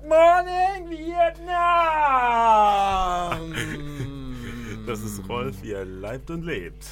Good 0.00 0.08
Morning 0.08 0.88
Vietnam! 0.88 1.52
Das 4.86 5.02
ist 5.02 5.28
Rolf, 5.28 5.56
wie 5.62 5.72
er 5.72 5.84
leibt 5.84 6.30
und 6.30 6.42
lebt. 6.42 6.86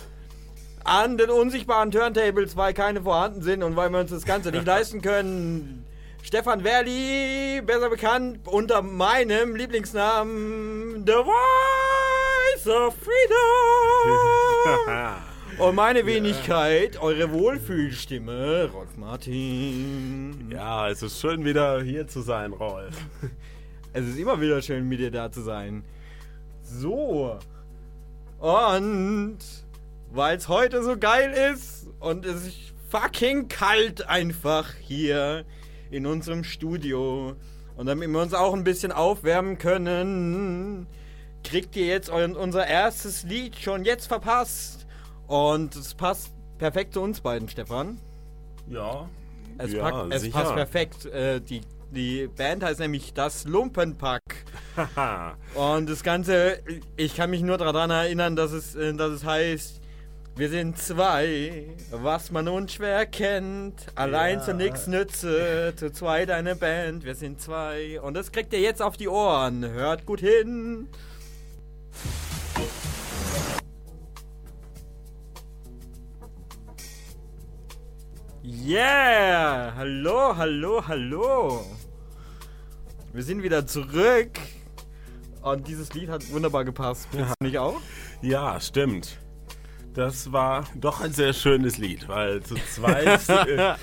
An 0.84 1.16
den 1.16 1.30
unsichtbaren 1.30 1.90
Turntables, 1.90 2.54
weil 2.56 2.74
keine 2.74 3.00
vorhanden 3.00 3.40
sind 3.40 3.62
und 3.62 3.76
weil 3.76 3.88
wir 3.90 4.00
uns 4.00 4.10
das 4.10 4.26
Ganze 4.26 4.50
nicht 4.50 4.66
leisten 4.72 5.00
können. 5.00 5.86
Stefan 6.22 6.60
Verli, 6.60 7.62
besser 7.64 7.88
bekannt 7.88 8.40
unter 8.46 8.82
meinem 8.82 9.56
Lieblingsnamen 9.56 11.06
The 11.06 11.12
Voice 11.12 12.66
of 12.66 12.94
Freedom. 12.94 14.08
Und 15.58 15.74
meine 15.74 16.06
Wenigkeit, 16.06 17.02
eure 17.02 17.32
Wohlfühlstimme, 17.32 18.70
Rolf 18.72 18.96
Martin. 18.96 20.50
Ja, 20.52 20.88
es 20.88 21.02
ist 21.02 21.20
schön 21.20 21.44
wieder 21.44 21.82
hier 21.82 22.06
zu 22.06 22.20
sein, 22.20 22.52
Rolf. 22.52 22.96
Es 23.92 24.06
ist 24.06 24.18
immer 24.18 24.40
wieder 24.40 24.62
schön, 24.62 24.86
mit 24.86 25.00
dir 25.00 25.10
da 25.10 25.32
zu 25.32 25.40
sein. 25.40 25.82
So. 26.62 27.38
Und 28.38 29.38
weil 30.12 30.36
es 30.36 30.46
heute 30.46 30.84
so 30.84 30.96
geil 30.96 31.32
ist 31.52 31.88
und 31.98 32.24
es 32.24 32.46
ist 32.46 32.74
fucking 32.90 33.48
kalt 33.48 34.06
einfach 34.08 34.74
hier 34.74 35.44
in 35.90 36.06
unserem 36.06 36.44
Studio 36.44 37.34
und 37.76 37.86
damit 37.86 38.08
wir 38.08 38.20
uns 38.20 38.34
auch 38.34 38.54
ein 38.54 38.62
bisschen 38.62 38.92
aufwärmen 38.92 39.58
können, 39.58 40.86
kriegt 41.42 41.74
ihr 41.74 41.86
jetzt 41.86 42.10
euer, 42.10 42.36
unser 42.36 42.66
erstes 42.66 43.24
Lied 43.24 43.56
schon 43.56 43.84
jetzt 43.84 44.06
verpasst. 44.06 44.77
Und 45.28 45.76
es 45.76 45.94
passt 45.94 46.32
perfekt 46.58 46.94
zu 46.94 47.00
uns 47.00 47.20
beiden, 47.20 47.48
Stefan. 47.48 47.98
Ja. 48.68 49.08
Es, 49.58 49.72
ja, 49.72 49.88
packt, 49.88 50.12
es 50.12 50.30
passt 50.30 50.54
perfekt. 50.54 51.06
Äh, 51.06 51.40
die, 51.40 51.60
die 51.90 52.26
Band 52.28 52.62
heißt 52.64 52.80
nämlich 52.80 53.12
Das 53.14 53.44
Lumpenpack. 53.44 54.22
Und 55.54 55.88
das 55.88 56.02
Ganze, 56.02 56.58
ich 56.96 57.14
kann 57.16 57.30
mich 57.30 57.42
nur 57.42 57.58
daran 57.58 57.90
erinnern, 57.90 58.34
dass 58.36 58.52
es, 58.52 58.74
äh, 58.74 58.94
dass 58.94 59.10
es 59.12 59.24
heißt, 59.24 59.80
wir 60.36 60.48
sind 60.50 60.78
zwei, 60.78 61.64
was 61.90 62.30
man 62.30 62.46
unschwer 62.46 63.04
kennt. 63.06 63.86
Allein 63.96 64.38
Ja. 64.38 64.44
zu 64.44 64.54
nix 64.54 64.86
nütze, 64.86 65.72
zu 65.76 65.90
zweit 65.92 66.30
eine 66.30 66.54
Band, 66.54 67.04
wir 67.04 67.16
sind 67.16 67.40
zwei. 67.40 68.00
Und 68.00 68.14
das 68.14 68.30
kriegt 68.32 68.52
ihr 68.52 68.60
jetzt 68.60 68.80
auf 68.80 68.96
die 68.96 69.08
Ohren. 69.08 69.68
Hört 69.68 70.06
gut 70.06 70.20
hin. 70.20 70.88
Yeah! 78.42 79.72
Hallo, 79.74 80.36
hallo, 80.36 80.86
hallo! 80.86 81.66
Wir 83.12 83.22
sind 83.24 83.42
wieder 83.42 83.66
zurück. 83.66 84.38
Und 85.42 85.66
dieses 85.66 85.92
Lied 85.94 86.08
hat 86.08 86.30
wunderbar 86.30 86.64
gepasst. 86.64 87.08
Du 87.12 87.26
nicht 87.44 87.58
auch? 87.58 87.80
ja, 88.22 88.60
stimmt. 88.60 89.18
Das 89.94 90.30
war 90.30 90.68
doch 90.76 91.00
ein 91.00 91.12
sehr 91.12 91.32
schönes 91.32 91.78
Lied, 91.78 92.06
weil 92.08 92.40
zu 92.42 92.54
zweit, 92.54 93.28
äh, 93.48 93.74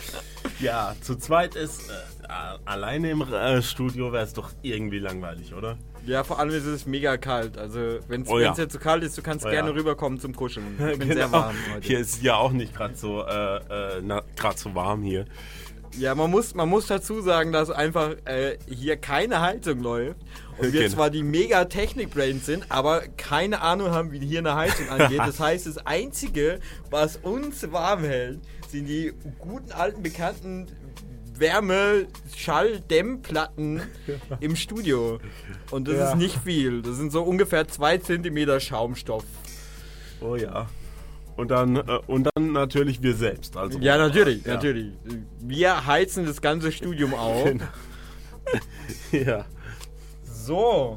ja, 0.59 0.95
zu 1.01 1.17
zweit 1.17 1.55
ist, 1.55 1.89
äh, 1.89 2.57
alleine 2.63 3.11
im 3.11 3.21
äh, 3.21 3.61
Studio 3.61 4.13
wäre 4.13 4.23
es 4.23 4.33
doch 4.33 4.51
irgendwie 4.61 4.99
langweilig, 4.99 5.53
oder? 5.53 5.77
Ja, 6.05 6.23
vor 6.23 6.39
allem 6.39 6.51
ist 6.51 6.65
es 6.65 6.85
mega 6.85 7.17
kalt. 7.17 7.57
Also, 7.57 7.79
wenn 8.07 8.21
es 8.21 8.29
Oh 8.29 8.39
ja. 8.39 8.53
jetzt 8.55 8.71
zu 8.71 8.79
kalt 8.79 9.03
ist, 9.03 9.17
du 9.17 9.21
kannst 9.21 9.45
Oh 9.45 9.49
gerne 9.49 9.69
ja. 9.69 9.75
rüberkommen 9.75 10.19
zum 10.19 10.35
Kuscheln. 10.35 10.77
Ich 10.91 10.99
bin 10.99 11.11
sehr 11.13 11.31
warm 11.31 11.55
heute. 11.55 11.81
Genau. 11.81 11.87
Hier 11.87 11.99
ist 11.99 12.21
ja 12.21 12.35
auch 12.35 12.51
nicht 12.51 12.75
gerade 12.75 12.95
so, 12.95 13.23
äh, 13.23 13.97
äh, 13.99 14.21
so 14.55 14.75
warm 14.75 15.01
hier. 15.03 15.25
Ja, 15.97 16.13
man 16.13 16.29
muss, 16.29 16.53
man 16.55 16.67
muss 16.67 16.87
dazu 16.87 17.21
sagen, 17.21 17.53
dass 17.53 17.69
einfach 17.69 18.15
äh, 18.25 18.57
hier 18.67 18.97
keine 18.97 19.39
Heizung 19.41 19.81
läuft. 19.81 20.17
Und 20.57 20.73
wir 20.73 20.81
Genau. 20.81 20.93
zwar 20.93 21.09
die 21.09 21.23
mega 21.23 21.65
Technik-Brains 21.65 22.45
sind, 22.45 22.65
aber 22.69 23.01
keine 23.17 23.61
Ahnung 23.61 23.91
haben, 23.91 24.11
wie 24.11 24.19
hier 24.19 24.39
eine 24.39 24.55
Heizung 24.55 24.89
angeht. 24.89 25.19
Das 25.19 25.39
heißt, 25.39 25.67
das 25.67 25.85
Einzige, 25.85 26.59
was 26.89 27.17
uns 27.17 27.71
warm 27.71 28.03
hält, 28.03 28.39
sind 28.69 28.88
die 28.88 29.13
guten 29.39 29.71
alten 29.71 30.01
bekannten 30.03 30.67
Wärme-Schall-Dämmplatten 31.40 33.81
im 34.40 34.56
Studio. 34.56 35.19
Und 35.72 35.88
das 35.88 35.96
Ja. 35.96 36.09
ist 36.09 36.16
nicht 36.18 36.38
viel. 36.44 36.81
Das 36.81 36.97
sind 36.97 37.12
so 37.12 37.23
ungefähr 37.23 37.68
zwei 37.68 37.97
Zentimeter 37.97 38.59
Schaumstoff. 38.59 39.25
Oh 40.22 40.35
ja. 40.35 40.68
Und 41.35 41.51
dann, 41.51 41.75
äh, 41.75 42.00
und 42.07 42.29
dann 42.35 42.53
natürlich 42.53 43.03
wir 43.03 43.13
selbst. 43.13 43.57
Also, 43.57 43.78
Ja, 43.79 43.97
natürlich, 43.97 44.45
Ja. 44.45 44.53
natürlich. 44.53 44.94
Wir 45.41 45.85
heizen 45.85 46.25
das 46.25 46.41
ganze 46.41 46.72
Studium 46.72 47.13
auf. 47.13 47.44
Genau. 47.44 47.66
ja. 49.12 49.45
So. 50.24 50.95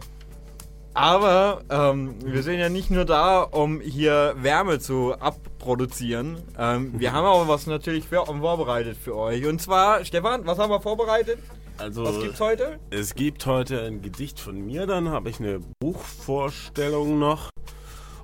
Aber 0.95 1.63
ähm, 1.71 2.17
wir 2.25 2.43
sind 2.43 2.59
ja 2.59 2.69
nicht 2.69 2.91
nur 2.91 3.05
da, 3.05 3.43
um 3.43 3.81
hier 3.81 4.35
Wärme 4.39 4.81
zu 4.81 5.15
abproduzieren. 5.59 6.37
Ähm, 6.57 6.93
wir 6.99 7.13
haben 7.13 7.27
aber 7.27 7.49
was 7.49 7.67
natürlich 7.67 8.05
für, 8.05 8.25
vorbereitet 8.27 8.97
für 8.97 9.17
euch. 9.17 9.45
Und 9.45 9.61
zwar, 9.61 10.05
Stefan, 10.05 10.47
was 10.47 10.59
haben 10.59 10.71
wir 10.71 10.81
vorbereitet? 10.81 11.39
Also, 11.79 12.05
Was 12.05 12.21
gibt's 12.21 12.41
heute? 12.41 12.79
es 12.91 13.15
gibt 13.15 13.45
heute 13.47 13.83
ein 13.83 14.01
Gedicht 14.03 14.41
von 14.41 14.61
mir, 14.65 14.87
dann 14.87 15.11
habe 15.11 15.31
ich 15.31 15.39
eine 15.39 15.61
Buchvorstellung 15.81 17.19
noch 17.21 17.51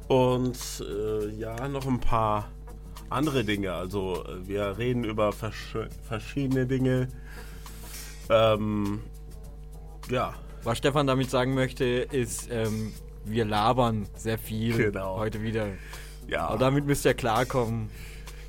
und 0.09 0.57
äh, 0.81 1.29
ja, 1.37 1.69
noch 1.69 1.87
ein 1.87 2.01
paar 2.01 2.49
andere 3.11 3.45
Dinge. 3.45 3.73
Also, 3.73 4.25
wir 4.43 4.77
reden 4.79 5.05
über 5.05 5.33
versch 5.33 5.77
verschiedene 6.07 6.67
Dinge. 6.67 7.09
Ähm, 8.29 9.03
ja, 10.11 10.35
Was 10.65 10.79
Stefan 10.79 11.07
damit 11.07 11.31
sagen 11.31 11.55
möchte, 11.55 11.85
ist, 11.85 12.49
ähm, 12.51 12.93
wir 13.25 13.45
labern 13.45 14.07
sehr 14.17 14.39
viel 14.39 14.77
Genau. 14.77 15.17
heute 15.19 15.43
wieder. 15.43 15.67
Ja. 16.29 16.49
Aber 16.49 16.59
damit 16.59 16.87
müsst 16.87 17.05
ihr 17.05 17.15
klarkommen. 17.15 17.91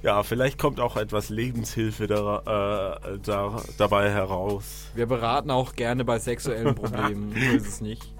Ja, 0.05 0.21
vielleicht 0.21 0.59
kommt 0.59 0.79
auch 0.79 0.97
etwas 0.97 1.29
Lebenshilfe 1.29 2.05
da, 2.05 2.99
äh, 3.01 3.17
da, 3.23 3.63
dabei 3.77 4.11
heraus. 4.11 4.87
Wir 4.93 5.07
beraten 5.07 5.49
auch 5.49 5.73
gerne 5.73 6.05
bei 6.05 6.19
sexuellen 6.19 6.75
Problemen. 6.75 7.33
so 7.33 7.55
ist 7.55 7.67
es 7.67 7.81
nicht. 7.81 8.13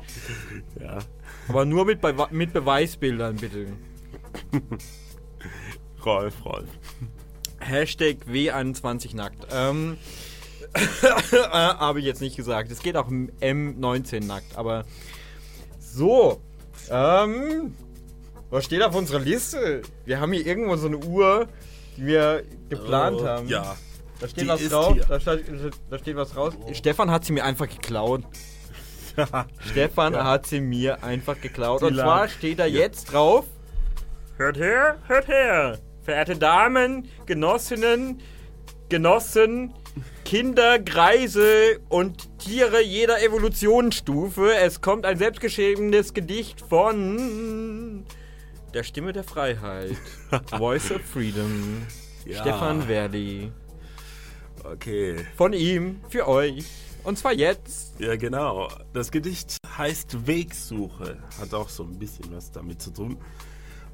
Ja. 0.82 0.98
Aber 1.48 1.66
nur 1.66 1.86
mit, 1.86 2.02
Be 2.02 2.16
mit 2.32 2.54
Beweisbildern, 2.54 3.36
bitte. 3.36 3.68
Rolf, 6.04 6.44
Rolf. 6.44 6.70
Hashtag 7.60 8.18
W21 8.28 9.16
nackt. 9.16 9.46
Ähm, 9.52 9.98
äh, 10.74 11.48
habe 11.52 12.00
ich 12.00 12.06
jetzt 12.06 12.22
nicht 12.22 12.36
gesagt. 12.36 12.72
Es 12.72 12.80
geht 12.80 12.98
auch 12.98 13.10
im 13.10 13.30
M19 13.42 14.26
nackt, 14.26 14.58
aber 14.58 14.86
so. 15.80 16.42
Ähm, 16.90 17.76
was 18.50 18.66
steht 18.66 18.82
auf 18.84 18.96
unserer 18.96 19.20
Liste? 19.20 19.82
Wir 20.06 20.20
haben 20.20 20.32
hier 20.34 20.46
irgendwo 20.46 20.76
so 20.76 20.88
eine 20.88 20.98
Uhr, 20.98 21.48
die 21.98 22.06
wir 22.06 22.44
geplant 22.70 23.22
Äh, 23.22 23.26
haben. 23.26 23.48
Ja. 23.48 23.76
Da 24.20 24.28
steht 24.30 24.44
die 24.44 24.48
was 24.48 24.68
drauf. 24.70 24.98
Da 25.08 25.20
steht, 25.20 25.46
da 25.90 25.98
steht 25.98 26.16
was 26.16 26.36
raus. 26.38 26.54
Stefan 26.74 27.12
hat 27.12 27.26
sie 27.26 27.34
mir 27.34 27.44
einfach 27.44 27.68
geklaut. 27.68 28.24
Stefan 29.72 30.14
Ja. 30.14 30.24
hat 30.26 30.46
sie 30.46 30.62
mir 30.62 31.04
einfach 31.04 31.40
geklaut. 31.40 31.82
Die 31.82 31.86
Und 31.86 31.96
zwar 31.96 32.22
lag 32.26 32.30
steht 32.30 32.60
da 32.60 32.64
hier. 32.66 32.80
jetzt 32.82 33.06
drauf. 33.06 33.46
Hört 34.38 34.58
her, 34.58 34.98
hört 35.08 35.28
her. 35.28 35.80
Verehrte 36.04 36.36
Damen, 36.38 37.10
Genossinnen, 37.26 38.20
Genossen, 38.90 39.74
Kinder, 40.24 40.78
Greise 40.80 41.80
und 41.90 42.38
Tiere 42.40 42.82
jeder 42.84 43.22
Evolutionsstufe. 43.24 44.54
Es 44.56 44.82
kommt 44.82 45.06
ein 45.06 45.18
selbstgeschriebenes 45.18 46.14
Gedicht 46.14 46.62
von 46.62 48.06
der 48.76 48.84
Stimme 48.84 49.14
der 49.14 49.24
Freiheit. 49.24 49.96
Voice 50.50 50.92
of 50.92 51.02
Freedom. 51.02 51.82
Ja. 52.26 52.42
Stefan 52.42 52.84
Verdi. 52.84 53.52
Okay. 54.64 55.16
Von 55.38 55.54
ihm 55.54 56.02
für 56.10 56.28
euch. 56.28 56.66
Und 57.06 57.18
zwar 57.18 57.32
jetzt. 57.34 57.98
Ja, 58.00 58.18
genau. 58.18 58.68
Das 58.92 59.12
Gedicht 59.12 59.58
heißt 59.78 60.28
Wegsuche. 60.28 61.24
Hat 61.40 61.54
auch 61.54 61.70
so 61.70 61.84
ein 61.84 61.98
bisschen 61.98 62.26
was 62.36 62.52
damit 62.52 62.82
zu 62.82 62.92
tun. 62.92 63.18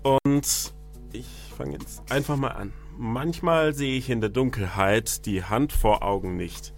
Und 0.01 0.73
ich 1.11 1.27
fange 1.55 1.73
jetzt 1.73 2.01
einfach 2.11 2.37
mal 2.37 2.51
an. 2.51 2.73
Manchmal 2.97 3.75
sehe 3.75 3.97
ich 3.97 4.09
in 4.09 4.19
der 4.19 4.31
Dunkelheit 4.31 5.27
die 5.27 5.43
Hand 5.43 5.73
vor 5.73 6.01
Augen 6.01 6.37
nicht. 6.37 6.73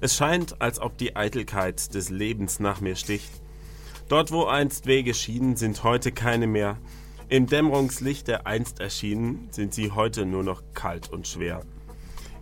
Es 0.00 0.14
scheint, 0.14 0.62
als 0.62 0.78
ob 0.78 0.96
die 0.98 1.16
Eitelkeit 1.16 1.94
des 1.94 2.10
Lebens 2.10 2.60
nach 2.60 2.80
mir 2.80 2.94
sticht. 2.94 3.30
Dort, 4.08 4.30
wo 4.30 4.44
einst 4.44 4.86
Wege 4.86 5.14
schienen, 5.14 5.56
sind 5.56 5.82
heute 5.82 6.12
keine 6.12 6.46
mehr. 6.46 6.78
Im 7.30 7.46
Dämmerungslicht 7.46 8.26
der 8.26 8.48
einst 8.48 8.80
erschienen, 8.80 9.46
sind 9.52 9.72
sie 9.72 9.92
heute 9.92 10.26
nur 10.26 10.42
noch 10.42 10.64
kalt 10.74 11.12
und 11.12 11.28
schwer. 11.28 11.62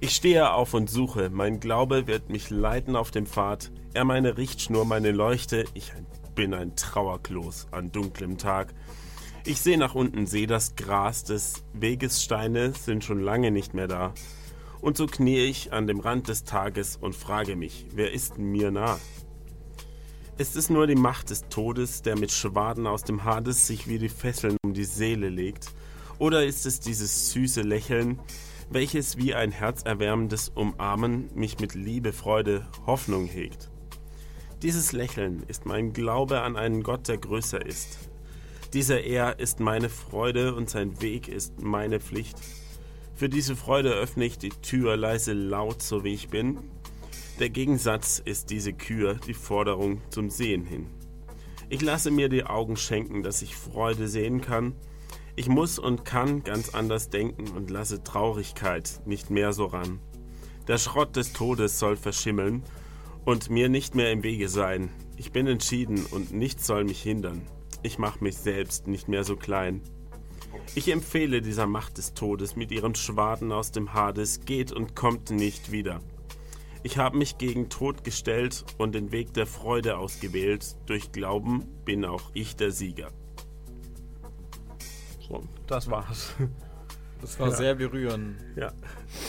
Ich 0.00 0.12
stehe 0.12 0.50
auf 0.50 0.72
und 0.72 0.88
suche, 0.88 1.28
mein 1.28 1.60
Glaube 1.60 2.06
wird 2.06 2.30
mich 2.30 2.48
leiten 2.48 2.96
auf 2.96 3.10
dem 3.10 3.26
Pfad, 3.26 3.70
er 3.92 4.06
meine 4.06 4.38
Richtschnur, 4.38 4.86
meine 4.86 5.12
Leuchte, 5.12 5.66
ich 5.74 5.92
bin 6.34 6.54
ein 6.54 6.74
Trauerklos 6.74 7.66
an 7.70 7.92
dunklem 7.92 8.38
Tag. 8.38 8.72
Ich 9.44 9.60
sehe 9.60 9.76
nach 9.76 9.94
unten, 9.94 10.26
sehe 10.26 10.46
das 10.46 10.74
Gras 10.74 11.22
des 11.22 11.64
Wegessteine 11.74 12.72
sind 12.72 13.04
schon 13.04 13.20
lange 13.20 13.50
nicht 13.50 13.74
mehr 13.74 13.88
da. 13.88 14.14
Und 14.80 14.96
so 14.96 15.06
kniee 15.06 15.44
ich 15.44 15.70
an 15.70 15.86
dem 15.86 16.00
Rand 16.00 16.28
des 16.28 16.44
Tages 16.44 16.96
und 16.96 17.14
frage 17.14 17.56
mich, 17.56 17.84
wer 17.92 18.12
ist 18.12 18.38
mir 18.38 18.70
nah? 18.70 18.98
Ist 20.38 20.56
es 20.56 20.70
nur 20.70 20.86
die 20.86 20.94
Macht 20.94 21.28
des 21.28 21.48
Todes, 21.50 22.00
der 22.00 22.16
mit 22.16 22.30
Schwaden 22.30 22.86
aus 22.86 23.02
dem 23.02 23.24
Hades 23.24 23.66
sich 23.66 23.86
wie 23.86 23.98
die 23.98 24.08
Fesseln 24.08 24.57
um 24.68 24.74
die 24.74 24.84
Seele 24.84 25.30
legt? 25.30 25.72
Oder 26.18 26.44
ist 26.44 26.66
es 26.66 26.80
dieses 26.80 27.30
süße 27.32 27.62
Lächeln, 27.62 28.18
welches 28.70 29.16
wie 29.16 29.34
ein 29.34 29.50
herzerwärmendes 29.50 30.50
Umarmen 30.50 31.30
mich 31.34 31.58
mit 31.58 31.74
Liebe, 31.74 32.12
Freude, 32.12 32.66
Hoffnung 32.86 33.26
hegt? 33.26 33.70
Dieses 34.62 34.92
Lächeln 34.92 35.42
ist 35.48 35.64
mein 35.64 35.94
Glaube 35.94 36.42
an 36.42 36.56
einen 36.56 36.82
Gott, 36.82 37.08
der 37.08 37.16
größer 37.16 37.64
ist. 37.64 38.10
Dieser 38.74 39.02
Er 39.04 39.38
ist 39.38 39.60
meine 39.60 39.88
Freude 39.88 40.54
und 40.54 40.68
sein 40.68 41.00
Weg 41.00 41.28
ist 41.28 41.62
meine 41.62 42.00
Pflicht. 42.00 42.36
Für 43.14 43.30
diese 43.30 43.56
Freude 43.56 43.92
öffne 43.92 44.26
ich 44.26 44.36
die 44.36 44.50
Tür 44.50 44.98
leise 44.98 45.32
laut, 45.32 45.80
so 45.80 46.04
wie 46.04 46.12
ich 46.12 46.28
bin, 46.28 46.58
der 47.38 47.48
Gegensatz 47.48 48.20
ist 48.22 48.50
diese 48.50 48.72
Kür, 48.74 49.14
die 49.26 49.34
Forderung 49.34 50.02
zum 50.10 50.28
Sehen 50.28 50.66
hin. 50.66 50.97
Ich 51.70 51.82
lasse 51.82 52.10
mir 52.10 52.30
die 52.30 52.44
Augen 52.44 52.76
schenken, 52.76 53.22
dass 53.22 53.42
ich 53.42 53.54
Freude 53.54 54.08
sehen 54.08 54.40
kann. 54.40 54.74
Ich 55.36 55.48
muss 55.48 55.78
und 55.78 56.04
kann 56.04 56.42
ganz 56.42 56.70
anders 56.70 57.10
denken 57.10 57.48
und 57.48 57.70
lasse 57.70 58.02
Traurigkeit 58.02 59.02
nicht 59.04 59.28
mehr 59.30 59.52
so 59.52 59.66
ran. 59.66 60.00
Der 60.66 60.78
Schrott 60.78 61.14
des 61.16 61.34
Todes 61.34 61.78
soll 61.78 61.96
verschimmeln 61.96 62.62
und 63.26 63.50
mir 63.50 63.68
nicht 63.68 63.94
mehr 63.94 64.10
im 64.12 64.22
Wege 64.22 64.48
sein. 64.48 64.90
Ich 65.16 65.30
bin 65.30 65.46
entschieden 65.46 66.06
und 66.10 66.32
nichts 66.32 66.66
soll 66.66 66.84
mich 66.84 67.02
hindern. 67.02 67.42
Ich 67.82 67.98
mache 67.98 68.24
mich 68.24 68.38
selbst 68.38 68.86
nicht 68.86 69.08
mehr 69.08 69.24
so 69.24 69.36
klein. 69.36 69.82
Ich 70.74 70.90
empfehle 70.90 71.42
dieser 71.42 71.66
Macht 71.66 71.98
des 71.98 72.14
Todes 72.14 72.56
mit 72.56 72.72
ihren 72.72 72.94
Schwaden 72.94 73.52
aus 73.52 73.72
dem 73.72 73.92
Hades, 73.92 74.40
geht 74.40 74.72
und 74.72 74.96
kommt 74.96 75.30
nicht 75.30 75.70
wieder. 75.70 76.00
Ich 76.88 76.96
habe 76.96 77.18
mich 77.18 77.36
gegen 77.36 77.68
Tod 77.68 78.02
gestellt 78.02 78.64
und 78.78 78.94
den 78.94 79.12
Weg 79.12 79.34
der 79.34 79.46
Freude 79.46 79.98
ausgewählt. 79.98 80.74
Durch 80.86 81.12
Glauben 81.12 81.66
bin 81.84 82.02
auch 82.06 82.30
ich 82.32 82.56
der 82.56 82.70
Sieger. 82.70 83.08
So, 85.28 85.44
das 85.66 85.90
war's. 85.90 86.32
Das 87.20 87.38
war 87.38 87.48
Ja. 87.50 87.54
sehr 87.56 87.74
berührend. 87.74 88.38
Ja. 88.56 88.72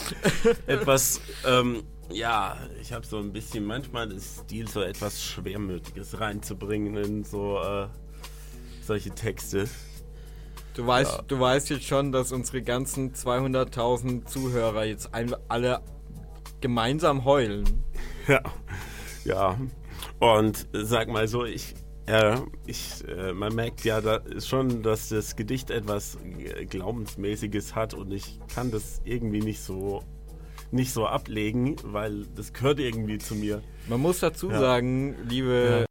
etwas, 0.66 1.20
ähm, 1.46 1.82
ja, 2.08 2.56
ich 2.80 2.94
habe 2.94 3.04
so 3.04 3.18
ein 3.18 3.30
bisschen 3.30 3.66
manchmal 3.66 4.08
den 4.08 4.20
Stil, 4.20 4.66
so 4.66 4.80
etwas 4.80 5.22
Schwermütiges 5.22 6.18
reinzubringen 6.18 6.96
in 6.96 7.24
so 7.24 7.58
äh, 7.58 7.88
solche 8.86 9.10
Texte. 9.10 9.68
Du 10.72 10.86
weißt, 10.86 11.12
Ja. 11.12 11.22
du 11.28 11.38
weißt 11.38 11.68
jetzt 11.68 11.84
schon, 11.84 12.10
dass 12.10 12.32
unsere 12.32 12.62
ganzen 12.62 13.12
200.000 13.12 14.24
Zuhörer 14.24 14.84
jetzt 14.86 15.10
alle 15.12 15.82
gemeinsam 16.60 17.24
heulen. 17.24 17.64
Ja, 18.28 18.40
ja. 19.24 19.58
Und 20.18 20.66
sag 20.72 21.08
mal 21.08 21.26
so, 21.28 21.44
ich, 21.44 21.74
äh, 22.06 22.36
ich, 22.66 23.02
äh, 23.08 23.32
man 23.32 23.54
merkt 23.54 23.84
ja 23.84 24.00
da 24.00 24.20
schon, 24.40 24.82
dass 24.82 25.08
das 25.08 25.36
Gedicht 25.36 25.70
etwas 25.70 26.18
Glaubensmäßiges 26.68 27.74
hat 27.74 27.94
und 27.94 28.12
ich 28.12 28.38
kann 28.54 28.70
das 28.70 29.00
irgendwie 29.04 29.40
nicht 29.40 29.60
so, 29.60 30.02
nicht 30.70 30.92
so 30.92 31.06
ablegen, 31.06 31.76
weil 31.82 32.26
das 32.36 32.52
gehört 32.52 32.78
irgendwie 32.80 33.18
zu 33.18 33.34
mir. 33.34 33.62
Man 33.88 34.00
muss 34.00 34.20
dazu 34.20 34.50
Ja. 34.50 34.58
sagen, 34.60 35.16
liebe 35.28 35.84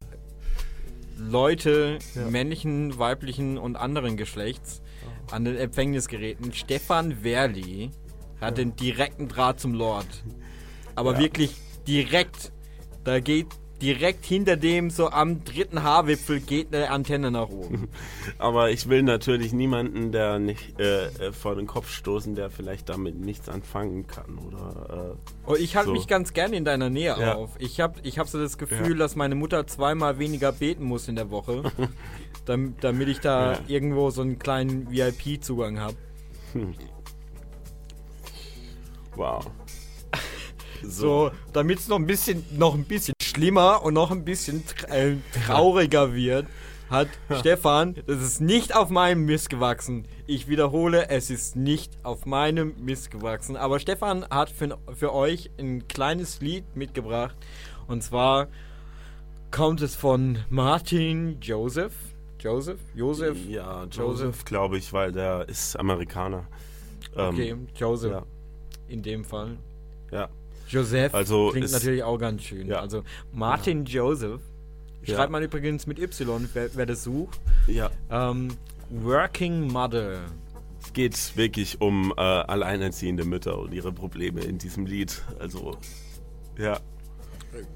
Leute, 1.17 1.99
Ja. 2.15 2.29
männlichen, 2.29 2.97
weiblichen 2.97 3.57
und 3.57 3.75
anderen 3.75 4.15
Geschlechts, 4.17 4.81
an 5.31 5.43
den 5.45 5.57
Empfängnisgeräten, 5.57 6.53
Stefan 6.53 7.23
Werli 7.23 7.91
hat 8.41 8.57
den 8.57 8.75
direkten 8.75 9.27
Draht 9.27 9.59
zum 9.59 9.73
Lord. 9.73 10.07
Aber 10.95 11.13
Ja. 11.13 11.19
wirklich 11.19 11.55
direkt. 11.87 12.51
Da 13.03 13.19
geht 13.19 13.47
direkt 13.81 14.25
hinter 14.25 14.57
dem, 14.57 14.89
so 14.89 15.09
am 15.09 15.45
dritten 15.45 15.83
Haarwipfel, 15.83 16.41
geht 16.41 16.75
eine 16.75 16.89
Antenne 16.91 17.31
nach 17.31 17.47
oben. 17.47 17.87
Aber 18.37 18.71
ich 18.71 18.89
will 18.89 19.03
natürlich 19.03 19.53
niemanden, 19.53 20.11
der 20.11 20.37
nicht 20.37 20.77
äh, 20.81 21.05
äh, 21.05 21.31
vor 21.31 21.55
den 21.55 21.65
Kopf 21.65 21.89
stoßen, 21.89 22.35
der 22.35 22.49
vielleicht 22.49 22.89
damit 22.89 23.17
nichts 23.17 23.47
anfangen 23.47 24.05
kann 24.05 24.37
oder. 24.37 25.15
Und 25.45 25.59
ich 25.61 25.77
halte 25.77 25.87
So. 25.87 25.93
mich 25.93 26.07
ganz 26.07 26.33
gerne 26.33 26.57
in 26.57 26.65
deiner 26.65 26.89
Nähe 26.89 27.15
Ja. 27.17 27.35
auf. 27.35 27.51
Ich 27.57 27.79
habe 27.79 28.01
ich 28.03 28.19
hab 28.19 28.27
so 28.27 28.37
das 28.37 28.57
Gefühl, 28.57 28.91
Ja. 28.91 28.97
dass 28.97 29.15
meine 29.15 29.35
Mutter 29.35 29.65
zweimal 29.65 30.19
weniger 30.19 30.51
beten 30.51 30.83
muss 30.83 31.07
in 31.07 31.15
der 31.15 31.29
Woche, 31.31 31.63
dam- 32.45 32.75
damit 32.81 33.07
ich 33.07 33.21
da 33.21 33.53
Ja. 33.53 33.59
irgendwo 33.69 34.09
so 34.09 34.21
einen 34.23 34.39
kleinen 34.39 34.91
VIP-Zugang 34.91 35.79
habe. 35.79 35.95
Äh, 36.53 36.65
wow. 39.15 39.45
So, 40.83 41.31
damit 41.53 41.79
es 41.79 41.87
noch 41.87 41.97
ein 41.97 42.05
bisschen, 42.05 42.43
noch 42.57 42.73
ein 42.75 42.85
bisschen 42.85 43.13
schlimmer 43.21 43.83
und 43.83 43.93
noch 43.93 44.11
ein 44.11 44.23
bisschen 44.25 44.63
äh, 44.89 45.15
trauriger 45.45 46.13
wird, 46.13 46.47
hat 46.89 47.07
Stefan, 47.39 47.95
das 48.07 48.21
ist 48.21 48.41
nicht 48.41 48.75
auf 48.75 48.89
meinem 48.89 49.25
Mist 49.25 49.49
gewachsen. 49.49 50.05
Ich 50.25 50.47
wiederhole, 50.47 51.09
es 51.09 51.29
ist 51.29 51.55
nicht 51.55 51.97
auf 52.03 52.25
meinem 52.25 52.73
Mist 52.83 53.11
gewachsen. 53.11 53.55
Aber 53.57 53.79
Stefan 53.79 54.25
hat 54.29 54.49
für, 54.49 54.77
für 54.95 55.13
euch 55.13 55.51
ein 55.59 55.87
kleines 55.87 56.41
Lied 56.41 56.75
mitgebracht. 56.75 57.35
Und 57.87 58.03
zwar 58.03 58.47
kommt 59.51 59.81
es 59.81 59.95
von 59.95 60.39
Martin 60.49 61.37
Joseph. 61.41 61.93
Joseph? 62.39 62.79
Joseph? 62.95 63.37
Ja, 63.47 63.83
Joseph. 63.83 63.97
Joseph, 63.97 64.45
glaube 64.45 64.77
ich, 64.77 64.93
weil 64.93 65.11
der 65.11 65.47
ist 65.49 65.75
Amerikaner. 65.75 66.47
Ähm, 67.15 67.25
Okay, 67.33 67.55
Joseph. 67.75 68.11
ja. 68.11 68.23
In 68.87 69.03
dem 69.03 69.23
Fall. 69.25 69.57
Ja. 70.11 70.29
Joseph 70.69 71.13
Also 71.13 71.49
klingt 71.49 71.71
natürlich 71.71 72.03
auch 72.03 72.17
ganz 72.17 72.43
schön. 72.43 72.67
Ja. 72.67 72.79
Also 72.79 73.03
Martin 73.33 73.85
Joseph. 73.85 74.41
Ja. 75.03 75.15
Schreibt 75.15 75.31
man 75.31 75.41
übrigens 75.43 75.87
mit 75.87 75.97
Y, 75.99 76.47
wer, 76.53 76.69
wer 76.75 76.85
das 76.85 77.03
sucht. 77.03 77.39
Ja. 77.67 77.89
Ähm, 78.09 78.49
Working 78.89 79.67
Mother. 79.71 80.19
Es 80.81 80.93
geht 80.93 81.35
wirklich 81.37 81.81
um 81.81 82.13
äh, 82.15 82.21
alleinerziehende 82.21 83.25
Mütter 83.25 83.57
und 83.59 83.73
ihre 83.73 83.91
Probleme 83.91 84.41
in 84.41 84.57
diesem 84.57 84.85
Lied. 84.85 85.21
Also, 85.39 85.77
ja. 86.57 86.79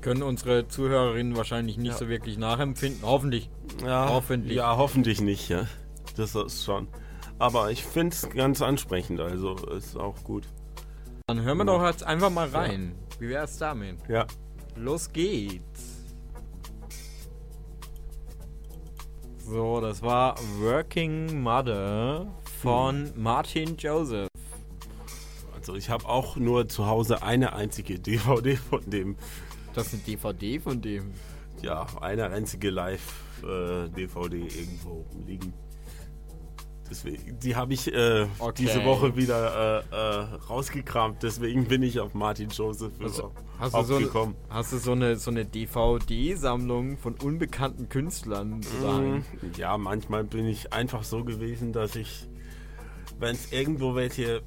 Können 0.02 0.22
unsere 0.22 0.68
Zuhörerinnen 0.68 1.36
wahrscheinlich 1.36 1.78
nicht 1.78 1.94
Ja. 1.94 1.98
so 1.98 2.08
wirklich 2.08 2.38
nachempfinden. 2.38 3.02
Hoffentlich. 3.04 3.50
Ja, 3.84 4.08
Hoffentlich. 4.10 4.56
Ja, 4.58 4.78
hoffentlich 4.78 5.20
nicht, 5.20 5.50
ja. 5.50 5.68
Das 6.16 6.36
ist 6.36 6.64
schon. 6.64 6.88
Aber 7.40 7.72
ich 7.72 7.84
finde 7.84 8.14
es 8.16 8.30
ganz 8.30 8.62
ansprechend, 8.62 9.20
also 9.20 9.56
ist 9.76 9.98
auch 9.98 10.24
gut. 10.24 10.48
Dann 11.28 11.42
hören 11.42 11.58
wir 11.60 11.66
Ja. 11.66 11.78
doch 11.78 11.86
jetzt 11.86 12.04
einfach 12.04 12.30
mal 12.30 12.50
rein. 12.50 12.96
Wie 13.18 13.30
wär's 13.30 13.58
damit? 13.58 13.98
Ja. 14.10 14.28
Los 14.76 15.10
geht's. 15.14 16.04
So, 19.38 19.80
das 19.80 20.02
war 20.02 20.36
Working 20.60 21.42
Mother 21.42 22.28
von 22.62 23.12
Martin 23.16 23.78
Joseph. 23.78 24.28
Also 25.56 25.76
ich 25.76 25.90
habe 25.90 26.06
auch 26.10 26.36
nur 26.36 26.68
zu 26.68 26.88
Hause 26.88 27.24
eine 27.24 27.54
einzige 27.54 28.00
DVD 28.00 28.58
von 28.58 28.82
dem, 28.90 29.16
Das 29.74 29.88
ist 29.88 29.94
eine 29.94 30.04
DVD 30.04 30.60
von 30.60 30.82
dem. 30.82 31.14
ja, 31.62 31.86
eine 32.02 32.32
einzige 32.32 32.70
Live-DVD 32.70 34.36
irgendwo 34.40 35.06
liegen. 35.26 35.54
Deswegen, 36.90 37.40
die 37.40 37.56
habe 37.56 37.74
ich 37.74 37.92
äh, 37.94 38.28
Okay. 38.40 38.54
diese 38.58 38.84
Woche 38.86 39.16
wieder 39.16 39.84
äh, 39.92 39.96
äh, 39.96 40.36
rausgekramt, 40.50 41.24
deswegen 41.24 41.66
bin 41.66 41.82
ich 41.82 42.00
auf 42.00 42.14
Martin 42.14 42.50
Joseph 42.50 42.92
Also, 43.02 43.32
hast, 43.58 43.74
du 43.74 43.84
so, 43.84 43.94
aufgekommen. 43.96 44.36
hast 44.50 44.74
du 44.74 44.78
so 44.78 44.92
eine, 44.92 45.16
so 45.16 45.32
eine 45.32 45.46
DVD-Sammlung 45.46 46.98
von 46.98 47.16
unbekannten 47.16 47.90
Künstlern 47.90 48.62
zu 48.62 48.80
sagen? 48.80 49.26
Mhm. 49.42 49.52
Ja, 49.58 49.78
manchmal 49.78 50.24
bin 50.24 50.46
ich 50.48 50.74
einfach 50.74 51.04
so 51.04 51.24
gewesen, 51.24 51.72
dass 51.74 51.96
ich, 51.96 52.28
wenn 53.20 53.36
es 53.36 53.52
irgendwo 53.52 53.96
welche 53.96 54.42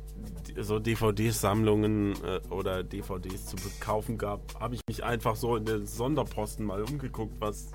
so 0.61 0.79
DVD-Sammlungen 0.79 2.13
äh, 2.23 2.41
oder 2.51 2.83
DVDs 2.85 3.47
zu 3.47 3.57
kaufen 3.81 4.19
gab, 4.19 4.59
habe 4.61 4.75
ich 4.75 4.81
mich 4.89 5.03
einfach 5.05 5.37
so 5.37 5.57
in 5.57 5.65
den 5.65 5.87
Sonderposten 5.87 6.65
mal 6.65 6.83
umgeguckt, 6.83 7.35
was 7.41 7.69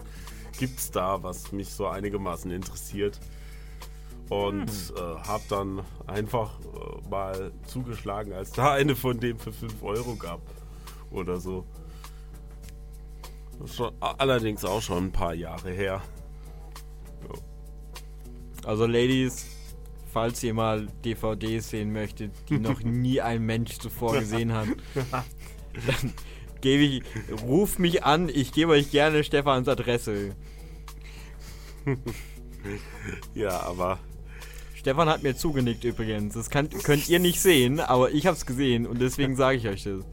gibt's 0.59 0.91
da, 0.91 1.21
was 1.23 1.51
mich 1.51 1.69
so 1.69 1.87
einigermaßen 1.87 2.51
interessiert. 2.51 3.19
Und 4.31 4.93
äh, 4.95 5.27
habe 5.27 5.43
dann 5.49 5.81
einfach 6.07 6.57
äh, 6.61 7.09
mal 7.09 7.51
zugeschlagen, 7.65 8.31
als 8.31 8.53
da 8.53 8.71
eine 8.71 8.95
von 8.95 9.19
dem 9.19 9.37
für 9.37 9.51
5 9.51 9.83
Euro 9.83 10.15
gab 10.15 10.39
oder 11.11 11.37
so. 11.37 11.65
Schon, 13.65 13.91
allerdings 13.99 14.63
auch 14.63 14.81
schon 14.81 15.07
ein 15.07 15.11
paar 15.11 15.33
Jahre 15.33 15.71
her. 15.71 16.01
Also, 18.65 18.85
Ladies, 18.85 19.47
falls 20.13 20.41
ihr 20.43 20.53
mal 20.53 20.87
DVDs 21.03 21.69
sehen 21.69 21.91
möchtet, 21.91 22.31
die 22.47 22.57
noch 22.57 22.79
nie 22.83 23.19
ein 23.19 23.43
Mensch 23.43 23.79
zuvor 23.79 24.17
gesehen 24.17 24.53
hat, 24.53 24.69
dann 24.95 26.13
gebe 26.61 26.83
ich, 26.83 27.03
ruft 27.43 27.79
mich 27.79 28.05
an, 28.05 28.29
ich 28.29 28.53
gebe 28.53 28.71
euch 28.71 28.91
gerne 28.91 29.25
Stefans 29.25 29.67
Adresse. 29.67 30.35
Ja, 33.33 33.59
aber 33.61 33.99
Stefan 34.81 35.07
hat 35.09 35.21
mir 35.21 35.35
zugenickt 35.35 35.83
übrigens. 35.83 36.33
Das 36.33 36.49
kann, 36.49 36.67
könnt 36.67 37.07
ihr 37.07 37.19
nicht 37.19 37.39
sehen, 37.39 37.79
aber 37.79 38.09
ich 38.09 38.25
hab's 38.25 38.47
gesehen 38.47 38.87
und 38.87 38.99
deswegen 38.99 39.35
sage 39.35 39.59
ich 39.59 39.67
euch 39.67 39.83
das. 39.83 40.03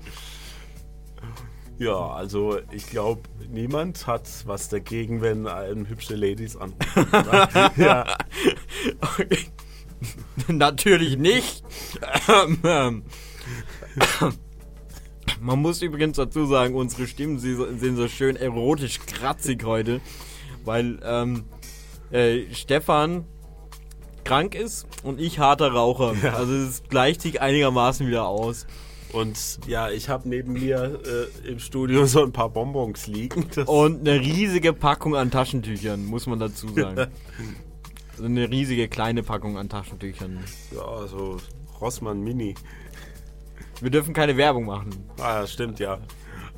Ja, 1.78 1.96
also 2.10 2.58
ich 2.70 2.86
glaube, 2.86 3.22
niemand 3.50 4.06
hat 4.06 4.28
was 4.44 4.68
dagegen, 4.68 5.22
wenn 5.22 5.46
einem 5.46 5.88
hübsche 5.88 6.16
Ladies 6.16 6.54
anrufen. 6.58 7.06
ja. 7.76 8.14
Okay. 9.00 9.38
Natürlich 10.48 11.16
nicht. 11.16 11.64
Ähm, 12.28 13.04
Man 15.40 15.62
muss 15.62 15.80
übrigens 15.80 16.18
dazu 16.18 16.44
sagen, 16.44 16.74
unsere 16.74 17.06
Stimmen 17.06 17.38
sind 17.38 17.96
so 17.96 18.06
schön 18.08 18.36
erotisch 18.36 19.00
kratzig 19.00 19.64
heute, 19.64 20.02
weil 20.66 21.00
ähm, 21.02 21.44
äh, 22.10 22.52
Stefan 22.52 23.24
krank 24.28 24.54
ist 24.54 24.86
und 25.02 25.20
ich 25.20 25.38
harter 25.38 25.72
Raucher. 25.72 26.14
Also 26.34 26.54
es 26.54 26.82
gleicht 26.88 27.22
sich 27.22 27.40
einigermaßen 27.40 28.06
wieder 28.06 28.26
aus. 28.26 28.66
Und 29.12 29.60
ja, 29.66 29.88
ich 29.88 30.10
habe 30.10 30.28
neben 30.28 30.52
mir 30.52 31.00
äh, 31.44 31.48
im 31.48 31.58
Studio 31.58 32.04
so 32.04 32.22
ein 32.22 32.32
paar 32.32 32.50
Bonbons 32.50 33.06
liegen. 33.06 33.46
Und 33.64 34.00
eine 34.06 34.20
riesige 34.20 34.74
Packung 34.74 35.16
an 35.16 35.30
Taschentüchern, 35.30 36.04
muss 36.04 36.26
man 36.26 36.38
dazu 36.38 36.68
sagen. 36.68 37.06
Also 38.12 38.24
eine 38.24 38.50
riesige 38.50 38.88
kleine 38.88 39.22
Packung 39.22 39.56
an 39.56 39.70
Taschentüchern. 39.70 40.44
ja, 40.72 41.06
so 41.06 41.38
Rossmann 41.80 42.20
Mini. 42.20 42.54
Wir 43.80 43.90
dürfen 43.90 44.12
keine 44.12 44.36
Werbung 44.36 44.66
machen. 44.66 44.90
Ah, 45.18 45.40
ja, 45.40 45.46
stimmt, 45.46 45.78
ja. 45.78 45.98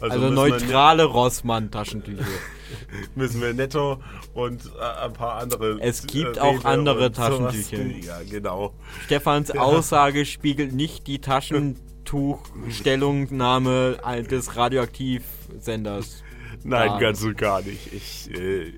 Also, 0.00 0.21
wir 0.21 0.30
neutrale 0.30 1.04
Rossmann-Taschentücher. 1.04 2.25
müssen 3.14 3.40
wir 3.40 3.54
netto 3.54 4.00
und 4.35 4.64
äh, 4.66 5.04
ein 5.04 5.12
paar 5.12 5.35
andere. 5.40 5.78
Es 5.80 6.07
gibt 6.07 6.37
äh, 6.37 6.40
auch 6.40 6.64
andere. 6.64 7.12
Taschentücher. 7.12 7.83
Ja, 7.85 8.21
genau. 8.28 8.75
Stefans 9.04 9.50
Aussage 9.50 10.25
spiegelt 10.25 10.73
nicht 10.73 11.07
die 11.07 11.21
Taschentuchstellungnahme 11.21 13.99
des 14.30 14.57
Radioaktivsenders. 14.57 16.23
Nein, 16.62 16.90
Ja. 16.90 16.99
ganz 16.99 17.23
und 17.23 17.38
gar 17.38 17.62
nicht. 17.62 17.92
Ich, 17.92 18.30
äh, 18.33 18.73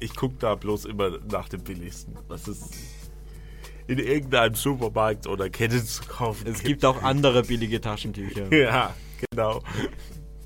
ich 0.00 0.14
gucke 0.14 0.36
da 0.38 0.54
bloß 0.54 0.84
immer 0.84 1.18
nach 1.30 1.48
dem 1.48 1.62
billigsten. 1.62 2.16
Was 2.28 2.46
es 2.46 2.70
in 3.86 3.98
irgendeinem 3.98 4.54
Supermarkt 4.54 5.26
oder 5.26 5.50
Kette 5.50 5.84
zu 5.84 6.02
kaufen 6.04 6.46
Es 6.46 6.62
gibt 6.62 6.84
auch 6.84 7.02
andere 7.02 7.42
billige 7.42 7.80
Taschentücher. 7.80 8.52
Ja, 8.52 8.94
genau. 9.30 9.62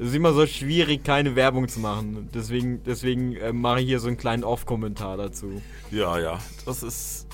Es 0.02 0.08
ist 0.08 0.14
immer 0.16 0.32
so 0.32 0.44
schwierig, 0.48 1.04
keine 1.04 1.36
Werbung 1.36 1.68
zu 1.68 1.78
machen. 1.78 2.28
Deswegen, 2.34 2.82
deswegen 2.82 3.36
äh, 3.36 3.52
mache 3.52 3.82
ich 3.82 3.86
hier 3.86 4.00
so 4.00 4.08
einen 4.08 4.16
kleinen 4.16 4.42
Off-Kommentar 4.42 5.16
dazu. 5.16 5.62
Ja, 5.92 6.18
ja. 6.18 6.40
Das 6.66 6.82
ist. 6.82 7.28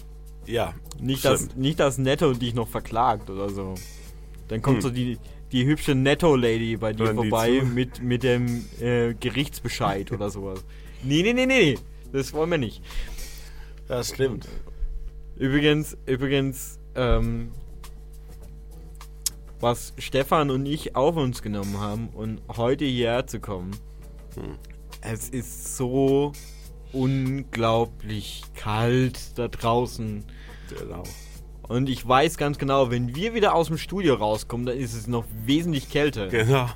Ja. 0.45 0.75
Nicht, 1.01 1.25
dass, 1.25 1.57
nicht, 1.57 1.81
dass 1.81 1.97
Netto 1.97 2.35
dich 2.35 2.53
noch 2.53 2.69
verklagt 2.69 3.31
oder 3.31 3.49
so. 3.49 3.75
Dann 4.49 4.61
kommt 4.61 4.77
Hm. 4.77 4.83
so 4.83 4.91
die, 4.91 5.19
die 5.51 5.65
hübsche 5.65 5.95
Netto-Lady 5.95 6.77
bei 6.77 6.93
dir 6.93 7.05
Hören 7.07 7.17
vorbei 7.17 7.63
mit, 7.63 8.03
mit 8.03 8.23
dem 8.23 8.67
äh, 8.81 9.15
Gerichtsbescheid 9.15 10.13
oder 10.13 10.29
sowas. 10.31 10.63
Nee, 11.05 11.23
nee, 11.23 11.33
nee, 11.33 11.47
nee, 11.47 11.75
nee. 11.75 11.79
Das 12.13 12.33
wollen 12.33 12.51
wir 12.51 12.59
nicht. 12.59 12.83
Ja, 13.89 14.03
stimmt. 14.03 14.49
Übrigens, 15.37 15.97
übrigens, 16.07 16.81
ähm, 16.97 17.53
was 19.61 19.93
Stefan 19.99 20.51
und 20.51 20.67
ich 20.67 20.95
auf 20.97 21.17
uns 21.17 21.43
genommen 21.43 21.79
haben 21.79 22.09
und 22.11 22.41
heute 22.57 22.85
hierher 22.85 23.27
zu 23.27 23.41
kommen, 23.41 23.73
Hm. 24.35 24.57
es 25.01 25.29
ist 25.29 25.77
so 25.77 26.33
unglaublich 26.93 28.43
kalt 28.55 29.39
da 29.39 29.49
draußen. 29.49 30.25
Genau. 30.79 31.03
Und 31.63 31.89
ich 31.89 32.07
weiß 32.07 32.39
ganz 32.39 32.59
genau, 32.59 32.91
wenn 32.91 33.15
wir 33.15 33.35
wieder 33.35 33.55
aus 33.55 33.67
dem 33.69 33.77
Studio 33.77 34.15
rauskommen, 34.15 34.65
dann 34.67 34.79
ist 34.79 34.95
es 34.95 35.07
noch 35.07 35.25
wesentlich 35.45 35.91
kälter. 35.91 36.29
Genau. 36.29 36.69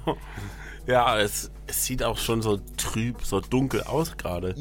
Ja, 0.87 1.19
es, 1.19 1.51
es 1.67 1.85
sieht 1.85 2.03
auch 2.03 2.19
schon 2.19 2.43
so 2.43 2.61
trüb, 2.77 3.23
so 3.23 3.41
dunkel 3.41 3.83
aus 3.85 4.17
gerade. 4.17 4.55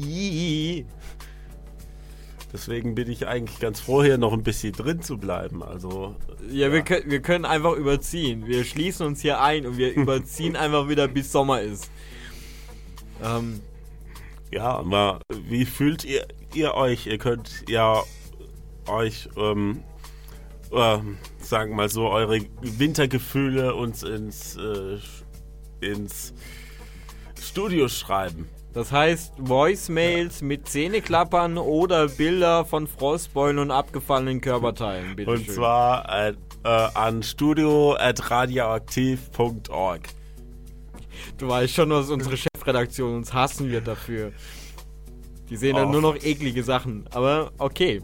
Deswegen 2.52 2.94
bin 2.94 3.10
ich 3.10 3.26
eigentlich 3.26 3.60
ganz 3.60 3.80
froh, 3.80 4.02
hier 4.02 4.18
noch 4.18 4.34
ein 4.34 4.42
bisschen 4.42 4.72
drin 4.72 5.00
zu 5.00 5.16
bleiben. 5.16 5.62
Also. 5.62 6.16
Ja, 6.50 6.70
Wir, 6.70 6.82
können, 6.82 7.10
wir 7.10 7.22
können 7.22 7.46
einfach 7.46 7.72
überziehen. 7.72 8.46
Wir 8.46 8.64
schließen 8.64 9.06
uns 9.06 9.22
hier 9.22 9.40
ein 9.40 9.66
und 9.66 9.78
wir 9.78 9.92
überziehen 9.96 10.56
einfach 10.56 10.88
wieder, 10.88 11.08
bis 11.08 11.32
Sommer 11.32 11.62
ist. 11.62 11.90
Ähm, 13.22 13.60
Ja, 14.50 14.76
aber 14.76 15.20
wie 15.30 15.64
fühlt 15.64 16.04
ihr, 16.04 16.26
ihr 16.52 16.74
euch? 16.74 17.06
Ihr 17.06 17.16
könnt 17.16 17.64
ja 17.68 18.02
euch, 18.86 19.30
ähm, 19.36 19.82
ähm, 20.72 21.16
sagen 21.38 21.70
wir 21.70 21.76
mal 21.76 21.88
so, 21.88 22.10
eure 22.10 22.40
Wintergefühle 22.60 23.74
uns 23.74 24.02
ins, 24.02 24.56
äh, 24.56 24.98
ins 25.80 26.34
Studio 27.40 27.88
schreiben. 27.88 28.48
Das 28.72 28.90
heißt, 28.90 29.34
Voicemails 29.36 30.40
mit 30.40 30.66
Zähneklappern 30.66 31.58
oder 31.58 32.08
Bilder 32.08 32.64
von 32.64 32.86
Frostbeulen 32.86 33.58
und 33.58 33.70
abgefallenen 33.70 34.40
Körperteilen. 34.40 35.14
Bitte 35.14 35.30
Und 35.30 35.44
schön. 35.44 35.54
zwar 35.54 36.08
äh, 36.10 36.32
äh, 36.64 36.88
an 36.94 37.22
studio.radioaktiv.org. 37.22 40.00
Du 41.36 41.48
weißt 41.48 41.74
schon, 41.74 41.90
was 41.90 42.08
unsere 42.08 42.38
Chefredaktion 42.38 43.16
uns 43.16 43.34
hassen 43.34 43.70
wird 43.70 43.86
dafür. 43.86 44.32
Die 45.50 45.56
sehen 45.56 45.76
dann 45.76 45.88
Och. 45.88 45.92
nur 45.92 46.00
noch 46.00 46.16
eklige 46.16 46.62
Sachen. 46.62 47.04
Aber 47.12 47.52
okay. 47.58 48.00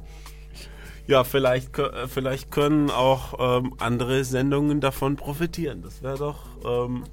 Ja, 1.07 1.25
vielleicht, 1.25 1.79
äh, 1.79 2.09
vielleicht 2.09 2.51
können 2.51 2.91
auch 2.91 3.59
ähm, 3.61 3.73
andere 3.79 4.23
Sendungen 4.25 4.83
davon 4.83 5.17
profitieren. 5.17 5.81
Das 5.81 6.03
wäre 6.03 6.19
doch 6.19 6.45
ähm, 6.63 7.05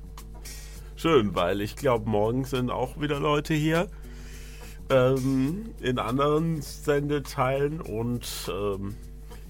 schön, 1.06 1.36
weil 1.36 1.62
ich 1.62 1.76
glaube, 1.76 2.10
morgen 2.10 2.46
sind 2.46 2.72
auch 2.72 3.00
wieder 3.00 3.20
Leute 3.20 3.54
hier 3.54 3.90
ähm, 4.90 5.70
in 5.80 6.00
anderen 6.00 6.64
Sendeteilen 6.64 7.80
und 7.80 8.26
ähm, 8.50 8.96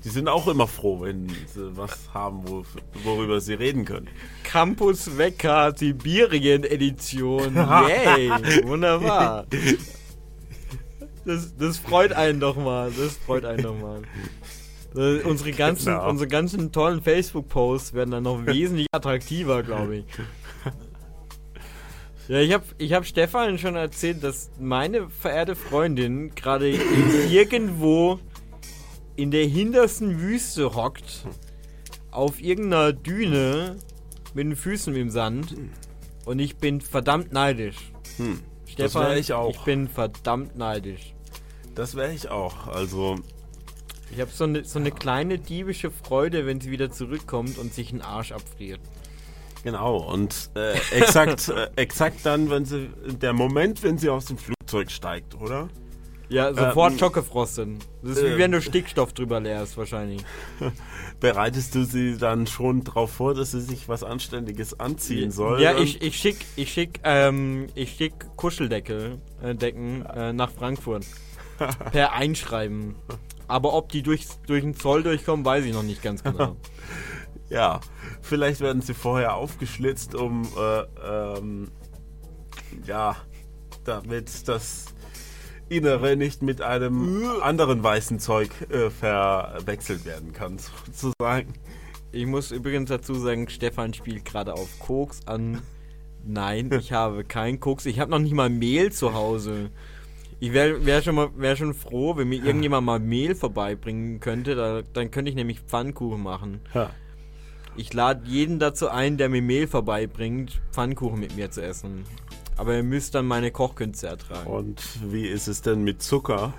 die 0.04 0.10
sind 0.10 0.28
auch 0.28 0.50
immer 0.50 0.68
froh, 0.68 1.00
wenn 1.00 1.30
sie 1.30 1.78
was 1.78 2.10
haben, 2.14 2.42
wo, 2.46 2.66
worüber 3.06 3.40
sie 3.40 3.54
reden 3.54 3.86
können. 3.86 4.10
Campus 4.44 5.18
Wecker 5.18 5.74
Sibirien 5.74 6.66
Edition. 6.66 7.56
Yay. 7.56 8.30
Wunderbar. 8.66 9.46
Das, 11.24 11.56
das 11.58 11.78
freut 11.78 12.12
einen 12.12 12.42
doch 12.42 12.58
mal. 12.58 12.92
Das 12.92 13.16
freut 13.16 13.46
einen 13.46 13.64
doch 13.64 13.80
mal. 13.80 14.02
Äh, 14.94 15.24
Unsere 15.24 15.54
ganzen, 15.54 15.94
Genau. 15.94 16.10
unsere 16.10 16.28
ganzen 16.28 16.74
tollen 16.74 17.02
Facebook-Posts 17.02 17.94
werden 17.94 18.12
dann 18.12 18.24
noch 18.24 18.46
wesentlich 18.46 18.88
attraktiver, 18.92 19.64
glaube 19.64 19.96
ich. 20.00 20.06
Ja, 22.28 22.40
ich 22.40 22.54
habe 22.54 22.64
ich 22.80 22.94
hab 22.94 23.06
Stefan 23.06 23.58
schon 23.60 23.76
erzählt, 23.76 24.24
dass 24.24 24.50
meine 24.60 25.10
verehrte 25.10 25.56
Freundin 25.56 26.34
gerade 26.34 26.70
irgendwo 27.30 28.20
in 29.16 29.32
der 29.32 29.46
hintersten 29.46 30.20
Wüste 30.20 30.74
hockt, 30.74 31.28
auf 32.12 32.42
irgendeiner 32.42 32.94
Düne 32.94 33.78
mit 34.34 34.46
den 34.48 34.56
Füßen 34.56 34.96
im 34.96 35.10
Sand 35.10 35.56
und 36.26 36.40
ich 36.40 36.58
bin 36.58 36.82
verdammt 36.82 37.32
neidisch. 37.32 37.92
Hm. 38.18 38.42
Stefan, 38.66 39.10
wär 39.10 39.18
ich 39.18 39.34
auch. 39.34 39.52
ich 39.52 39.60
bin 39.62 39.88
verdammt 39.88 40.58
neidisch. 40.58 41.14
Das 41.76 41.96
wäre 41.96 42.12
ich 42.14 42.30
auch. 42.30 42.68
Also, 42.68 43.18
Ich 44.12 44.20
habe 44.20 44.32
so 44.32 44.46
eine 44.46 44.64
so 44.64 44.80
eine 44.80 44.92
kleine 44.92 45.38
diebische 45.38 45.92
Freude, 45.92 46.46
wenn 46.46 46.60
sie 46.60 46.72
wieder 46.72 46.92
zurückkommt 46.92 47.58
und 47.58 47.74
sich 47.74 47.92
einen 47.92 48.02
Arsch 48.02 48.32
abfriert. 48.32 48.80
Genau. 49.66 49.98
Und 49.98 50.52
äh, 50.56 50.78
exakt, 50.92 51.50
äh, 51.50 51.68
exakt 51.76 52.20
dann, 52.24 52.50
wenn 52.50 52.64
sie, 52.64 52.90
der 53.06 53.34
Moment, 53.34 53.84
wenn 53.84 53.98
sie 53.98 54.10
aus 54.10 54.26
dem 54.26 54.38
Flugzeug 54.38 54.90
steigt, 54.90 55.36
oder? 55.36 55.68
Ja, 56.30 56.54
sofort 56.54 56.94
Ähm, 56.94 57.00
schockgefrosten. 57.00 57.80
Das 58.02 58.18
ist 58.18 58.24
wie 58.24 58.28
ähm. 58.30 58.38
wenn 58.38 58.52
du 58.52 58.62
Stickstoff 58.62 59.14
drüber 59.14 59.40
leerst, 59.40 59.78
wahrscheinlich. 59.78 60.24
Bereitest 61.20 61.76
du 61.76 61.84
sie 61.84 62.18
dann 62.18 62.48
schon 62.48 62.84
darauf 62.84 63.12
vor, 63.12 63.36
dass 63.36 63.52
sie 63.52 63.62
sich 63.62 63.90
was 63.90 64.04
Anständiges 64.04 64.80
anziehen 64.80 65.32
soll? 65.32 65.62
Ja, 65.62 65.78
ich, 65.78 66.02
ich 66.02 66.18
schick, 66.18 66.38
ich 66.56 66.72
schick, 66.72 67.00
ähm, 67.04 67.68
ich 67.76 67.92
schick 67.96 68.14
Kuscheldecke, 68.38 69.20
äh, 69.44 69.54
Decken 69.54 70.06
äh, 70.06 70.34
nach 70.34 70.52
Frankfurt. 70.52 71.06
per 71.92 72.14
Einschreiben. 72.14 72.96
Aber 73.48 73.74
ob 73.74 73.90
die 73.90 74.02
durch, 74.02 74.26
durch 74.48 74.64
den 74.64 74.76
Zoll 74.76 75.04
durchkommen, 75.04 75.46
weiß 75.46 75.66
ich 75.66 75.74
noch 75.74 75.84
nicht 75.84 76.02
ganz 76.02 76.24
genau. 76.24 76.58
Ja, 77.50 77.80
vielleicht 78.22 78.62
werden 78.62 78.82
sie 78.82 78.94
vorher 78.94 79.36
aufgeschlitzt, 79.36 80.16
um, 80.16 80.48
äh, 80.58 81.38
ähm, 81.38 81.70
ja, 82.86 83.16
damit 83.84 84.48
das 84.48 84.86
Innere 85.70 86.16
nicht 86.16 86.42
mit 86.42 86.62
einem 86.62 87.24
anderen 87.42 87.84
weißen 87.84 88.20
Zeug 88.20 88.50
äh, 88.70 88.90
verwechselt 88.90 90.06
werden 90.06 90.34
kann, 90.34 90.58
sozusagen. 90.92 91.54
Ich 92.12 92.26
muss 92.26 92.52
übrigens 92.52 92.90
dazu 92.90 93.14
sagen, 93.16 93.50
Stefan 93.50 93.94
spielt 93.94 94.26
gerade 94.26 94.54
auf 94.54 94.80
Koks 94.80 95.28
an. 95.28 95.62
Nein, 96.24 96.72
ich 96.72 96.92
habe 96.94 97.24
keinen 97.24 97.60
Koks. 97.60 97.86
Ich 97.86 98.00
habe 98.00 98.10
noch 98.10 98.20
nicht 98.20 98.34
mal 98.34 98.50
Mehl 98.50 98.92
zu 98.92 99.14
Hause. 99.14 99.70
Ich 100.40 100.54
wäre 100.54 100.86
wär 100.86 101.02
schon, 101.02 101.16
mal- 101.16 101.30
wär 101.36 101.56
schon 101.56 101.74
froh, 101.74 102.16
wenn 102.18 102.30
mir 102.30 102.44
irgendjemand 102.44 102.86
mal 102.86 103.00
Mehl 103.00 103.36
vorbeibringen 103.36 104.20
könnte. 104.20 104.56
Da, 104.56 104.82
dann 104.94 105.12
könnte 105.12 105.30
ich 105.30 105.36
nämlich 105.36 105.60
Pfannkuchen 105.60 106.24
machen. 106.24 106.62
Ja. 106.74 106.90
Ich 107.78 107.94
lade 107.94 108.26
jeden 108.26 108.60
dazu 108.60 108.90
ein, 108.90 109.18
der 109.18 109.28
mir 109.30 109.42
Mehl 109.42 109.68
vorbeibringt, 109.68 110.62
Pfannkuchen 110.72 111.20
mit 111.20 111.36
mir 111.36 111.52
zu 111.52 111.62
essen. 111.62 112.06
Aber 112.58 112.76
ihr 112.76 112.84
müsst 112.84 113.16
dann 113.16 113.26
meine 113.26 113.52
Kochkünste 113.52 114.08
ertragen. 114.08 114.50
Und 114.50 114.82
wie 115.12 115.28
ist 115.28 115.48
es 115.48 115.62
denn 115.62 115.84
mit 115.84 116.02
Zucker? 116.02 116.54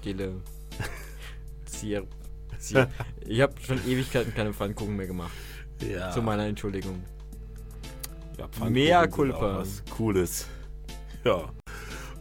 Stille. 0.00 0.34
Zier. 1.64 2.04
Zier. 2.58 2.90
Ich 3.24 3.40
habe 3.40 3.54
schon 3.64 3.78
Ewigkeiten 3.86 4.34
keine 4.34 4.52
Pfannkuchen 4.52 4.96
mehr 4.96 5.06
gemacht. 5.06 5.32
Ja. 5.88 6.10
Zu 6.10 6.22
meiner 6.22 6.46
Entschuldigung. 6.46 7.04
ja 8.36 8.68
Mea 8.68 9.06
culpa. 9.06 9.62
Cooles. 9.90 10.48
Ja. 11.24 11.52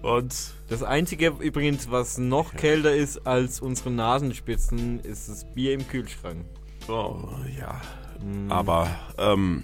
Und 0.01 0.53
Das 0.67 0.83
einzige 0.83 1.33
übrigens, 1.39 1.91
was 1.91 2.17
noch 2.17 2.55
kälter 2.55 2.95
ist 2.95 3.27
als 3.27 3.59
unsere 3.59 3.91
Nasenspitzen, 3.91 4.99
ist 5.01 5.29
das 5.29 5.45
Bier 5.53 5.73
im 5.73 5.87
Kühlschrank. 5.87 6.45
oh, 6.87 7.17
ja. 7.59 7.81
Mm. 8.23 8.51
Aber 8.51 8.89
ähm, 9.17 9.63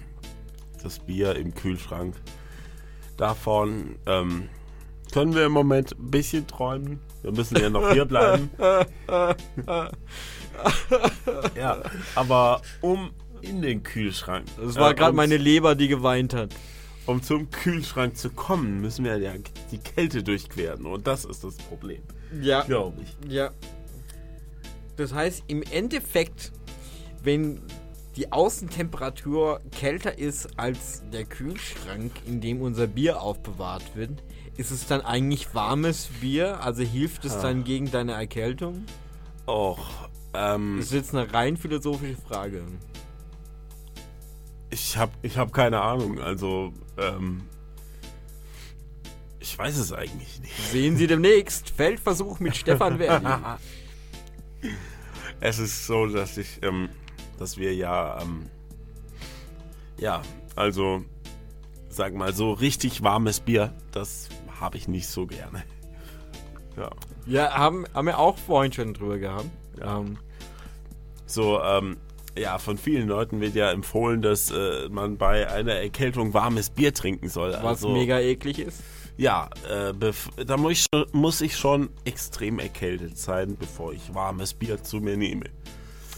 das 0.82 0.98
Bier 1.00 1.34
im 1.36 1.54
Kühlschrank, 1.54 2.14
davon 3.16 3.96
ähm, 4.06 4.48
können 5.12 5.34
wir 5.34 5.46
im 5.46 5.52
Moment 5.52 5.98
ein 5.98 6.10
bisschen 6.10 6.46
träumen. 6.46 7.00
Wir 7.22 7.32
müssen 7.32 7.56
ja 7.56 7.70
noch 7.70 7.90
hier 7.92 8.04
bleiben. 8.04 8.50
ja, 11.56 11.82
aber 12.14 12.62
um 12.80 13.10
in 13.40 13.62
den 13.62 13.82
Kühlschrank. 13.82 14.46
Das 14.56 14.76
war 14.76 14.92
äh, 14.92 14.94
gerade 14.94 15.16
meine 15.16 15.36
Leber, 15.36 15.74
die 15.74 15.88
geweint 15.88 16.34
hat. 16.34 16.54
Um 17.08 17.22
zum 17.22 17.50
Kühlschrank 17.50 18.18
zu 18.18 18.28
kommen, 18.28 18.82
müssen 18.82 19.02
wir 19.02 19.16
ja 19.16 19.32
die 19.72 19.78
Kälte 19.78 20.22
durchqueren. 20.22 20.84
Und 20.84 21.06
das 21.06 21.24
ist 21.24 21.42
das 21.42 21.56
Problem, 21.56 22.02
Ja. 22.38 22.64
glaube 22.64 23.00
ich. 23.00 23.32
Ja. 23.32 23.50
Das 24.96 25.14
heißt, 25.14 25.44
im 25.46 25.62
Endeffekt, 25.62 26.52
wenn 27.22 27.62
die 28.16 28.30
Außentemperatur 28.30 29.62
kälter 29.72 30.18
ist 30.18 30.58
als 30.58 31.02
der 31.10 31.24
Kühlschrank, 31.24 32.12
in 32.26 32.42
dem 32.42 32.60
unser 32.60 32.86
Bier 32.86 33.22
aufbewahrt 33.22 33.96
wird, 33.96 34.22
ist 34.58 34.70
es 34.70 34.86
dann 34.86 35.00
eigentlich 35.00 35.54
warmes 35.54 36.10
Bier? 36.20 36.60
Also 36.60 36.82
hilft 36.82 37.24
es 37.24 37.40
dann 37.40 37.64
gegen 37.64 37.90
deine 37.90 38.12
Erkältung? 38.12 38.84
Och, 39.46 39.78
ähm, 40.34 40.74
Das 40.76 40.88
ist 40.88 40.92
jetzt 40.92 41.14
eine 41.14 41.32
rein 41.32 41.56
philosophische 41.56 42.16
Frage. 42.20 42.64
Ich 44.70 44.96
habe 44.96 45.12
ich 45.22 45.36
hab 45.38 45.52
keine 45.52 45.80
Ahnung. 45.80 46.20
Also, 46.20 46.72
ähm, 46.96 47.42
ich 49.40 49.56
weiß 49.58 49.76
es 49.78 49.92
eigentlich 49.92 50.40
nicht. 50.40 50.56
Sehen 50.70 50.96
Sie 50.96 51.06
demnächst 51.06 51.70
Feldversuch 51.70 52.40
mit 52.40 52.56
Stefan 52.62 52.98
Verdi. 52.98 53.26
Es 55.40 55.58
ist 55.58 55.86
so, 55.86 56.06
dass 56.06 56.36
ich, 56.36 56.58
ähm, 56.62 56.88
dass 57.38 57.56
wir 57.56 57.74
ja, 57.74 58.20
ähm, 58.20 58.46
ja, 59.98 60.22
also, 60.56 61.04
sag 61.88 62.14
mal, 62.14 62.32
so 62.34 62.52
richtig 62.52 63.02
warmes 63.02 63.40
Bier, 63.40 63.72
das 63.92 64.28
habe 64.60 64.76
ich 64.76 64.88
nicht 64.88 65.06
so 65.08 65.26
gerne. 65.26 65.62
Ja. 66.76 66.90
Ja, 67.26 67.52
haben, 67.56 67.84
haben 67.94 68.06
wir 68.06 68.18
auch 68.18 68.36
vorhin 68.38 68.72
schon 68.72 68.94
drüber 68.94 69.18
gehabt. 69.18 69.50
Ja. 69.78 69.98
Ähm, 70.00 70.18
So, 71.26 71.62
ähm, 71.62 71.98
ja, 72.38 72.58
von 72.58 72.78
vielen 72.78 73.08
Leuten 73.08 73.40
wird 73.40 73.54
ja 73.54 73.70
empfohlen, 73.70 74.22
dass 74.22 74.50
äh, 74.50 74.88
man 74.90 75.16
bei 75.16 75.50
einer 75.50 75.74
Erkältung 75.74 76.34
warmes 76.34 76.70
Bier 76.70 76.94
trinken 76.94 77.28
soll. 77.28 77.52
was 77.52 77.64
also, 77.64 77.90
mega 77.90 78.18
eklig 78.18 78.58
ist. 78.58 78.82
Ja, 79.16 79.50
äh, 79.68 79.92
da 80.44 80.56
muss 80.56 80.72
ich, 80.72 80.86
schon, 80.92 81.06
muss 81.12 81.40
ich 81.40 81.56
schon 81.56 81.90
extrem 82.04 82.60
erkältet 82.60 83.18
sein, 83.18 83.56
bevor 83.58 83.92
ich 83.92 84.14
warmes 84.14 84.54
Bier 84.54 84.82
zu 84.82 84.98
mir 84.98 85.16
nehme. 85.16 85.46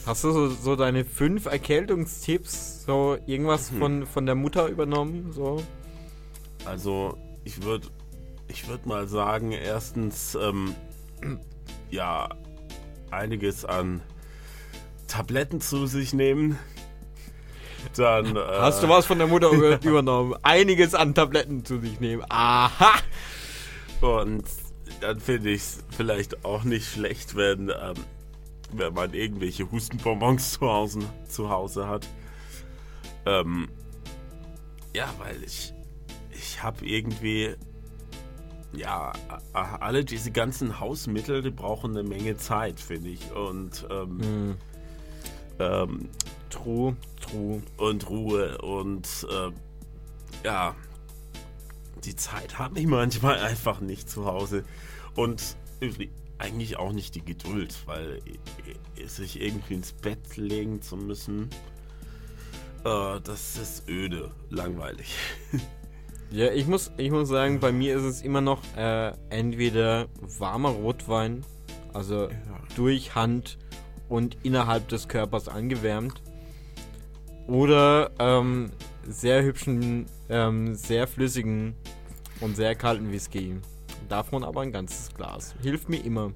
Hast 0.07 0.25
du 0.25 0.33
so, 0.33 0.49
so 0.49 0.77
deine 0.77 1.05
fünf 1.05 1.47
Erkältungstipps, 1.47 2.85
so 2.85 3.17
irgendwas 3.27 3.71
von, 3.71 4.07
von 4.07 4.27
der 4.27 4.35
Mutter 4.35 4.67
übernommen? 4.69 5.33
So? 5.33 5.63
Also, 6.65 7.17
ich 7.45 7.63
würde 7.63 7.89
ich 8.49 8.69
würd 8.69 8.87
mal 8.87 9.07
sagen, 9.07 9.53
erstens, 9.53 10.35
ähm, 10.35 10.75
ja, 11.91 12.29
einiges 13.11 13.65
an 13.65 14.03
Tabletten 15.11 15.61
zu 15.61 15.87
sich 15.87 16.13
nehmen. 16.13 16.59
Dann, 17.97 18.37
äh, 18.37 18.41
Hast 18.61 18.83
du 18.83 18.89
was 18.89 19.07
von 19.07 19.19
der 19.19 19.27
Mutter 19.27 19.51
über, 19.51 19.83
übernommen? 19.85 20.35
Einiges 20.43 20.95
an 20.95 21.15
Tabletten 21.15 21.65
zu 21.65 21.81
sich 21.81 21.99
nehmen. 22.01 22.23
Aha! 22.29 22.93
Und 24.01 24.45
dann 25.01 25.19
finde 25.21 25.51
ich 25.51 25.63
es 25.63 25.79
vielleicht 25.91 26.45
auch 26.45 26.63
nicht 26.65 26.87
schlecht, 26.93 27.37
wenn, 27.37 27.69
ähm, 27.71 27.95
wenn 28.73 28.95
man 28.95 29.13
irgendwelche 29.15 29.71
Hustenbonbons 29.71 30.53
zu 30.53 30.61
Hause, 30.71 31.01
zu 31.29 31.51
Hause 31.51 31.89
hat. 31.89 32.07
Ähm, 33.27 33.69
ja, 34.95 35.07
weil 35.19 35.43
ich, 35.45 35.73
ich 36.33 36.63
habe 36.63 36.85
irgendwie, 36.87 37.55
ja, 38.73 39.13
a- 39.53 39.77
alle 39.77 40.05
diese 40.05 40.31
ganzen 40.31 40.81
Hausmittel, 40.81 41.43
die 41.43 41.51
brauchen 41.51 41.97
eine 41.97 42.09
Menge 42.09 42.37
Zeit, 42.37 42.79
finde 42.81 43.11
ich. 43.11 43.33
Und, 43.33 43.87
ähm, 43.91 44.19
Hm, 44.21 44.57
ähm, 45.61 46.09
true, 46.51 46.97
true. 47.21 47.63
und 47.77 48.09
Ruhe 48.09 48.59
und 48.59 49.07
äh, 49.31 49.51
ja, 50.45 50.75
die 52.05 52.17
Zeit 52.17 52.59
habe 52.59 52.81
ich 52.81 52.87
manchmal 52.87 53.39
einfach 53.41 53.81
nicht 53.81 54.09
zu 54.11 54.25
Hause 54.25 54.65
und 55.15 55.57
eigentlich 56.39 56.79
auch 56.79 56.93
nicht 56.93 57.15
die 57.15 57.25
Geduld, 57.25 57.75
weil 57.87 58.21
i- 58.27 59.07
sich 59.07 59.41
irgendwie 59.41 59.75
ins 59.75 59.93
Bett 59.93 60.37
legen 60.37 60.81
zu 60.83 60.97
müssen, 60.97 61.49
äh, 62.85 63.21
das 63.23 63.57
ist 63.57 63.89
öde, 63.89 64.31
langweilig. 64.51 65.15
Ja, 66.33 66.53
ich 66.53 66.69
muss, 66.69 66.93
ich 66.97 67.11
muss 67.11 67.29
sagen, 67.29 67.59
bei 67.59 67.73
mir 67.73 67.97
ist 67.97 68.05
es 68.05 68.23
immer 68.23 68.41
noch 68.41 68.63
äh, 68.77 69.09
entweder 69.31 70.07
warmer 70.39 70.69
Rotwein, 70.69 71.45
also 71.93 72.29
durch 72.77 73.17
Hand 73.17 73.59
und 74.11 74.37
innerhalb 74.43 74.89
des 74.89 75.09
Körpers 75.09 75.49
angewärmt, 75.49 76.21
oder 77.47 78.11
ähm, 78.19 78.71
sehr 79.09 79.43
hübschen, 79.43 80.07
ähm, 80.29 80.75
sehr 80.75 81.07
flüssigen 81.09 81.75
und 82.41 82.55
sehr 82.55 82.75
kalten 82.75 83.11
Whisky. 83.11 83.57
Davon 84.09 84.45
aber 84.45 84.61
ein 84.61 84.73
ganzes 84.73 85.13
Glas. 85.15 85.55
Hilft 85.63 85.89
mir 85.89 86.05
immer. 86.05 86.33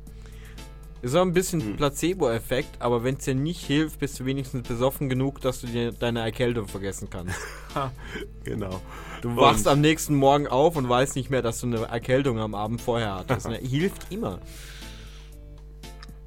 Ist 1.03 1.15
auch 1.15 1.23
ein 1.23 1.33
bisschen 1.35 1.61
Hm. 1.61 1.77
Placebo-Effekt, 1.77 2.81
aber 2.81 3.05
wenn 3.05 3.17
es 3.17 3.25
dir 3.25 3.35
nicht 3.35 3.65
hilft, 3.67 3.99
bist 4.01 4.19
du 4.19 4.25
wenigstens 4.25 4.67
besoffen 4.67 5.09
genug, 5.11 5.41
dass 5.41 5.61
du 5.61 5.67
dir 5.67 5.93
deine 5.93 6.21
Erkältung 6.21 6.67
vergessen 6.67 7.11
kannst. 7.11 7.37
genau. 8.45 8.81
Du 9.21 9.37
wachst 9.37 9.67
Und- 9.67 9.73
am 9.73 9.81
nächsten 9.83 10.15
Morgen 10.15 10.47
auf 10.49 10.77
und 10.77 10.89
weißt 10.89 11.15
nicht 11.17 11.29
mehr, 11.31 11.43
dass 11.43 11.61
du 11.61 11.67
eine 11.67 11.83
Erkältung 11.83 12.39
am 12.39 12.55
Abend 12.55 12.81
vorher 12.81 13.17
hattest. 13.17 13.49
Ne? 13.49 13.57
Hilft 13.63 14.11
immer. 14.11 14.39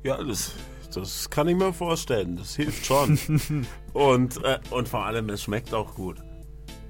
Ja, 0.03 0.23
das, 0.23 0.53
das 0.93 1.29
kann 1.29 1.47
ich 1.47 1.55
mir 1.55 1.73
vorstellen. 1.73 2.37
Das 2.37 2.55
hilft 2.55 2.85
schon. 2.85 3.19
und, 3.93 4.43
äh, 4.43 4.59
und 4.71 4.87
vor 4.87 5.05
allem, 5.05 5.29
es 5.29 5.43
schmeckt 5.43 5.73
auch 5.73 5.95
gut. 5.95 6.17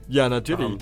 Ja, 0.08 0.30
natürlich. 0.30 0.70
Ähm. 0.70 0.78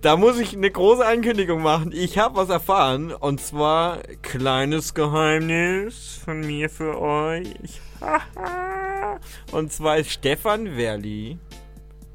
Da 0.00 0.16
muss 0.16 0.38
ich 0.38 0.56
eine 0.56 0.70
große 0.70 1.04
Ankündigung 1.04 1.60
machen. 1.60 1.90
Ich 1.92 2.18
habe 2.18 2.36
was 2.36 2.50
erfahren 2.50 3.12
und 3.12 3.40
zwar 3.40 3.98
kleines 4.22 4.94
Geheimnis 4.94 6.20
von 6.24 6.40
mir 6.40 6.70
für 6.70 7.00
euch. 7.00 7.80
und 9.52 9.72
zwar 9.72 9.98
ist 9.98 10.10
Stefan 10.10 10.76
Werli, 10.76 11.38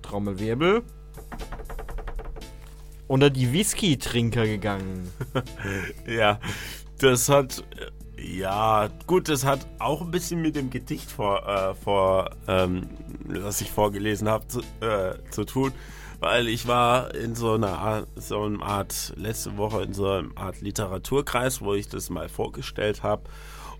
Trommelwirbel, 0.01 0.83
unter 3.07 3.29
die 3.29 3.51
Whisky-Trinker 3.51 4.45
gegangen. 4.45 5.11
Ja, 6.07 6.39
das 6.99 7.29
hat. 7.29 7.63
Ja, 8.23 8.87
gut, 9.05 9.27
das 9.27 9.43
hat 9.43 9.67
auch 9.79 10.01
ein 10.01 10.09
bisschen 10.09 10.41
mit 10.41 10.55
dem 10.55 10.69
Gedicht 10.69 11.11
vor, 11.11 11.45
äh, 11.45 11.75
vor 11.75 12.29
ähm, 12.47 12.87
das 13.27 13.59
ich 13.59 13.69
vorgelesen 13.69 14.29
habe, 14.29 14.47
zu, 14.47 14.61
äh, 14.79 15.15
zu 15.29 15.43
tun. 15.43 15.73
Weil 16.21 16.47
ich 16.47 16.65
war 16.65 17.13
in 17.13 17.35
so 17.35 17.53
einer 17.53 17.77
Art, 17.79 18.07
so 18.15 18.43
einer 18.43 18.63
Art, 18.63 19.13
letzte 19.17 19.57
Woche 19.57 19.83
in 19.83 19.93
so 19.93 20.07
einer 20.07 20.29
Art 20.35 20.61
Literaturkreis, 20.61 21.61
wo 21.61 21.73
ich 21.73 21.89
das 21.89 22.09
mal 22.09 22.29
vorgestellt 22.29 23.03
habe. 23.03 23.23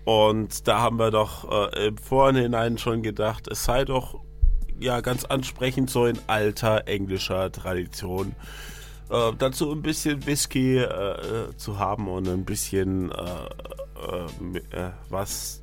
Und 0.04 0.68
da 0.68 0.80
haben 0.80 0.98
wir 0.98 1.10
doch 1.10 1.72
äh, 1.72 1.86
im 1.86 1.96
Vorhinein 1.96 2.76
schon 2.76 3.02
gedacht, 3.02 3.48
es 3.48 3.64
sei 3.64 3.86
doch 3.86 4.20
ja 4.78 5.00
ganz 5.00 5.24
ansprechend 5.24 5.88
so 5.88 6.04
in 6.04 6.18
alter 6.26 6.86
englischer 6.86 7.50
Tradition 7.50 8.34
äh, 9.08 9.32
dazu 9.38 9.72
ein 9.72 9.82
bisschen 9.82 10.26
Whisky 10.26 10.78
äh, 10.78 10.82
äh, 10.84 11.56
zu 11.56 11.78
haben 11.78 12.08
und 12.08 12.28
ein 12.28 12.44
bisschen 12.44 13.10
äh, 13.12 13.14
äh, 13.96 14.58
äh, 14.76 14.90
was, 15.08 15.62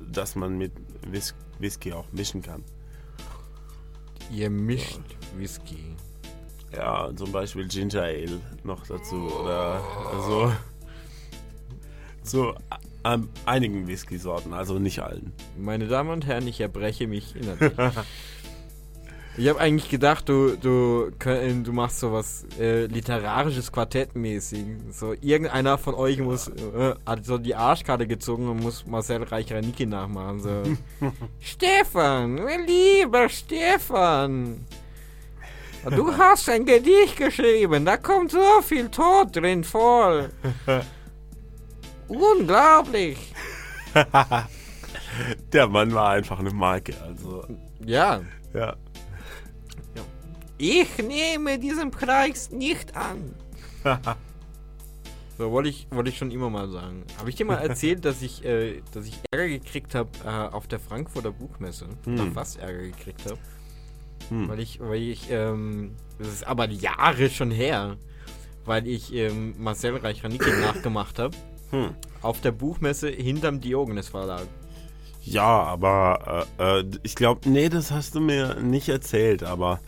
das 0.00 0.34
man 0.36 0.56
mit 0.58 0.72
Whis 1.06 1.34
Whisky 1.58 1.92
auch 1.92 2.06
mischen 2.12 2.42
kann. 2.42 2.62
Ihr 4.30 4.50
mischt 4.50 5.00
Whisky. 5.36 5.96
Ja, 6.72 7.10
zum 7.14 7.32
Beispiel 7.32 7.66
Ginger 7.68 8.02
Ale 8.02 8.40
noch 8.64 8.86
dazu 8.86 9.16
oder 9.16 9.80
so. 10.26 10.52
So 12.22 12.54
Ähm, 13.06 13.28
einigen 13.44 13.86
Whisky-Sorten, 13.86 14.52
also 14.52 14.80
nicht 14.80 14.98
allen. 14.98 15.32
Meine 15.56 15.86
Damen 15.86 16.10
und 16.10 16.26
Herren, 16.26 16.48
ich 16.48 16.60
erbreche 16.60 17.06
mich 17.06 17.36
innerlich. 17.36 17.72
ich 19.36 19.48
habe 19.48 19.60
eigentlich 19.60 19.90
gedacht, 19.90 20.28
du, 20.28 20.56
du, 20.56 21.10
könnt- 21.18 21.66
du 21.66 21.72
machst 21.72 22.00
sowas 22.00 22.44
äh, 22.58 22.86
literarisches 22.86 23.70
Quartettmäßig. 23.70 24.64
So, 24.92 25.12
irgendeiner 25.20 25.76
von 25.78 25.94
euch 25.94 26.18
muss, 26.18 26.48
äh, 26.48 26.94
hat 27.04 27.24
so 27.24 27.36
die 27.38 27.54
Arschkarte 27.54 28.06
gezogen 28.06 28.48
und 28.48 28.62
muss 28.62 28.86
Marcel 28.86 29.22
Reich-Ranicki 29.22 29.86
nachmachen. 29.86 30.40
So. 30.40 30.62
Stefan, 31.40 32.34
mein 32.36 32.66
lieber 32.66 33.28
Stefan. 33.28 34.64
Du 35.90 36.12
hast 36.16 36.48
ein 36.48 36.64
Gedicht 36.64 37.16
geschrieben, 37.16 37.84
da 37.84 37.96
kommt 37.96 38.32
so 38.32 38.60
viel 38.62 38.88
Tod 38.88 39.36
drin 39.36 39.62
vor. 39.62 40.30
Unglaublich. 42.08 43.32
Der 45.52 45.66
Mann 45.68 45.94
war 45.94 46.10
einfach 46.10 46.38
eine 46.40 46.50
Marke, 46.50 46.94
also 47.02 47.44
Ja, 47.84 48.20
ja. 48.52 48.74
Ich 50.58 50.98
nehme 50.98 51.58
diesen 51.58 51.90
Preis 51.90 52.50
nicht 52.50 52.96
an. 52.96 53.34
so, 55.38 55.50
wollte 55.50 55.68
ich, 55.68 55.86
wollte 55.90 56.10
ich 56.10 56.16
schon 56.16 56.30
immer 56.30 56.48
mal 56.48 56.68
sagen. 56.70 57.04
Habe 57.18 57.28
ich 57.28 57.36
dir 57.36 57.44
mal 57.44 57.56
erzählt, 57.56 58.04
dass 58.04 58.22
ich, 58.22 58.44
äh, 58.44 58.80
dass 58.92 59.06
ich 59.06 59.18
Ärger 59.30 59.48
gekriegt 59.48 59.94
habe 59.94 60.08
äh, 60.24 60.28
auf 60.28 60.66
der 60.66 60.80
Frankfurter 60.80 61.30
Buchmesse? 61.30 61.86
Hm. 62.04 62.14
Oder 62.14 62.34
was 62.34 62.56
Ärger 62.56 62.82
gekriegt 62.82 63.26
habe? 63.26 63.38
Hm. 64.30 64.48
Weil 64.48 64.60
ich, 64.60 64.80
weil 64.80 65.02
ich, 65.02 65.30
ähm, 65.30 65.92
das 66.18 66.28
ist 66.28 66.46
aber 66.46 66.68
Jahre 66.70 67.28
schon 67.28 67.50
her, 67.50 67.96
weil 68.64 68.86
ich 68.88 69.12
ähm, 69.12 69.54
Marcel 69.58 69.96
Reich-Ranicki 69.96 70.50
nachgemacht 70.62 71.18
habe. 71.18 71.36
Hm. 71.70 71.90
Auf 72.22 72.40
der 72.40 72.52
Buchmesse 72.52 73.08
hinterm 73.10 73.60
Diogenes 73.60 74.08
Verlag. 74.08 74.46
Ja, 75.22 75.64
aber 75.64 76.46
äh, 76.58 76.80
äh, 76.80 76.84
ich 77.02 77.16
glaube, 77.16 77.50
nee, 77.50 77.68
das 77.68 77.90
hast 77.90 78.14
du 78.14 78.20
mir 78.20 78.60
nicht 78.62 78.88
erzählt, 78.88 79.42
aber 79.42 79.80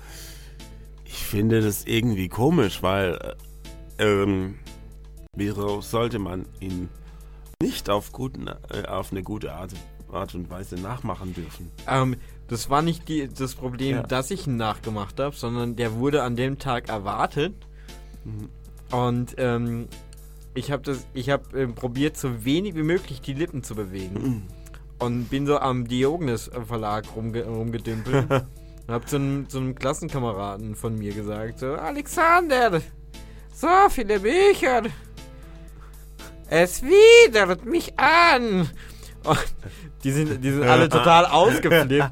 ich 1.11 1.25
finde 1.25 1.61
das 1.63 1.85
irgendwie 1.87 2.29
komisch, 2.29 2.83
weil 2.83 3.37
äh, 3.99 4.05
ähm, 4.05 4.57
wieso 5.35 5.81
sollte 5.81 6.19
man 6.19 6.45
ihn 6.61 6.89
nicht 7.63 7.89
auf, 7.89 8.13
guten, 8.13 8.47
äh, 8.47 8.87
auf 8.87 9.11
eine 9.11 9.23
gute 9.23 9.55
Art, 9.55 9.73
Art 10.13 10.35
und 10.35 10.51
Weise 10.51 10.77
nachmachen 10.77 11.33
dürfen? 11.35 11.71
Ähm, 11.87 12.17
das 12.47 12.69
war 12.69 12.83
nicht 12.83 13.09
die, 13.09 13.27
das 13.29 13.55
Problem, 13.55 13.97
Ja. 13.97 14.03
dass 14.03 14.31
ich 14.31 14.47
ihn 14.47 14.57
nachgemacht 14.57 15.19
habe, 15.19 15.35
sondern 15.35 15.77
der 15.77 15.95
wurde 15.95 16.23
an 16.23 16.37
dem 16.37 16.59
Tag 16.59 16.89
erwartet. 16.89 17.55
Mhm. 18.25 18.49
Und 18.95 19.35
ähm, 19.39 19.89
ich 20.55 20.71
habe 20.71 20.83
das, 20.83 21.07
ich 21.15 21.31
habe 21.31 21.59
ähm, 21.59 21.75
probiert, 21.75 22.17
so 22.17 22.45
wenig 22.45 22.75
wie 22.75 22.83
möglich 22.83 23.21
die 23.21 23.35
Lippen 23.35 23.63
zu 23.63 23.75
bewegen. 23.75 24.47
Und 24.99 25.31
bin 25.31 25.47
so 25.47 25.59
am 25.59 25.87
Diogenes 25.87 26.51
Verlag 26.67 27.05
rumge 27.17 27.45
rumgedümpelt. 27.45 28.45
und 28.89 28.95
hab 28.95 29.09
zu 29.09 29.17
einem, 29.17 29.49
zu 29.49 29.59
einem 29.59 29.75
Klassenkameraden 29.75 30.75
von 30.75 30.97
mir 30.97 31.13
gesagt, 31.13 31.59
so, 31.61 31.75
Alexander, 31.75 32.81
so 33.55 33.69
viele 33.91 34.19
Bücher. 34.19 34.83
Es 36.49 36.83
widert 36.83 37.67
mich 37.67 37.99
an. 37.99 38.71
Und 39.25 39.55
die 40.05 40.13
sind, 40.13 40.43
die 40.43 40.53
sind 40.53 40.63
alle 40.63 40.89
total 40.89 41.27
ausgeflippt. 41.31 42.11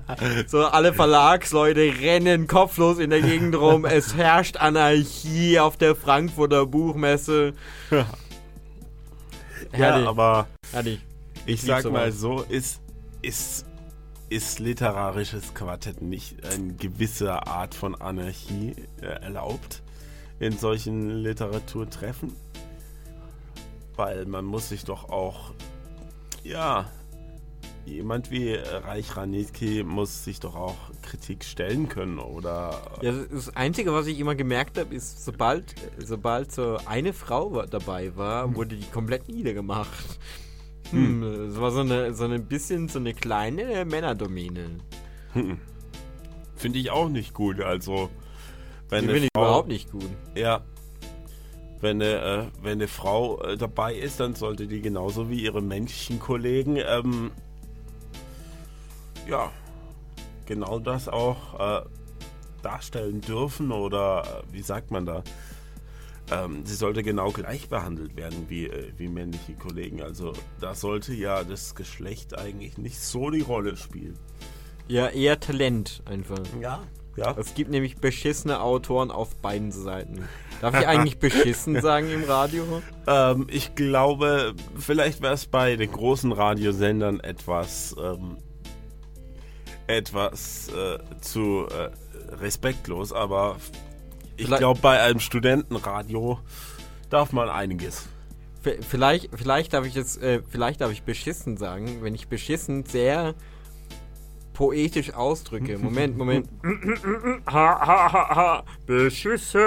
So, 0.49 0.67
alle 0.67 0.93
Verlagsleute 0.93 1.81
rennen 2.01 2.47
kopflos 2.47 2.99
in 2.99 3.09
der 3.09 3.23
Gegend 3.23 3.55
rum. 3.55 3.87
Es 3.87 4.15
herrscht 4.15 4.59
Anarchie 4.59 5.59
auf 5.59 5.79
der 5.79 5.97
Frankfurter 5.97 6.67
Buchmesse. 6.67 7.55
Herrlich, 9.73 10.05
Ja, 10.05 10.09
aber 10.11 10.47
herrlich. 10.73 11.01
ich 11.47 11.62
lieb 11.62 11.69
sag 11.69 11.91
mal 11.91 12.12
so, 12.12 12.43
ist, 12.43 12.81
ist, 13.23 13.65
ist 14.29 14.59
literarisches 14.59 15.55
Quartett 15.55 16.03
nicht 16.03 16.45
eine 16.45 16.75
gewisse 16.75 17.47
Art 17.47 17.75
von 17.75 17.95
Anarchie 17.95 18.75
äh, 19.01 19.07
erlaubt 19.07 19.83
in 20.41 20.57
solchen 20.57 21.11
Literaturtreffen? 21.23 22.33
Weil 23.95 24.27
man 24.27 24.45
muss 24.45 24.69
sich 24.69 24.85
doch 24.85 25.09
auch, 25.09 25.55
ja, 26.43 26.91
jemand 27.87 28.31
wie 28.31 28.55
Reich 28.55 29.17
Ranicki 29.17 29.85
muss 29.85 30.25
sich 30.25 30.41
doch 30.41 30.57
auch 30.57 30.77
Kritik 31.03 31.45
stellen 31.45 31.89
können, 31.89 32.19
oder? 32.19 32.99
Ja, 33.01 33.12
das 33.12 33.55
Einzige, 33.57 33.93
was 33.93 34.07
ich 34.07 34.19
immer 34.19 34.35
gemerkt 34.35 34.77
habe, 34.77 34.95
ist, 34.95 35.25
sobald, 35.25 35.75
sobald 35.99 36.53
so 36.53 36.79
eine 36.85 37.12
Frau 37.12 37.65
dabei 37.65 38.17
war, 38.17 38.55
wurde 38.55 38.77
die 38.77 38.91
komplett 38.91 39.29
niedergemacht. 39.29 40.19
Hm, 40.90 41.22
es 41.51 41.61
war 41.61 41.70
so 41.70 41.81
eine, 41.81 42.14
so 42.14 42.25
ein 42.25 42.44
bisschen 42.46 42.88
so 42.88 42.99
eine 42.99 43.14
kleine 43.14 43.85
Männerdomäne. 43.85 44.79
Finde 46.55 46.79
ich 46.79 46.90
auch 46.90 47.09
nicht 47.09 47.35
gut, 47.35 47.61
also. 47.61 48.09
Die 48.87 48.90
Wenn 48.90 49.01
finde 49.01 49.14
eine 49.14 49.25
ich 49.25 49.31
Frau, 49.35 49.42
überhaupt 49.42 49.68
nicht 49.68 49.90
gut. 49.90 50.09
Ja. 50.35 50.62
Wenn 51.81 52.01
eine, 52.01 52.20
äh, 52.20 52.44
wenn 52.62 52.72
eine 52.72 52.88
Frau 52.88 53.42
äh, 53.42 53.57
dabei 53.57 53.94
ist, 53.94 54.20
dann 54.20 54.35
sollte 54.35 54.66
die 54.66 54.81
genauso 54.81 55.29
wie 55.29 55.42
ihre 55.42 55.61
männlichen 55.61 56.18
Kollegen 56.18 56.77
ähm, 56.77 57.31
ja 59.29 59.51
genau 60.46 60.79
das 60.79 61.09
auch 61.09 61.59
äh, 61.59 61.85
darstellen 62.62 63.20
dürfen 63.20 63.72
oder 63.72 64.22
äh, 64.22 64.53
wie 64.53 64.62
sagt 64.62 64.90
man 64.90 65.05
da? 65.05 65.22
Ähm, 66.31 66.67
sie 66.67 66.75
sollte 66.75 67.03
genau 67.03 67.31
gleich 67.31 67.69
behandelt 67.69 68.17
werden 68.17 68.47
wie, 68.49 68.67
äh, 68.67 68.93
wie 68.97 69.09
männliche 69.09 69.55
Kollegen. 69.55 70.03
Also 70.03 70.33
da 70.61 70.75
sollte 70.75 71.15
ja 71.15 71.45
das 71.45 71.75
Geschlecht 71.75 72.37
eigentlich 72.37 72.79
nicht 72.79 73.01
so 73.01 73.31
die 73.31 73.43
Rolle 73.43 73.77
spielen. 73.77 74.19
Ja, 74.89 75.09
eher 75.09 75.39
Talent 75.39 76.03
einfach. 76.05 76.41
Ja. 76.61 76.83
Ja. 77.17 77.35
Es 77.39 77.55
gibt 77.55 77.71
nämlich 77.71 77.97
beschissene 77.97 78.61
Autoren 78.61 79.11
auf 79.11 79.37
beiden 79.37 79.73
Seiten. 79.73 80.29
Darf 80.61 80.79
ich 80.79 80.87
eigentlich 80.87 81.19
beschissen 81.19 81.81
sagen 81.81 82.11
im 82.11 82.25
Radio? 82.25 82.65
Ähm, 83.07 83.47
ich 83.51 83.75
glaube, 83.75 84.55
vielleicht 84.77 85.23
wäre 85.23 85.33
es 85.33 85.47
bei 85.47 85.77
den 85.77 85.91
großen 85.91 86.31
Radiosendern 86.33 87.21
etwas, 87.21 87.97
ähm, 87.99 88.37
etwas 89.87 90.69
äh, 90.69 90.99
zu 91.21 91.67
äh, 91.69 92.35
respektlos, 92.35 93.12
aber 93.12 93.57
ich 94.37 94.46
glaube, 94.51 94.81
bei 94.81 95.01
einem 95.03 95.20
Studentenradio 95.20 96.38
darf 97.11 97.33
man 97.33 97.49
einiges. 97.49 98.07
Vielleicht, 98.88 99.31
vielleicht 99.35 99.72
darf 99.75 99.87
ich 99.87 99.94
jetzt, 99.94 100.20
äh, 100.22 100.42
vielleicht 100.49 100.81
darf 100.81 100.90
ich 100.90 101.05
beschissen 101.05 101.57
sagen, 101.57 101.99
wenn 102.03 102.14
ich 102.16 102.27
beschissen 102.29 102.85
sehr 102.85 103.35
poetisch 104.55 105.12
ausdrücke. 105.14 105.79
Moment, 105.83 106.16
Moment. 106.18 106.49
ha, 107.46 107.53
ha, 107.87 108.12
ha, 108.12 108.35
ha. 108.37 108.64
Beschissen. 108.87 109.61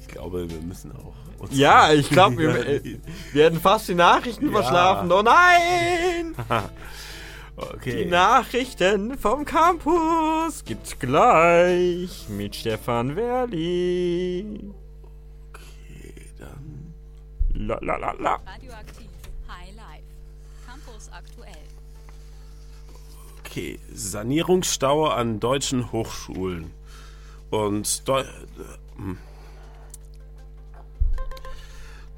Ich 0.00 0.08
glaube, 0.08 0.48
wir 0.50 0.60
müssen 0.60 0.92
auch. 0.92 1.14
uns- 1.38 1.56
Ja, 1.56 1.90
ich 1.94 2.10
glaube, 2.10 2.36
wir 2.36 2.66
äh, 2.66 2.98
werden 3.32 3.60
fast 3.60 3.88
die 3.88 3.94
Nachrichten 3.94 4.46
Ja. 4.46 4.52
verschlafen. 4.52 5.10
Oh 5.10 5.22
nein! 5.22 6.34
Okay. 7.58 8.04
Die 8.04 8.10
Nachrichten 8.10 9.18
vom 9.18 9.44
Campus 9.44 10.64
gibt's 10.64 10.98
gleich 10.98 12.28
mit 12.28 12.54
Stefan 12.54 13.16
Werli. 13.16 14.72
okay, 15.48 16.14
dann. 16.38 16.94
La 17.54 17.78
la 17.80 17.96
la 17.96 18.12
la. 18.12 18.34
Radioaktiv. 18.34 19.08
High 19.48 19.74
Life. 19.76 20.04
Campus 20.66 21.10
aktuell. 21.12 21.64
Okay, 23.40 23.78
Sanierungsstau 23.92 25.06
an 25.06 25.40
deutschen 25.40 25.90
Hochschulen. 25.90 26.70
Und 27.50 28.06
Deu 28.06 28.24
hm. 28.96 29.18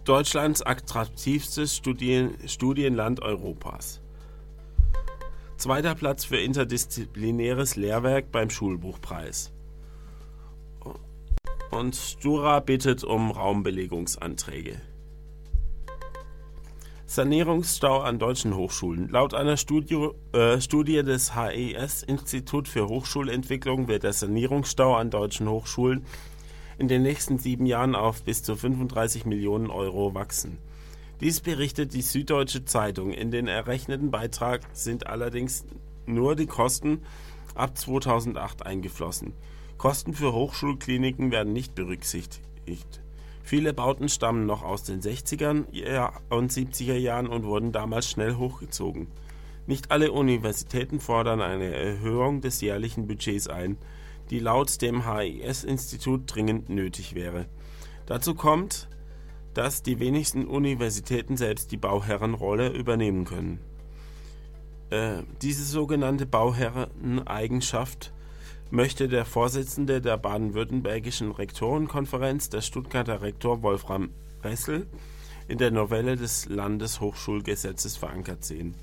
Deutschlands 0.05 0.63
attraktivstes 0.63 1.77
Studien 1.77 2.37
Studienland 2.49 3.21
Europas. 3.21 4.01
Zweiter 5.61 5.95
Platz 5.95 6.25
für 6.25 6.39
interdisziplinäres 6.39 7.77
Lehrwerk 7.77 8.33
beim 8.33 8.49
Schulbuchpreis. 8.49 9.53
Und 11.71 11.95
Stura 11.95 12.61
bittet 12.61 13.05
um 13.05 13.31
Raumbelegungsanträge. 13.31 14.81
Sanierungsstau 17.05 18.01
an 18.01 18.19
deutschen 18.19 18.57
Hochschulen. 18.57 19.11
Laut 19.11 19.35
einer 19.35 19.59
Studie, 19.59 20.09
äh, 20.33 20.63
Studie 20.63 21.03
des 21.03 21.35
HES 21.35 22.05
Institut 22.05 22.67
für 22.67 22.89
Hochschulentwicklung 22.89 23.87
wird 23.87 24.05
der 24.05 24.15
Sanierungsstau 24.15 24.95
an 24.95 25.11
deutschen 25.11 25.47
Hochschulen 25.47 26.07
in 26.79 26.89
den 26.89 27.03
nächsten 27.03 27.39
sieben 27.39 27.67
Jahren 27.67 27.95
auf 27.95 28.23
bis 28.23 28.43
zu 28.43 28.57
35 28.57 29.27
Millionen 29.27 29.69
Euro 29.69 30.15
wachsen. 30.15 30.57
Dies 31.21 31.41
berichtet 31.41 31.93
die 31.93 32.03
Süddeutsche 32.03 32.65
Zeitung. 32.65 33.13
In 33.13 33.31
den 33.31 33.47
errechneten 33.47 34.11
Beitrag 34.11 34.63
sind 34.73 35.07
allerdings 35.07 35.65
nur 36.07 36.35
die 36.35 36.47
Kosten 36.47 37.03
ab 37.55 37.77
2008 37.77 38.65
eingeflossen. 38.65 39.35
Kosten 39.77 40.15
für 40.15 40.33
Hochschulkliniken 40.33 41.31
werden 41.31 41.53
nicht 41.53 41.75
berücksichtigt. 41.75 43.03
Viele 43.43 43.75
Bauten 43.75 44.09
stammen 44.09 44.47
noch 44.47 44.63
aus 44.63 44.85
den 44.85 45.01
60er 45.01 45.65
und 46.31 46.53
70er 46.53 46.97
Jahren 46.97 47.27
und 47.27 47.45
wurden 47.45 47.73
damals 47.73 48.09
schnell 48.09 48.37
hochgezogen. 48.37 49.09
Nicht 49.67 49.91
alle 49.91 50.13
Universitäten 50.13 51.01
fordern 51.01 51.43
eine 51.43 51.75
Erhöhung 51.75 52.41
des 52.41 52.61
jährlichen 52.61 53.07
Budgets 53.07 53.47
ein, 53.47 53.77
die 54.31 54.39
laut 54.39 54.81
dem 54.81 55.05
HIS-Institut 55.11 56.23
dringend 56.27 56.69
nötig 56.69 57.15
wäre. 57.15 57.47
Dazu 58.07 58.35
kommt, 58.35 58.89
dass 59.61 59.83
die 59.83 60.01
wenigsten 60.01 60.47
Universitäten 60.47 61.37
selbst 61.37 61.71
die 61.71 61.77
Bauherrenrolle 61.77 62.71
übernehmen 62.71 63.27
können. 63.27 63.61
Äh, 64.89 65.23
diese 65.43 65.65
sogenannte 65.65 66.25
Bauherreneigenschaft 66.25 68.11
möchte 68.71 69.07
der 69.07 69.27
Vorsitzende 69.27 70.01
der 70.01 70.17
baden-württembergischen 70.17 71.31
Rektorenkonferenz, 71.31 72.49
der 72.49 72.63
Stuttgarter 72.63 73.21
Rektor 73.21 73.63
Wolfram 73.63 74.09
Ressel, 74.43 74.87
in 75.47 75.59
der 75.59 75.73
Novelle 75.73 76.17
des 76.17 76.47
Landeshochschulgesetzes 76.49 77.99
verankert 77.99 78.43
sehen. 78.43 78.75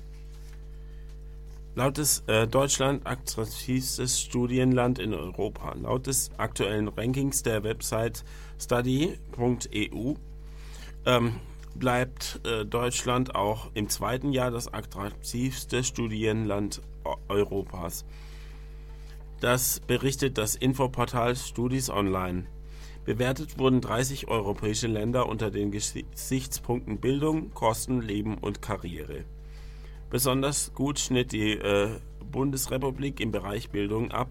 Laut 1.74 1.98
des 1.98 2.22
äh, 2.28 2.46
Deutschland 2.46 3.04
attraktivstes 3.04 4.20
Studienland 4.20 5.00
in 5.00 5.12
Europa. 5.12 5.74
Laut 5.74 6.06
des 6.06 6.30
aktuellen 6.36 6.86
Rankings 6.86 7.42
der 7.42 7.64
Website 7.64 8.24
study.eu 8.60 10.14
ähm, 11.08 11.40
bleibt 11.74 12.40
äh, 12.44 12.66
Deutschland 12.66 13.34
auch 13.34 13.70
im 13.74 13.88
zweiten 13.88 14.32
Jahr 14.32 14.50
das 14.50 14.72
attraktivste 14.72 15.82
Studienland 15.82 16.82
Europas. 17.28 18.04
Das 19.40 19.80
berichtet 19.80 20.36
das 20.36 20.54
Infoportal 20.54 21.34
Studis 21.34 21.88
Online. 21.88 22.44
Bewertet 23.06 23.58
wurden 23.58 23.80
30 23.80 24.28
europäische 24.28 24.86
Länder 24.86 25.28
unter 25.28 25.50
den 25.50 25.70
Gesichtspunkten 25.70 26.98
Bildung, 26.98 27.54
Kosten, 27.54 28.02
Leben 28.02 28.36
und 28.36 28.60
Karriere. 28.60 29.24
Besonders 30.10 30.74
gut 30.74 30.98
schnitt 30.98 31.32
die 31.32 31.52
äh, 31.52 31.88
Bundesrepublik 32.30 33.20
im 33.20 33.30
Bereich 33.30 33.70
Bildung 33.70 34.10
ab. 34.10 34.28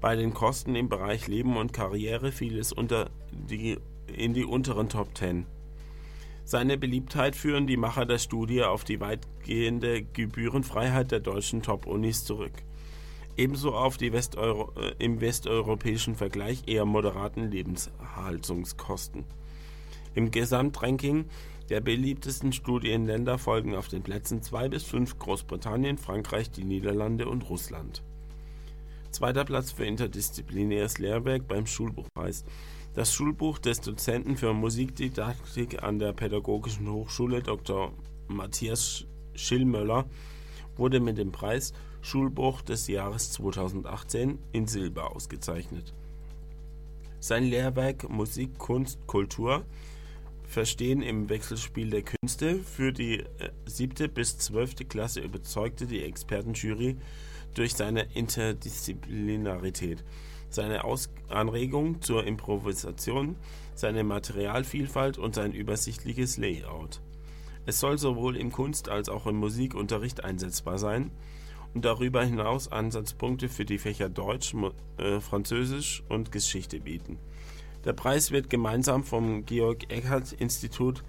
Bei 0.00 0.16
den 0.16 0.32
Kosten 0.32 0.74
im 0.74 0.88
Bereich 0.88 1.26
Leben 1.26 1.58
und 1.58 1.74
Karriere 1.74 2.32
fiel 2.32 2.58
es 2.58 2.72
unter 2.72 3.10
die, 3.30 3.76
in 4.06 4.32
die 4.32 4.44
unteren 4.44 4.88
Top 4.88 5.14
Ten. 5.14 5.44
Seine 6.48 6.78
Beliebtheit 6.78 7.36
führen 7.36 7.66
die 7.66 7.76
Macher 7.76 8.06
der 8.06 8.16
Studie 8.16 8.62
auf 8.62 8.82
die 8.84 9.00
weitgehende 9.00 10.02
Gebührenfreiheit 10.02 11.10
der 11.10 11.20
deutschen 11.20 11.60
Top-Unis 11.60 12.24
zurück 12.24 12.52
ebenso 13.38 13.72
auf 13.74 13.96
die 13.96 14.12
Westeuro 14.12 14.72
äh, 14.78 14.92
im 14.98 15.20
westeuropäischen 15.20 16.16
Vergleich 16.16 16.64
eher 16.66 16.84
moderaten 16.84 17.50
Lebenshaltungskosten. 17.50 19.24
Im 20.14 20.30
Gesamtranking 20.30 21.26
der 21.70 21.80
beliebtesten 21.80 22.52
Studienländer 22.52 23.38
folgen 23.38 23.76
auf 23.76 23.88
den 23.88 24.02
Plätzen 24.02 24.42
2 24.42 24.68
bis 24.70 24.82
5 24.84 25.18
Großbritannien, 25.18 25.98
Frankreich, 25.98 26.50
die 26.50 26.64
Niederlande 26.64 27.28
und 27.28 27.48
Russland. 27.48 28.02
Zweiter 29.10 29.44
Platz 29.44 29.70
für 29.70 29.84
interdisziplinäres 29.84 30.98
Lehrwerk 30.98 31.46
beim 31.46 31.66
Schulbuchpreis. 31.66 32.44
Das 32.98 33.14
Schulbuch 33.14 33.60
des 33.60 33.80
Dozenten 33.80 34.36
für 34.36 34.52
Musikdidaktik 34.52 35.84
an 35.84 36.00
der 36.00 36.12
Pädagogischen 36.12 36.90
Hochschule 36.90 37.44
Dr. 37.44 37.92
Matthias 38.26 39.06
Schillmöller 39.36 40.04
wurde 40.76 40.98
mit 40.98 41.16
dem 41.16 41.30
Preis 41.30 41.74
Schulbuch 42.02 42.60
des 42.60 42.88
Jahres 42.88 43.30
2018 43.30 44.40
in 44.50 44.66
Silber 44.66 45.14
ausgezeichnet. 45.14 45.94
Sein 47.20 47.44
Lehrwerk 47.44 48.08
Musik, 48.08 48.58
Kunst, 48.58 48.98
Kultur 49.06 49.64
Verstehen 50.48 51.00
im 51.00 51.28
Wechselspiel 51.28 51.90
der 51.90 52.02
Künste 52.02 52.58
für 52.64 52.92
die 52.92 53.20
äh, 53.20 53.26
siebte 53.64 54.08
bis 54.08 54.38
zwölfte 54.38 54.84
Klasse 54.84 55.20
überzeugte 55.20 55.86
die 55.86 56.02
Expertenjury 56.02 56.96
durch 57.54 57.74
seine 57.74 58.08
Interdisziplinarität, 58.14 60.02
seine 60.50 60.84
Aus 60.84 61.10
Anregung 61.28 62.00
zur 62.00 62.24
Improvisation, 62.24 63.36
seine 63.74 64.04
Materialvielfalt 64.04 65.18
und 65.18 65.34
sein 65.34 65.52
übersichtliches 65.52 66.36
Layout. 66.36 67.00
Es 67.66 67.80
soll 67.80 67.98
sowohl 67.98 68.36
im 68.36 68.50
Kunst- 68.50 68.88
als 68.88 69.08
auch 69.08 69.26
im 69.26 69.36
Musikunterricht 69.36 70.24
einsetzbar 70.24 70.78
sein 70.78 71.10
und 71.74 71.84
darüber 71.84 72.24
hinaus 72.24 72.72
Ansatzpunkte 72.72 73.48
für 73.48 73.64
die 73.64 73.78
Fächer 73.78 74.08
Deutsch, 74.08 74.54
äh, 74.96 75.20
Französisch 75.20 76.02
und 76.08 76.32
Geschichte 76.32 76.80
bieten. 76.80 77.18
Der 77.84 77.92
Preis 77.92 78.30
wird 78.30 78.50
gemeinsam 78.50 79.04
vom 79.04 79.44
Georg-Eckhardt-Institut, 79.44 81.04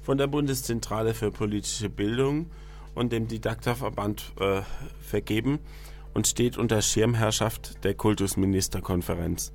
von 0.00 0.16
der 0.16 0.28
Bundeszentrale 0.28 1.12
für 1.14 1.32
politische 1.32 1.90
Bildung 1.90 2.50
und 2.94 3.12
dem 3.12 3.26
Didakterverband 3.26 4.32
äh, 4.38 4.62
vergeben 5.00 5.58
und 6.16 6.26
steht 6.26 6.58
unter 6.58 6.82
Schirmherrschaft 6.82 7.84
der 7.84 7.94
Kultusministerkonferenz. 7.94 9.52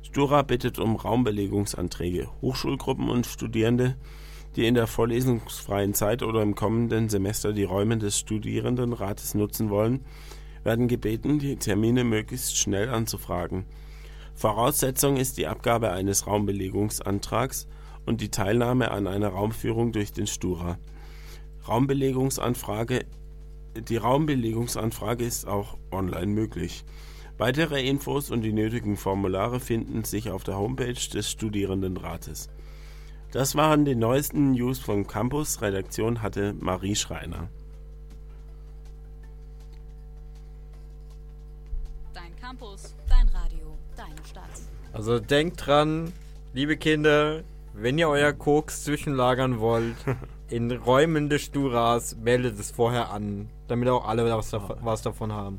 Stura 0.00 0.42
bittet 0.42 0.78
um 0.78 0.96
Raumbelegungsanträge. 0.96 2.30
Hochschulgruppen 2.40 3.10
und 3.10 3.26
Studierende 3.26 3.96
die 4.56 4.66
in 4.66 4.74
der 4.74 4.86
vorlesungsfreien 4.86 5.92
Zeit 5.92 6.22
oder 6.22 6.42
im 6.42 6.54
kommenden 6.54 7.10
Semester 7.10 7.52
die 7.52 7.64
Räume 7.64 7.98
des 7.98 8.18
Studierendenrates 8.18 9.34
nutzen 9.34 9.68
wollen, 9.68 10.04
werden 10.64 10.88
gebeten, 10.88 11.38
die 11.38 11.56
Termine 11.56 12.04
möglichst 12.04 12.56
schnell 12.56 12.88
anzufragen. 12.88 13.66
Voraussetzung 14.34 15.18
ist 15.18 15.36
die 15.36 15.46
Abgabe 15.46 15.92
eines 15.92 16.26
Raumbelegungsantrags 16.26 17.68
und 18.06 18.22
die 18.22 18.30
Teilnahme 18.30 18.90
an 18.90 19.06
einer 19.06 19.28
Raumführung 19.28 19.92
durch 19.92 20.12
den 20.12 20.26
Stura. 20.26 20.78
Raumbelegungsanfrage 21.68 23.04
Die 23.82 23.96
Raumbelegungsanfrage 23.96 25.24
ist 25.24 25.46
auch 25.46 25.76
online 25.90 26.28
möglich. 26.28 26.84
Weitere 27.38 27.86
Infos 27.86 28.30
und 28.30 28.40
die 28.40 28.52
nötigen 28.52 28.96
Formulare 28.96 29.60
finden 29.60 30.04
sich 30.04 30.30
auf 30.30 30.42
der 30.44 30.56
Homepage 30.56 30.94
des 30.94 31.30
Studierendenrates. 31.30 32.48
Das 33.32 33.54
waren 33.54 33.84
die 33.84 33.94
neuesten 33.94 34.52
News 34.52 34.78
vom 34.78 35.06
Campus. 35.06 35.60
Redaktion 35.60 36.22
hatte 36.22 36.54
Marie 36.54 36.96
Schreiner. 36.96 37.50
Dein 42.14 42.34
Campus, 42.36 42.94
dein 43.08 43.28
Radio, 43.28 43.76
deine 43.94 44.24
Stadt. 44.24 44.44
Also 44.94 45.18
denkt 45.18 45.66
dran, 45.66 46.14
liebe 46.54 46.78
Kinder, 46.78 47.42
wenn 47.74 47.98
ihr 47.98 48.08
euer 48.08 48.32
Koks 48.32 48.84
zwischenlagern 48.84 49.60
wollt, 49.60 49.96
in 50.48 50.70
Räumen 50.70 51.28
des 51.28 51.42
Sturas, 51.42 52.16
meldet 52.16 52.58
es 52.58 52.70
vorher 52.70 53.10
an, 53.10 53.50
damit 53.68 53.88
auch 53.88 54.06
alle 54.06 54.24
was, 54.30 54.50
dav 54.50 54.76
was 54.82 55.02
davon 55.02 55.32
haben. 55.32 55.58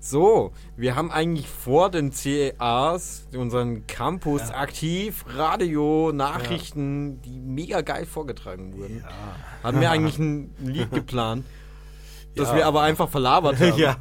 So, 0.00 0.52
wir 0.76 0.94
haben 0.94 1.10
eigentlich 1.10 1.48
vor 1.48 1.90
den 1.90 2.12
CAs, 2.12 3.26
unseren 3.36 3.86
Campus 3.88 4.50
Ja. 4.50 4.54
aktiv, 4.58 5.24
Radio, 5.36 6.12
Nachrichten, 6.14 7.20
die 7.22 7.40
mega 7.40 7.80
geil 7.80 8.06
vorgetragen 8.06 8.76
wurden. 8.78 8.98
Ja. 9.02 9.64
Haben 9.64 9.80
wir 9.80 9.90
eigentlich 9.90 10.18
ein 10.18 10.54
Lied 10.60 10.92
geplant, 10.92 11.44
das 12.36 12.50
Ja. 12.50 12.56
wir 12.58 12.66
aber 12.66 12.82
einfach 12.82 13.08
verlabert 13.08 13.58
haben. 13.60 13.76
ja, 13.76 13.96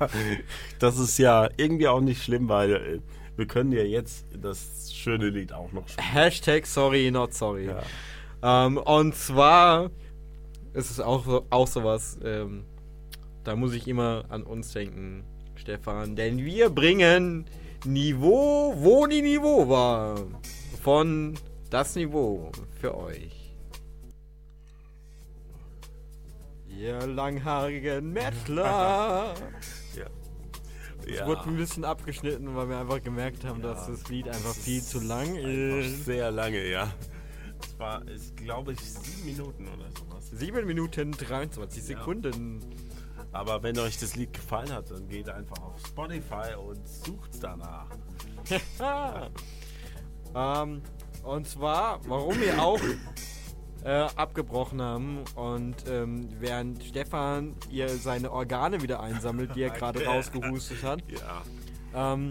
das 0.78 1.00
ist 1.00 1.18
ja 1.18 1.50
irgendwie 1.58 1.88
auch 1.88 2.02
nicht 2.02 2.24
schlimm, 2.24 2.48
weil 2.48 2.74
äh, 2.76 3.00
wir 3.36 3.48
können 3.48 3.72
ja 3.72 3.82
jetzt 3.84 4.28
das 4.40 4.92
schöne 4.94 5.30
Lied 5.30 5.52
auch 5.52 5.72
noch 5.72 5.88
spielen. 5.88 6.08
Hashtag 6.14 6.68
sorry, 6.68 7.10
not 7.10 7.34
sorry. 7.34 7.68
Ja. 7.68 7.82
Ähm, 8.68 8.78
und 8.78 9.16
zwar 9.16 9.90
ist 10.74 10.92
es 10.92 11.00
auch, 11.00 11.26
so, 11.26 11.44
auch 11.50 11.66
sowas, 11.68 12.20
ähm, 12.24 12.66
da 13.48 13.56
muss 13.56 13.74
ich 13.74 13.88
immer 13.88 14.26
an 14.28 14.44
uns 14.44 14.74
denken, 14.74 15.24
Stefan, 15.56 16.18
denn 16.18 16.38
wir 16.44 16.70
bringen 16.70 17.46
Niveau, 17.86 18.74
wo 18.78 19.08
die 19.08 19.22
Niveau 19.22 19.70
war. 19.70 20.20
Von 20.84 21.36
das 21.70 21.96
Niveau 21.96 22.52
für 22.82 22.98
euch. 22.98 23.54
Ihr 26.68 27.08
langhaarigen 27.08 28.12
Mettler. 28.12 29.34
Es 31.10 31.20
Ja. 31.20 31.26
wurde 31.26 31.44
ein 31.46 31.56
bisschen 31.56 31.86
abgeschnitten, 31.86 32.54
weil 32.54 32.68
wir 32.68 32.80
einfach 32.80 33.02
gemerkt 33.02 33.46
haben, 33.46 33.62
dass 33.62 33.88
das 33.88 34.10
Lied 34.10 34.28
einfach 34.28 34.54
viel 34.54 34.82
zu 34.82 35.00
lang 35.00 35.36
ist. 35.36 36.04
Sehr 36.04 36.32
lange, 36.32 36.70
ja. 36.70 36.92
Es 37.64 37.80
war, 37.80 38.06
ist, 38.10 38.36
glaube 38.36 38.74
ich, 38.74 38.80
sieben 38.82 39.26
Minuten 39.26 39.68
oder 39.70 39.86
sowas. 39.98 40.30
7 40.34 40.66
Minuten 40.68 41.14
23 41.14 41.82
Sekunden. 41.82 42.60
Aber 43.38 43.62
wenn 43.62 43.78
euch 43.78 44.00
das 44.00 44.16
Lied 44.16 44.34
gefallen 44.34 44.72
hat, 44.74 44.90
dann 44.90 45.08
geht 45.08 45.30
einfach 45.30 45.62
auf 45.62 45.80
Spotify 45.86 46.56
und 46.56 46.88
sucht 46.88 47.32
danach. 47.42 47.86
ähm, 50.36 50.82
und 51.24 51.48
zwar, 51.48 52.00
warum 52.08 52.40
wir 52.40 52.62
auch 52.62 52.80
äh, 53.84 54.08
abgebrochen 54.16 54.82
haben 54.82 55.20
und 55.36 55.76
ähm, 55.88 56.30
während 56.40 56.84
Stefan 56.84 57.56
ihr 57.70 57.90
seine 57.90 58.32
Organe 58.32 58.82
wieder 58.82 59.02
einsammelt, 59.02 59.56
die 59.56 59.62
er 59.62 59.70
gerade 59.70 60.04
rausgehustet 60.08 60.84
hat, 60.84 61.02
Ja. 61.12 62.14
ähm, 62.14 62.30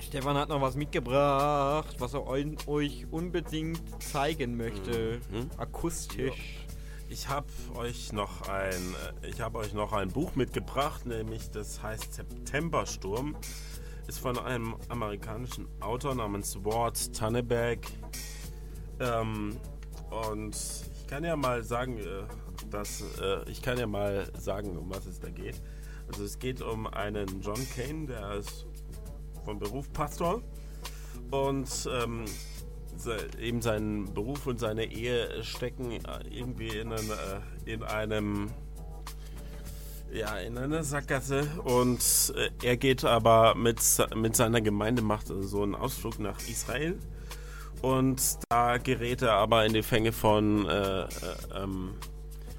Stefan 0.00 0.36
hat 0.38 0.48
noch 0.48 0.60
was 0.62 0.74
mitgebracht, 0.74 1.96
was 1.98 2.14
er 2.14 2.26
eu- 2.26 2.56
euch 2.66 3.06
unbedingt 3.10 3.82
zeigen 4.02 4.56
möchte. 4.56 5.20
Mhm. 5.30 5.50
Akustisch. 5.58 6.64
Ich 7.10 7.28
habe 7.28 7.46
euch 7.74 8.12
noch 8.12 8.48
ein, 8.48 8.94
äh, 9.22 9.28
ich 9.28 9.40
habe 9.40 9.58
euch 9.58 9.72
noch 9.72 9.94
ein 9.94 10.10
Buch 10.10 10.34
mitgebracht, 10.34 11.06
nämlich 11.06 11.50
das 11.50 11.82
heißt 11.82 12.12
Septembersturm. 12.12 13.34
Ist 14.06 14.18
von 14.18 14.38
einem 14.38 14.76
amerikanischen 14.88 15.66
Autor 15.80 16.14
namens 16.14 16.62
Ward 16.64 17.14
Tanneberg. 17.14 17.78
Ähm, 19.00 19.56
und 20.10 20.54
ich 20.54 21.06
kann 21.06 21.24
ja 21.24 21.36
mal 21.36 21.62
sagen, 21.62 21.96
äh, 21.96 22.24
dass 22.70 23.02
äh, 23.20 23.50
ich 23.50 23.62
kann 23.62 23.78
ja 23.78 23.86
mal 23.86 24.30
sagen, 24.38 24.76
um 24.76 24.90
was 24.90 25.06
es 25.06 25.18
da 25.18 25.30
geht. 25.30 25.62
Also 26.08 26.24
es 26.24 26.38
geht 26.38 26.60
um 26.60 26.86
einen 26.86 27.40
John 27.40 27.66
Kane, 27.74 28.06
der 28.06 28.34
ist 28.34 28.66
von 29.46 29.58
Beruf 29.58 29.90
Pastor 29.94 30.42
und 31.30 31.88
ähm, 31.90 32.26
eben 33.40 33.62
sein 33.62 34.12
Beruf 34.14 34.46
und 34.46 34.58
seine 34.58 34.84
Ehe 34.84 35.42
stecken 35.44 35.92
äh, 35.92 36.00
irgendwie 36.30 36.68
in, 36.68 36.92
einem, 36.92 37.10
äh, 37.10 37.72
in 37.72 37.82
einem 37.82 38.50
ja 40.12 40.36
in 40.38 40.58
einer 40.58 40.82
Sackgasse. 40.84 41.48
Und 41.64 42.32
äh, 42.36 42.50
er 42.62 42.76
geht 42.76 43.04
aber 43.04 43.54
mit, 43.54 43.80
mit 44.14 44.36
seiner 44.36 44.60
Gemeinde 44.60 45.02
macht 45.02 45.30
also 45.30 45.46
so 45.46 45.62
einen 45.62 45.74
Ausflug 45.74 46.18
nach 46.18 46.38
Israel. 46.48 46.98
Und 47.82 48.20
da 48.48 48.78
gerät 48.78 49.22
er 49.22 49.34
aber 49.34 49.64
in 49.64 49.72
die 49.72 49.82
Fänge 49.82 50.12
von 50.12 50.66
äh, 50.66 51.02
äh, 51.02 51.06
ähm, 51.54 51.90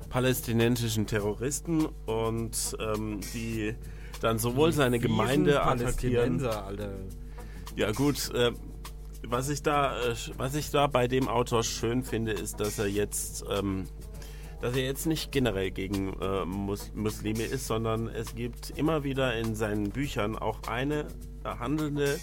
palästinensischen 0.10 1.08
Terroristen 1.08 1.88
und 2.06 2.78
ähm, 2.80 3.20
die 3.34 3.76
dann 4.22 4.40
sowohl 4.40 4.72
seine 4.72 5.00
Gemeinde 5.00 5.62
attackieren. 5.62 6.44
Alter. 6.46 6.92
ja 7.76 7.92
gut, 7.92 8.34
äh, 8.34 8.52
was 9.28 9.50
ich 9.50 9.62
da, 9.62 10.00
äh, 10.02 10.16
was 10.38 10.56
ich 10.56 10.72
da 10.72 10.88
bei 10.88 11.08
dem 11.08 11.28
Autor 11.28 11.64
schön 11.64 12.04
finde, 12.04 12.32
ist, 12.32 12.60
dass 12.60 12.80
er 12.80 12.88
jetzt, 12.88 13.44
ähm, 13.52 13.86
dass 14.62 14.76
er 14.76 14.84
jetzt 14.84 15.06
nicht 15.06 15.32
generell 15.32 15.72
gegen 15.72 16.14
äh, 16.20 16.46
Mus 16.46 16.92
Muslime 16.94 17.44
ist, 17.44 17.68
sondern 17.68 18.08
es 18.08 18.36
gibt 18.36 18.72
immer 18.72 19.04
wieder 19.04 19.36
in 19.38 19.56
seinen 19.56 19.90
Büchern 19.92 20.38
auch 20.38 20.64
eine 20.68 21.08
äh, 21.44 21.50
handelnde 21.60 22.20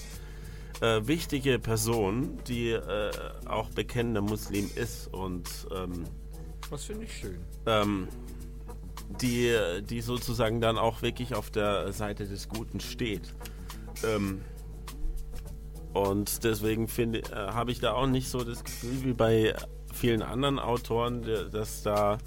äh, 0.80 1.00
wichtige 1.06 1.58
Person, 1.58 2.38
die 2.46 2.70
äh, 2.70 3.10
auch 3.46 3.70
bekennender 3.70 4.20
Muslim 4.20 4.70
ist 4.74 5.12
und 5.12 5.48
ähm, 5.74 6.04
Das 6.70 6.84
finde 6.84 7.04
ich 7.04 7.12
schön. 7.16 7.38
ähm, 7.66 8.08
die, 9.20 9.54
die 9.88 10.00
sozusagen 10.00 10.60
dann 10.60 10.76
auch 10.78 11.00
wirklich 11.00 11.34
auf 11.34 11.50
der 11.50 11.92
Seite 11.92 12.26
des 12.26 12.48
Guten 12.48 12.80
steht. 12.80 13.32
Ähm, 14.04 14.42
und 15.96 16.44
deswegen 16.44 16.88
finde, 16.88 17.20
äh, 17.20 17.34
habe 17.34 17.70
ich 17.72 17.80
da 17.80 17.92
auch 17.92 18.06
nicht 18.06 18.28
so 18.28 18.44
das 18.44 18.62
Gefühl 18.64 19.04
wie 19.04 19.12
bei 19.12 19.54
vielen 19.94 20.22
anderen 20.22 20.58
Autoren, 20.58 21.22
dass 21.52 21.82
da 21.82 22.18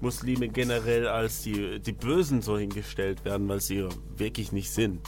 Muslime 0.00 0.48
generell 0.48 1.06
als 1.06 1.42
die, 1.42 1.78
die 1.80 1.92
Bösen 1.92 2.40
so 2.40 2.56
hingestellt 2.56 3.24
werden, 3.24 3.46
weil 3.48 3.60
sie 3.60 3.86
wirklich 4.16 4.52
nicht 4.52 4.70
sind. 4.70 5.00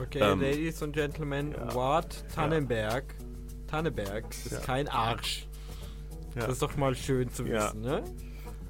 Okay, 0.00 0.18
Ähm, 0.20 0.40
Ladies 0.42 0.82
and 0.82 0.92
Gentlemen, 0.94 1.52
ja. 1.52 1.74
Ward 1.74 2.24
Tannenberg. 2.34 3.04
Tanneberg 3.66 4.26
ist 4.30 4.52
Ja. 4.52 4.58
kein 4.60 4.86
Arsch. 4.88 5.46
Ja. 6.34 6.42
Das 6.42 6.52
ist 6.54 6.62
doch 6.62 6.76
mal 6.76 6.94
schön 6.94 7.30
zu 7.30 7.44
Ja. 7.44 7.68
wissen, 7.68 7.80
ne? 7.80 8.04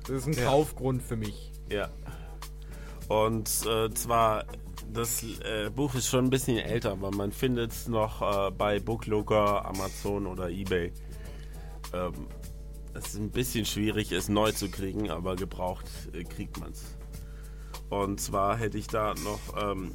Das 0.02 0.10
ist 0.10 0.26
ein 0.28 0.32
Ja. 0.34 0.44
Kaufgrund 0.46 1.02
für 1.02 1.16
mich. 1.16 1.50
Ja. 1.70 1.88
Und 3.08 3.50
äh, 3.66 3.90
zwar, 3.90 4.44
das 4.92 5.22
äh, 5.22 5.70
Buch 5.70 5.94
ist 5.94 6.08
schon 6.08 6.26
ein 6.26 6.30
bisschen 6.30 6.58
älter, 6.58 6.92
aber 6.92 7.10
man 7.10 7.32
findet 7.32 7.72
es 7.72 7.88
noch 7.88 8.22
äh, 8.22 8.50
bei 8.50 8.80
Booklooker, 8.80 9.64
Amazon 9.64 10.26
oder 10.26 10.50
Ebay. 10.50 10.92
Ähm, 11.92 12.12
es 12.94 13.14
ist 13.14 13.20
ein 13.20 13.30
bisschen 13.30 13.64
schwierig, 13.64 14.12
es 14.12 14.28
neu 14.28 14.52
zu 14.52 14.70
kriegen, 14.70 15.10
aber 15.10 15.36
gebraucht 15.36 15.86
äh, 16.12 16.24
kriegt 16.24 16.58
man 16.58 16.72
es. 16.72 16.96
Und 17.90 18.20
zwar 18.20 18.56
hätte 18.56 18.78
ich 18.78 18.86
da 18.86 19.14
noch. 19.14 19.40
Ähm, 19.62 19.94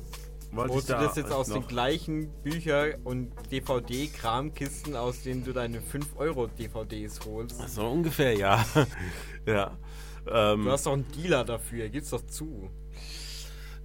wollte 0.51 0.73
Holst 0.73 0.89
du 0.89 0.93
da 0.93 1.03
das 1.03 1.15
jetzt 1.15 1.32
aus 1.32 1.47
den 1.47 1.65
gleichen 1.67 2.29
Bücher- 2.43 2.95
und 3.03 3.32
DVD-Kramkisten, 3.51 4.95
aus 4.95 5.23
denen 5.23 5.43
du 5.43 5.51
deine 5.51 5.79
5-Euro-DVDs 5.79 7.21
holst? 7.25 7.69
So 7.69 7.88
ungefähr, 7.88 8.38
ja. 8.38 8.63
ja. 9.47 9.77
Ähm, 10.27 10.65
Du 10.65 10.71
hast 10.71 10.86
doch 10.86 10.93
einen 10.93 11.12
Dealer 11.12 11.43
dafür, 11.43 11.89
gib's 11.89 12.12
doch 12.12 12.25
zu. 12.27 12.69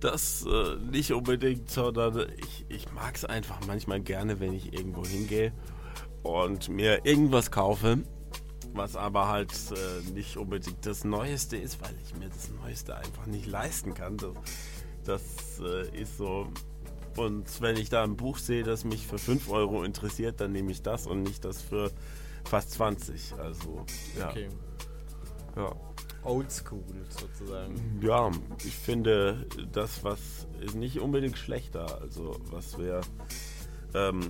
Das 0.01 0.47
äh, 0.47 0.77
nicht 0.77 1.13
unbedingt, 1.13 1.71
sondern 1.71 2.27
ich, 2.37 2.67
ich 2.69 2.93
mag 2.93 3.17
es 3.17 3.25
einfach 3.25 3.59
manchmal 3.67 4.01
gerne, 4.01 4.39
wenn 4.39 4.55
ich 4.55 4.73
irgendwo 4.73 5.05
hingehe 5.05 5.53
und 6.23 6.69
mir 6.69 7.05
irgendwas 7.05 7.51
kaufe, 7.51 7.99
was 8.75 8.95
aber 8.97 9.29
halt 9.29 9.53
äh, 9.73 10.11
nicht 10.13 10.37
unbedingt 10.37 10.87
das 10.87 11.05
Neueste 11.05 11.57
ist, 11.57 11.81
weil 11.83 11.95
ich 12.03 12.15
mir 12.15 12.29
das 12.29 12.51
Neueste 12.51 12.97
einfach 12.97 13.27
nicht 13.27 13.47
leisten 13.47 13.95
kann. 13.95 14.17
Das, 14.19 14.35
das 15.05 15.23
äh, 15.61 16.01
ist 16.01 16.17
so. 16.19 16.47
Und 17.17 17.61
wenn 17.61 17.77
ich 17.77 17.89
da 17.89 18.05
ein 18.05 18.17
Buch 18.17 18.39
sehe, 18.39 18.63
das 18.63 18.85
mich 18.85 19.07
für 19.07 19.19
5 19.19 19.51
Euro 19.51 19.83
interessiert, 19.83 20.41
dann 20.41 20.53
nehme 20.53 20.71
ich 20.71 20.83
das 20.83 21.09
und 21.09 21.23
nicht 21.23 21.45
das 21.45 21.61
für 21.61 21.91
fast 22.45 22.71
20. 22.73 23.35
Also, 23.39 23.85
ja. 24.17 24.29
Okay. 24.29 24.49
ja. 25.57 25.75
Oldschool 26.29 26.83
sozusagen. 27.09 28.01
Ja, 28.03 28.31
ich 28.65 28.75
finde, 28.75 29.47
das, 29.73 30.05
was 30.05 30.47
ist 30.61 30.75
nicht 30.75 31.01
unbedingt 31.01 31.39
schlechter. 31.39 32.01
Also, 32.01 32.39
was 32.51 32.79
wäre. 32.79 33.01
Ähm, 33.95 34.21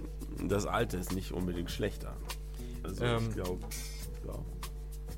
das 0.44 0.66
Alte 0.66 0.96
ist 0.96 1.12
nicht 1.14 1.32
unbedingt 1.32 1.70
schlechter. 1.70 2.16
Also, 2.82 3.04
Ähm. 3.04 3.26
ich 3.28 3.34
glaube. 3.34 3.66
Ja. 4.26 4.34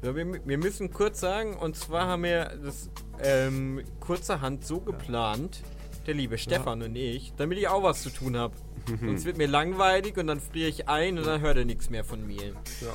Ja, 0.03 0.17
wir, 0.17 0.41
wir 0.47 0.57
müssen 0.59 0.91
kurz 0.93 1.21
sagen, 1.21 1.59
und 1.59 1.77
zwar 1.77 2.07
haben 2.07 2.23
wir 2.23 2.57
das 2.65 2.89
ähm, 3.23 3.83
kurzerhand 4.01 4.65
so 4.65 4.81
geplant, 4.81 5.63
der 6.07 6.15
liebe 6.15 6.39
Stefan 6.39 6.81
und 6.83 6.97
ich, 6.97 7.35
damit 7.37 7.59
ich 7.59 7.69
auch 7.69 7.83
was 7.83 8.03
zu 8.03 8.09
tun 8.09 8.35
habe. 8.35 8.55
Sonst 9.05 9.27
wird 9.27 9.37
mir 9.37 9.47
langweilig 9.47 10.17
und 10.17 10.27
dann 10.29 10.41
friere 10.41 10.71
ich 10.71 10.89
ein 10.89 11.19
und 11.19 11.27
dann 11.27 11.43
hört 11.43 11.59
er 11.59 11.67
nichts 11.67 11.91
mehr 11.91 12.03
von 12.05 12.27
mir. 12.27 12.55
ja. 12.81 12.95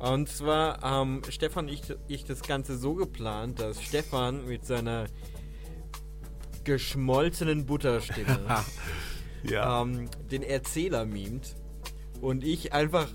Und 0.00 0.28
zwar 0.28 0.80
haben 0.80 1.22
Stefan 1.28 1.66
und 1.66 1.72
ich, 1.72 1.82
ich 2.06 2.24
das 2.24 2.42
Ganze 2.42 2.78
so 2.78 2.94
geplant, 2.94 3.58
dass 3.60 3.82
Stefan 3.82 4.46
mit 4.46 4.64
seiner 4.64 5.06
geschmolzenen 6.64 7.66
Butterstimme 7.66 8.38
Ja. 9.44 9.82
ähm, 9.82 10.08
den 10.30 10.42
Erzähler 10.42 11.04
mimt 11.04 11.54
und 12.20 12.44
ich 12.44 12.72
einfach 12.72 13.06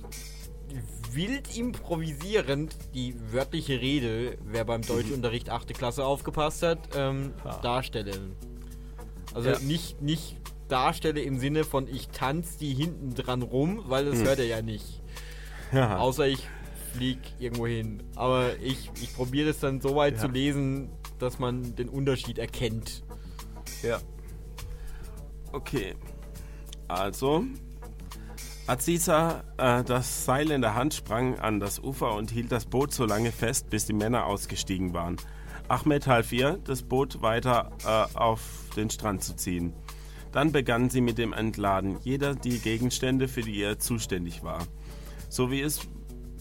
wild 1.11 1.55
improvisierend 1.55 2.75
die 2.95 3.15
wörtliche 3.31 3.79
Rede, 3.81 4.37
wer 4.45 4.63
beim 4.65 4.81
Deutschunterricht 4.81 5.49
8. 5.49 5.73
Klasse 5.73 6.05
aufgepasst 6.05 6.63
hat, 6.63 6.79
ähm, 6.95 7.33
Ja. 7.43 7.59
darstelle. 7.61 8.13
Also 9.33 9.49
Ja. 9.51 9.59
nicht, 9.59 10.01
nicht 10.01 10.37
darstelle 10.69 11.21
im 11.21 11.37
Sinne 11.39 11.65
von 11.65 11.87
ich 11.87 12.07
tanze 12.07 12.57
die 12.57 12.73
hinten 12.73 13.13
dran 13.13 13.41
rum, 13.41 13.83
weil 13.87 14.05
das 14.05 14.19
Hm. 14.19 14.25
hört 14.27 14.39
er 14.39 14.45
ja 14.45 14.61
nicht. 14.61 15.01
ja. 15.73 15.97
Außer 15.97 16.25
ich 16.27 16.47
flieg 16.93 17.19
irgendwo 17.39 17.67
hin. 17.67 18.03
Aber 18.15 18.57
ich, 18.59 18.89
ich 19.01 19.13
probiere 19.15 19.49
es 19.49 19.59
dann 19.59 19.81
so 19.81 19.95
weit 19.95 20.15
Ja. 20.15 20.19
zu 20.21 20.27
lesen, 20.27 20.89
dass 21.19 21.39
man 21.39 21.75
den 21.75 21.89
Unterschied 21.89 22.37
erkennt. 22.37 23.03
Ja. 23.81 23.99
Okay. 25.51 25.95
Also, 26.87 27.45
Aziza 28.67 29.43
äh, 29.57 29.83
das 29.83 30.25
Seil 30.25 30.51
in 30.51 30.61
der 30.61 30.75
Hand 30.75 30.93
sprang 30.93 31.39
an 31.39 31.59
das 31.59 31.79
Ufer 31.79 32.13
und 32.15 32.31
hielt 32.31 32.51
das 32.51 32.65
Boot 32.65 32.93
so 32.93 33.05
lange 33.05 33.31
fest, 33.31 33.69
bis 33.69 33.85
die 33.85 33.93
Männer 33.93 34.25
ausgestiegen 34.25 34.93
waren. 34.93 35.17
Ahmed 35.67 36.07
half 36.07 36.31
ihr, 36.31 36.59
das 36.63 36.83
Boot 36.83 37.21
weiter 37.21 37.71
äh, 37.85 38.17
auf 38.17 38.41
den 38.75 38.89
Strand 38.89 39.23
zu 39.23 39.35
ziehen. 39.35 39.73
Dann 40.31 40.51
begannen 40.51 40.89
sie 40.89 41.01
mit 41.01 41.17
dem 41.17 41.31
Entladen, 41.31 41.97
jeder 42.03 42.35
die 42.35 42.59
Gegenstände, 42.59 43.27
für 43.27 43.41
die 43.41 43.61
er 43.61 43.79
zuständig 43.79 44.43
war. 44.43 44.65
So 45.29 45.51
wie 45.51 45.61
es, 45.61 45.81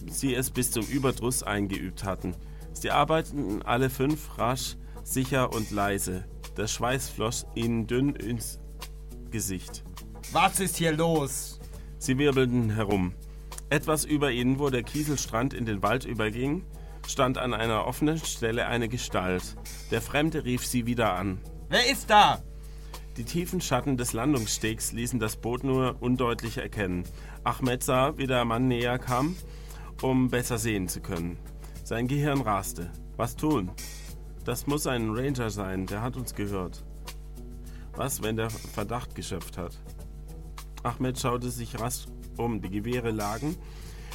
sie 0.09 0.35
es 0.35 0.49
bis 0.49 0.71
zum 0.71 0.85
Überdruss 0.85 1.43
eingeübt 1.43 2.03
hatten. 2.03 2.35
Sie 2.73 2.91
arbeiteten 2.91 3.61
alle 3.61 3.89
fünf 3.89 4.37
rasch, 4.37 4.75
sicher 5.03 5.53
und 5.53 5.71
leise. 5.71 6.25
Der 6.57 6.67
Schweiß 6.67 7.09
floss 7.09 7.45
ihnen 7.55 7.87
dünn 7.87 8.15
ins 8.15 8.59
Gesicht. 9.31 9.83
Was 10.31 10.59
ist 10.59 10.77
hier 10.77 10.91
los? 10.91 11.59
Sie 11.97 12.17
wirbelten 12.17 12.71
herum. 12.71 13.13
Etwas 13.69 14.05
über 14.05 14.31
ihnen, 14.31 14.59
wo 14.59 14.69
der 14.69 14.83
Kieselstrand 14.83 15.53
in 15.53 15.65
den 15.65 15.81
Wald 15.81 16.05
überging, 16.05 16.65
stand 17.07 17.37
an 17.37 17.53
einer 17.53 17.85
offenen 17.85 18.17
Stelle 18.17 18.67
eine 18.67 18.87
Gestalt. 18.87 19.55
Der 19.91 20.01
Fremde 20.01 20.45
rief 20.45 20.65
sie 20.65 20.85
wieder 20.85 21.15
an. 21.15 21.39
Wer 21.69 21.89
ist 21.91 22.09
da? 22.09 22.41
Die 23.17 23.23
tiefen 23.23 23.61
Schatten 23.61 23.97
des 23.97 24.13
Landungsstegs 24.13 24.91
ließen 24.91 25.19
das 25.19 25.37
Boot 25.37 25.63
nur 25.63 25.97
undeutlich 26.01 26.57
erkennen. 26.57 27.03
Ahmed 27.43 27.83
sah, 27.83 28.17
wie 28.17 28.27
der 28.27 28.45
Mann 28.45 28.67
näher 28.67 28.97
kam, 28.97 29.35
um 30.01 30.29
besser 30.29 30.57
sehen 30.57 30.87
zu 30.87 31.01
können. 31.01 31.37
Sein 31.83 32.07
Gehirn 32.07 32.41
raste. 32.41 32.91
Was 33.17 33.35
tun? 33.35 33.71
Das 34.45 34.67
muss 34.67 34.87
ein 34.87 35.11
Ranger 35.11 35.49
sein, 35.49 35.85
der 35.85 36.01
hat 36.01 36.17
uns 36.17 36.35
gehört. 36.35 36.83
Was, 37.95 38.23
wenn 38.23 38.35
der 38.35 38.49
Verdacht 38.49 39.15
geschöpft 39.15 39.57
hat? 39.57 39.79
Ahmed 40.83 41.19
schaute 41.19 41.49
sich 41.49 41.79
rasch 41.79 42.05
um. 42.37 42.61
Die 42.61 42.69
Gewehre 42.69 43.11
lagen 43.11 43.55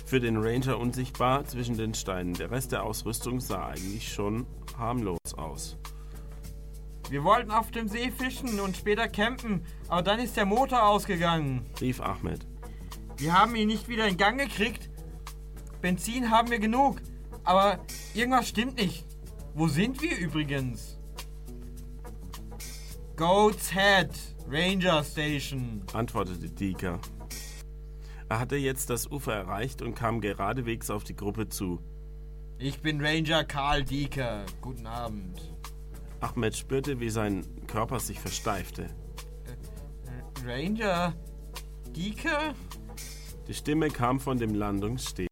für 0.05 0.21
den 0.21 0.37
Ranger 0.39 0.79
unsichtbar 0.79 1.45
zwischen 1.45 1.77
den 1.77 1.95
Steinen. 1.95 2.35
Der 2.35 2.51
Rest 2.51 2.73
der 2.73 2.83
Ausrüstung 2.83 3.41
sah 3.41 3.69
eigentlich 3.69 4.13
schon 4.13 4.47
harmlos 4.77 5.19
aus. 5.37 5.77
Wir 7.11 7.25
wollten 7.25 7.51
auf 7.51 7.71
dem 7.71 7.89
See 7.89 8.11
fischen 8.11 8.61
und 8.61 8.77
später 8.77 9.09
campen, 9.09 9.65
aber 9.89 10.03
dann 10.03 10.21
ist 10.21 10.37
der 10.37 10.45
Motor 10.45 10.87
ausgegangen. 10.89 11.65
rief 11.81 12.01
Ahmed. 12.01 12.47
Wir 13.17 13.33
haben 13.33 13.55
ihn 13.57 13.69
nicht 13.69 13.89
wieder 13.89 14.07
in 14.07 14.17
Gang 14.17 14.39
gekriegt. 14.39 14.91
Benzin 15.81 16.31
haben 16.31 16.51
wir 16.51 16.59
genug, 16.59 17.01
aber 17.45 17.79
irgendwas 18.15 18.49
stimmt 18.49 18.77
nicht. 18.77 19.05
Wo 19.55 19.69
sind 19.69 20.01
wir 20.03 20.17
übrigens? 20.19 20.99
Goat's 23.17 23.73
Head, 23.73 24.11
Ranger 24.49 25.03
Station. 25.03 25.83
antwortete 25.93 26.49
Dieker. 26.51 27.01
Er 28.29 28.39
hatte 28.39 28.57
jetzt 28.57 28.91
das 28.91 29.11
Ufer 29.11 29.35
erreicht 29.35 29.83
und 29.83 29.95
kam 29.95 30.21
geradewegs 30.21 30.91
auf 30.91 31.03
die 31.03 31.17
Gruppe 31.17 31.49
zu. 31.49 31.81
Ich 32.59 32.81
bin 32.81 33.01
Ranger 33.01 33.45
Karl 33.45 33.85
Dieker. 33.85 34.45
Guten 34.61 34.87
Abend. 34.87 35.55
Ahmed 36.21 36.57
spürte, 36.57 37.01
wie 37.01 37.11
sein 37.11 37.45
Körper 37.67 38.01
sich 38.01 38.21
versteifte. 38.21 38.89
Ranger 40.45 41.15
Dieker? 41.97 42.55
Die 43.47 43.55
Stimme 43.55 43.89
kam 43.89 44.21
von 44.21 44.39
dem 44.39 44.55
Landungssteg. 44.55 45.29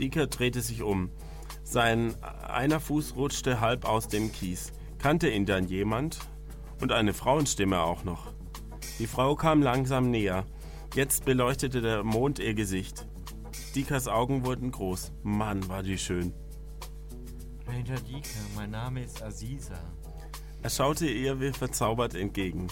Dieker 0.00 0.26
drehte 0.26 0.62
sich 0.62 0.82
um. 0.82 1.10
Sein 1.62 2.14
einer 2.22 2.80
Fuß 2.80 3.14
rutschte 3.16 3.60
halb 3.60 3.84
aus 3.84 4.08
dem 4.08 4.32
Kies. 4.32 4.72
Kannte 4.98 5.30
ihn 5.30 5.46
dann 5.46 5.68
jemand? 5.68 6.18
Und 6.80 6.90
eine 6.90 7.12
Frauenstimme 7.12 7.80
auch 7.80 8.02
noch. 8.02 8.32
Die 8.98 9.06
Frau 9.06 9.36
kam 9.36 9.62
langsam 9.62 10.10
näher. 10.10 10.46
Jetzt 10.94 11.24
beleuchtete 11.24 11.82
der 11.82 12.02
Mond 12.02 12.38
ihr 12.38 12.54
Gesicht. 12.54 13.06
Diekers 13.74 14.08
Augen 14.08 14.44
wurden 14.44 14.72
groß. 14.72 15.12
Mann, 15.22 15.68
war 15.68 15.82
die 15.82 15.98
schön. 15.98 16.32
Ranger 17.66 18.00
Dieker, 18.00 18.40
mein 18.56 18.70
Name 18.70 19.04
ist 19.04 19.22
Aziza. 19.22 19.78
Er 20.62 20.70
schaute 20.70 21.06
ihr 21.06 21.40
wie 21.40 21.52
verzaubert 21.52 22.14
entgegen. 22.14 22.66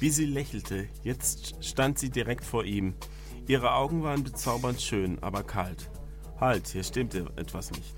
Wie 0.00 0.10
sie 0.10 0.24
lächelte, 0.24 0.88
jetzt 1.02 1.64
stand 1.64 1.98
sie 1.98 2.10
direkt 2.10 2.44
vor 2.44 2.64
ihm. 2.64 2.94
Ihre 3.46 3.74
Augen 3.74 4.02
waren 4.02 4.24
bezaubernd 4.24 4.80
schön, 4.80 5.18
aber 5.22 5.42
kalt. 5.42 5.90
Halt, 6.40 6.68
hier 6.68 6.84
stimmte 6.84 7.26
etwas 7.36 7.70
nicht. 7.72 7.94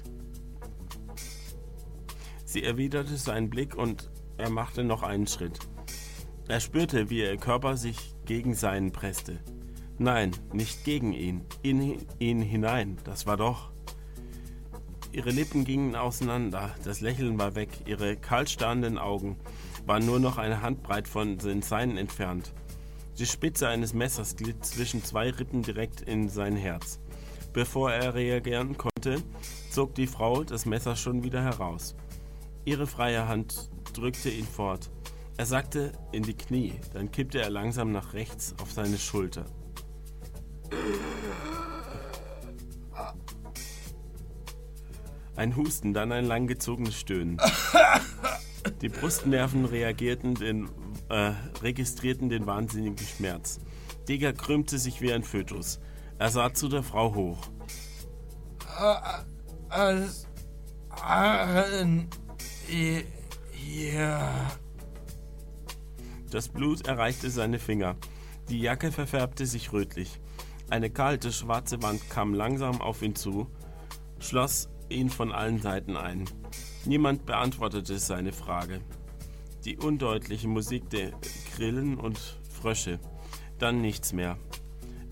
Sie 2.45 2.64
erwiderte 2.64 3.16
seinen 3.16 3.51
Blick 3.51 3.76
und 3.76 4.11
er 4.38 4.51
machte 4.51 4.82
noch 4.82 5.03
einen 5.03 5.26
Schritt. 5.26 5.59
Er 6.49 6.59
spürte, 6.59 7.11
wie 7.11 7.20
ihr 7.20 7.36
Körper 7.36 7.76
sich 7.76 8.16
gegen 8.24 8.55
seinen 8.55 8.91
presste. 8.91 9.38
Nein, 9.99 10.32
nicht 10.53 10.84
gegen 10.84 11.12
ihn, 11.12 11.45
in 11.62 11.99
ihn 12.18 12.41
hinein, 12.41 12.97
das 13.05 13.26
war 13.26 13.36
doch. 13.36 13.70
Ihre 15.12 15.30
Lippen 15.30 15.64
gingen 15.64 15.95
auseinander, 15.95 16.74
das 16.84 17.01
Lächeln 17.01 17.38
war 17.38 17.55
weg, 17.55 17.68
ihre 17.86 18.16
kaltstarrenden 18.16 18.97
Augen 18.97 19.36
waren 19.86 20.07
nur 20.07 20.18
noch 20.18 20.38
eine 20.38 20.62
Handbreit 20.62 21.07
von 21.07 21.36
den 21.36 21.62
seinen 21.62 21.97
entfernt. 21.99 22.53
Die 23.18 23.26
Spitze 23.26 23.68
eines 23.68 23.93
Messers 23.93 24.36
glitt 24.36 24.64
zwischen 24.64 25.05
zwei 25.05 25.30
Rippen 25.30 25.62
direkt 25.62 26.01
in 26.01 26.28
sein 26.28 26.57
Herz. 26.57 26.99
Bevor 27.53 27.90
er 27.92 28.14
reagieren 28.14 28.76
konnte, 28.76 29.22
zog 29.70 29.94
die 29.94 30.07
Frau 30.07 30.44
das 30.44 30.66
Messer 30.66 30.94
schon 30.94 31.24
wieder 31.24 31.42
heraus. 31.42 31.96
Ihre 32.64 32.86
freie 32.86 33.26
Hand 33.26 33.70
drückte 33.92 34.30
ihn 34.30 34.46
fort. 34.46 34.90
Er 35.36 35.46
sackte 35.46 35.92
in 36.12 36.22
die 36.22 36.34
Knie, 36.34 36.74
dann 36.92 37.11
kippte 37.11 37.40
er 37.40 37.51
langsam 37.51 37.92
nach 37.92 38.12
rechts 38.12 38.55
auf 38.62 38.70
seine 38.72 38.98
Schulter. 38.98 39.46
Ein 45.34 45.57
Husten, 45.57 45.94
dann 45.94 46.12
ein 46.12 46.26
langgezogenes 46.26 46.94
Stöhnen. 47.01 47.40
Die 48.82 48.90
Brustnerven 48.90 49.64
reagierten 49.64 50.34
den, 50.34 50.68
äh, 51.09 51.32
registrierten 51.62 52.28
den 52.28 52.46
wahnsinnigen 52.46 52.98
Schmerz. 52.98 53.59
Digger 54.07 54.34
krümmte 54.34 54.78
sich 54.78 55.01
wie 55.01 55.12
ein 55.12 55.24
Fötus. 55.24 55.80
Er 56.20 56.28
sah 56.28 56.52
zu 56.52 56.68
der 56.68 56.82
Frau 56.82 57.14
hoch. 57.14 57.38
Als. 59.70 60.26
Ja. 63.66 64.50
Das 66.30 66.48
Blut 66.50 66.86
erreichte 66.86 67.30
seine 67.30 67.58
Finger. 67.58 67.96
Die 68.50 68.60
Jacke 68.60 68.92
verfärbte 68.92 69.46
sich 69.46 69.72
rötlich. 69.72 70.20
Eine 70.68 70.90
kalte, 70.90 71.32
schwarze 71.32 71.82
Wand 71.82 72.10
kam 72.10 72.34
langsam 72.34 72.82
auf 72.82 73.00
ihn 73.00 73.16
zu, 73.16 73.50
schloss 74.18 74.68
ihn 74.90 75.08
von 75.08 75.32
allen 75.32 75.62
Seiten 75.62 75.96
ein. 75.96 76.26
Niemand 76.84 77.24
beantwortete 77.24 77.98
seine 77.98 78.32
Frage. 78.32 78.82
Die 79.64 79.78
undeutliche 79.78 80.48
Musik 80.48 80.90
der 80.90 81.12
Grillen 81.56 81.98
und 81.98 82.18
Frösche. 82.50 83.00
Dann 83.58 83.80
nichts 83.80 84.12
mehr. 84.12 84.36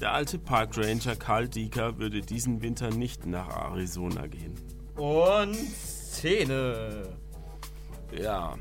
Der 0.00 0.12
alte 0.12 0.38
Parkranger 0.38 1.16
Karl 1.16 1.48
Dieker 1.48 1.98
würde 1.98 2.20
diesen 2.20 2.62
Winter 2.62 2.90
nicht 2.90 3.26
nach 3.26 3.48
Arizona 3.48 4.26
gehen. 4.28 4.54
Und 4.94 5.54
Szene. 5.56 7.08
Ja, 8.16 8.56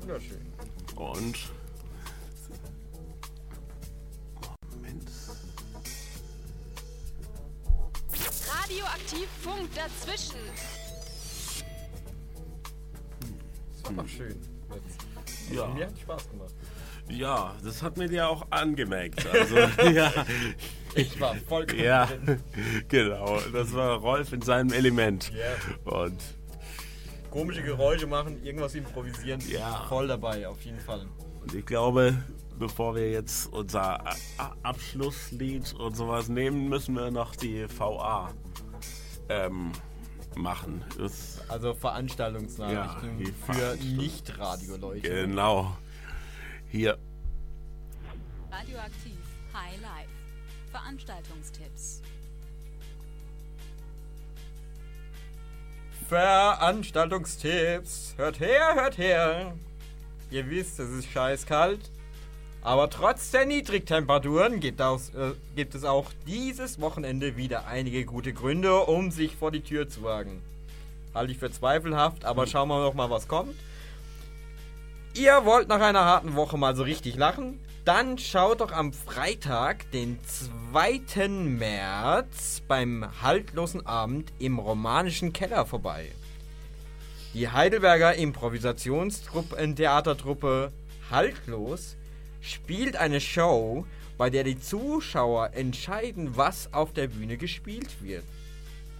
Wunderschön. 0.00 0.40
und. 0.96 1.36
Moment. 4.72 5.08
Radioaktiv 8.50 9.28
Funk 9.42 9.68
dazwischen. 9.74 10.40
Das 13.74 13.84
war 13.96 14.02
doch 14.02 14.08
schön. 14.08 14.36
Ja. 15.52 15.66
Mir 15.68 15.86
hat 15.86 15.98
Spaß 15.98 16.30
gemacht. 16.30 16.54
Ja, 17.10 17.54
das 17.64 17.82
hat 17.82 17.96
mir 17.96 18.08
dir 18.08 18.28
auch 18.28 18.46
angemerkt. 18.50 19.26
Also, 19.26 19.56
ja. 19.90 20.12
Ich 20.94 21.20
war 21.20 21.34
vollkommen 21.36 21.82
Ja, 21.82 22.06
drin. 22.06 22.40
genau. 22.88 23.38
Das 23.52 23.72
war 23.74 23.98
Rolf 23.98 24.32
in 24.32 24.42
seinem 24.42 24.72
Element. 24.72 25.30
Ja. 25.32 25.92
Und 25.92 26.18
Komische 27.30 27.62
Geräusche 27.62 28.06
machen, 28.06 28.42
irgendwas 28.42 28.74
improvisieren. 28.74 29.40
Ja. 29.48 29.84
Voll 29.88 30.08
dabei, 30.08 30.48
auf 30.48 30.60
jeden 30.62 30.80
Fall. 30.80 31.06
Und 31.42 31.54
ich 31.54 31.64
glaube, 31.66 32.16
bevor 32.58 32.94
wir 32.96 33.10
jetzt 33.10 33.52
unser 33.52 34.00
A- 34.06 34.14
A- 34.38 34.54
Abschlusslied 34.62 35.74
und 35.74 35.94
sowas 35.94 36.28
nehmen, 36.28 36.68
müssen 36.70 36.94
wir 36.94 37.10
noch 37.10 37.36
die 37.36 37.66
VA 37.78 38.32
ähm, 39.28 39.72
machen. 40.36 40.82
Das, 40.98 41.42
Also 41.48 41.74
Veranstaltungsnachrichten 41.74 43.18
Ja, 43.18 43.24
die 43.26 43.32
für 43.32 43.52
Veranstaltungs- 43.52 43.96
Nicht-Radioleute. 43.96 45.00
genau. 45.26 45.76
Hier. 46.70 46.96
Radioaktiv 48.50 49.18
High 49.52 49.80
Life. 49.82 50.07
Veranstaltungstipps. 50.78 52.02
Veranstaltungstipps. 56.08 58.14
Hört 58.16 58.40
her, 58.40 58.74
hört 58.74 58.98
her. 58.98 59.54
Ihr 60.30 60.48
wisst, 60.48 60.78
es 60.78 60.90
ist 60.90 61.10
scheiß 61.10 61.46
kalt. 61.46 61.90
Aber 62.62 62.88
trotz 62.90 63.32
der 63.32 63.46
Niedrigtemperaturen 63.46 64.60
gibt, 64.60 64.80
aus, 64.80 65.12
äh, 65.14 65.32
gibt 65.56 65.74
es 65.74 65.82
auch 65.84 66.12
dieses 66.26 66.80
Wochenende 66.80 67.36
wieder 67.36 67.66
einige 67.66 68.04
gute 68.04 68.32
Gründe, 68.32 68.78
um 68.80 69.10
sich 69.10 69.34
vor 69.36 69.50
die 69.50 69.62
Tür 69.62 69.88
zu 69.88 70.04
wagen. 70.04 70.40
Halte 71.14 71.32
ich 71.32 71.38
für 71.38 71.50
zweifelhaft, 71.50 72.24
aber 72.24 72.46
schauen 72.46 72.68
wir 72.68 72.80
noch 72.80 72.94
mal, 72.94 73.10
was 73.10 73.26
kommt. 73.26 73.56
Ihr 75.14 75.44
wollt 75.44 75.66
nach 75.68 75.80
einer 75.80 76.04
harten 76.04 76.36
Woche 76.36 76.56
mal 76.56 76.76
so 76.76 76.84
richtig 76.84 77.16
lachen? 77.16 77.58
Dann 77.88 78.18
schaut 78.18 78.60
doch 78.60 78.70
am 78.70 78.92
Freitag, 78.92 79.90
den 79.92 80.18
2. 80.72 81.28
März, 81.28 82.60
beim 82.68 83.08
haltlosen 83.22 83.86
Abend 83.86 84.30
im 84.38 84.58
romanischen 84.58 85.32
Keller 85.32 85.64
vorbei. 85.64 86.12
Die 87.32 87.48
Heidelberger 87.48 88.14
Improvisationstruppe 88.14 90.70
Haltlos 91.10 91.96
spielt 92.42 92.96
eine 92.96 93.22
Show, 93.22 93.86
bei 94.18 94.28
der 94.28 94.44
die 94.44 94.60
Zuschauer 94.60 95.54
entscheiden, 95.54 96.36
was 96.36 96.74
auf 96.74 96.92
der 96.92 97.06
Bühne 97.06 97.38
gespielt 97.38 98.02
wird. 98.02 98.24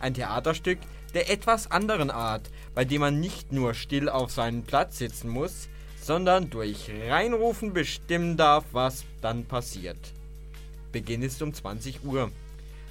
Ein 0.00 0.14
Theaterstück 0.14 0.78
der 1.12 1.30
etwas 1.30 1.70
anderen 1.70 2.10
Art, 2.10 2.48
bei 2.74 2.86
dem 2.86 3.02
man 3.02 3.20
nicht 3.20 3.52
nur 3.52 3.74
still 3.74 4.08
auf 4.08 4.30
seinen 4.30 4.62
Platz 4.62 4.96
sitzen 4.96 5.28
muss, 5.28 5.68
sondern 6.08 6.48
durch 6.48 6.90
Reinrufen 7.06 7.74
bestimmen 7.74 8.38
darf, 8.38 8.64
was 8.72 9.04
dann 9.20 9.44
passiert. 9.44 9.98
Beginn 10.90 11.20
ist 11.20 11.42
um 11.42 11.52
20 11.52 12.02
Uhr. 12.02 12.30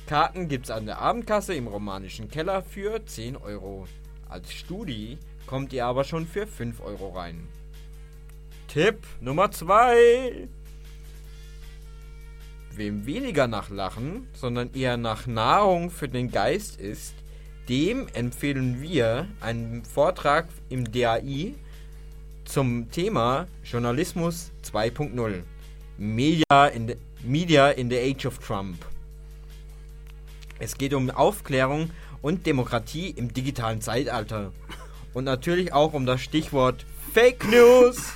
Karten 0.05 0.47
gibt's 0.47 0.69
an 0.69 0.85
der 0.85 0.99
Abendkasse 0.99 1.55
im 1.55 1.65
romanischen 1.65 2.29
Keller 2.29 2.61
für 2.61 3.03
10 3.03 3.35
Euro. 3.35 3.87
Als 4.29 4.53
Studi 4.53 5.17
kommt 5.47 5.73
ihr 5.73 5.87
aber 5.87 6.03
schon 6.03 6.27
für 6.27 6.45
5 6.45 6.79
Euro 6.79 7.09
rein. 7.09 7.47
Tipp 8.67 8.99
Nummer 9.19 9.49
2. 9.49 10.47
wem 12.75 13.07
weniger 13.07 13.47
nach 13.47 13.71
Lachen, 13.71 14.27
sondern 14.33 14.75
eher 14.75 14.97
nach 14.97 15.25
Nahrung 15.25 15.89
für 15.89 16.07
den 16.07 16.29
Geist 16.29 16.79
ist, 16.79 17.15
dem 17.67 18.07
empfehlen 18.09 18.79
wir 18.79 19.27
einen 19.41 19.83
Vortrag 19.85 20.47
im 20.69 20.91
DAI 20.91 21.55
zum 22.47 22.89
Thema 22.91 23.47
Journalismus 23.63 24.51
2.0. 24.71 25.43
Media 25.97 26.67
in, 26.73 26.87
the, 26.87 26.95
Media 27.23 27.69
in 27.71 27.89
the 27.89 27.97
Age 27.97 28.25
of 28.25 28.39
Trump. 28.39 28.77
Es 30.59 30.77
geht 30.77 30.93
um 30.93 31.09
Aufklärung 31.09 31.91
und 32.21 32.45
Demokratie 32.45 33.09
im 33.09 33.33
digitalen 33.33 33.81
Zeitalter. 33.81 34.51
Und 35.13 35.25
natürlich 35.25 35.73
auch 35.73 35.93
um 35.93 36.05
das 36.05 36.21
Stichwort 36.21 36.85
Fake 37.13 37.45
News. 37.49 38.13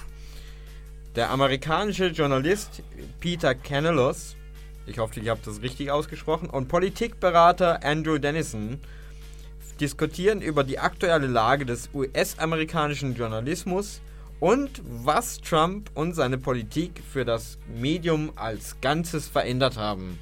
Der 1.15 1.29
amerikanische 1.29 2.07
Journalist 2.07 2.83
Peter 3.19 3.53
Canelos, 3.53 4.35
ich 4.85 4.97
hoffe, 4.97 5.19
ich 5.19 5.27
habe 5.27 5.41
das 5.43 5.61
richtig 5.61 5.91
ausgesprochen, 5.91 6.49
und 6.49 6.67
Politikberater 6.69 7.83
Andrew 7.83 8.17
Dennison 8.17 8.79
diskutieren 9.79 10.41
über 10.41 10.63
die 10.63 10.79
aktuelle 10.79 11.27
Lage 11.27 11.65
des 11.65 11.89
US-amerikanischen 11.93 13.15
Journalismus 13.15 13.99
und 14.41 14.81
was 14.83 15.39
Trump 15.39 15.89
und 15.93 16.13
seine 16.13 16.37
Politik 16.37 17.01
für 17.13 17.23
das 17.23 17.57
Medium 17.73 18.33
als 18.35 18.75
Ganzes 18.81 19.29
verändert 19.29 19.77
haben. 19.77 20.19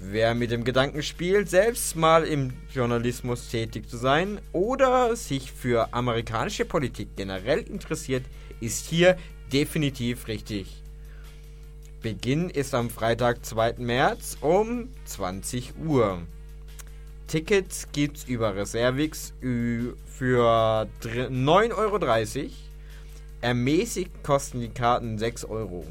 Wer 0.00 0.34
mit 0.34 0.50
dem 0.50 0.64
Gedanken 0.64 1.04
spielt, 1.04 1.48
selbst 1.48 1.94
mal 1.94 2.24
im 2.24 2.54
Journalismus 2.74 3.48
tätig 3.48 3.88
zu 3.88 3.96
sein 3.98 4.40
oder 4.52 5.14
sich 5.14 5.52
für 5.52 5.94
amerikanische 5.94 6.64
Politik 6.64 7.10
generell 7.14 7.60
interessiert, 7.60 8.24
ist 8.60 8.86
hier 8.86 9.16
definitiv 9.52 10.26
richtig. 10.26 10.82
Beginn 12.00 12.50
ist 12.50 12.74
am 12.74 12.90
Freitag, 12.90 13.44
2. 13.44 13.74
März 13.78 14.38
um 14.40 14.88
20 15.04 15.74
Uhr. 15.86 16.22
Tickets 17.28 17.86
gibt's 17.92 18.24
über 18.24 18.56
Reservix 18.56 19.34
für 19.40 20.88
9,30 21.00 21.76
Euro. 21.76 22.50
Ermäßigt 23.42 24.22
kosten 24.22 24.60
die 24.60 24.68
Karten 24.68 25.18
6 25.18 25.44
Euro. 25.46 25.84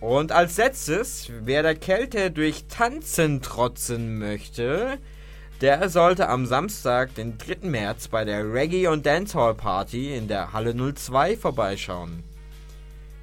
Und 0.00 0.32
als 0.32 0.56
letztes, 0.56 1.30
wer 1.44 1.62
der 1.62 1.76
Kälte 1.76 2.32
durch 2.32 2.64
Tanzen 2.68 3.40
trotzen 3.40 4.18
möchte, 4.18 4.98
der 5.60 5.88
sollte 5.88 6.28
am 6.28 6.46
Samstag, 6.46 7.14
den 7.14 7.38
3. 7.38 7.68
März, 7.68 8.08
bei 8.08 8.24
der 8.24 8.44
Reggae- 8.44 8.88
und 8.88 9.06
Dancehall 9.06 9.54
Party 9.54 10.16
in 10.16 10.26
der 10.26 10.52
Halle 10.52 10.74
02 10.74 11.36
vorbeischauen. 11.36 12.24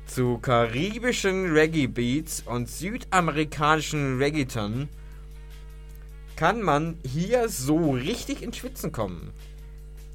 Zu 0.07 0.37
karibischen 0.37 1.51
Reggae-Beats 1.51 2.43
und 2.45 2.69
südamerikanischen 2.69 4.17
Reggaeton 4.17 4.87
kann 6.37 6.61
man 6.61 6.97
hier 7.05 7.49
so 7.49 7.91
richtig 7.91 8.41
ins 8.41 8.57
Schwitzen 8.57 8.93
kommen. 8.93 9.33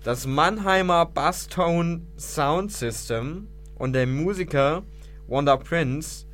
Das 0.07 0.25
Mannheimer 0.25 1.05
Basstone 1.05 2.03
Sound 2.17 2.71
System 2.71 3.49
und 3.75 3.93
der 3.93 4.07
Musiker 4.07 4.85
Wanda 5.27 5.57
Prince 5.57 6.27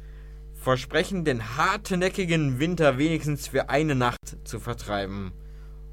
versprechen 0.53 1.25
den 1.25 1.57
hartnäckigen 1.57 2.59
Winter 2.59 2.99
wenigstens 2.99 3.49
für 3.49 3.71
eine 3.71 3.95
Nacht 3.95 4.37
zu 4.45 4.61
vertreiben. 4.61 5.33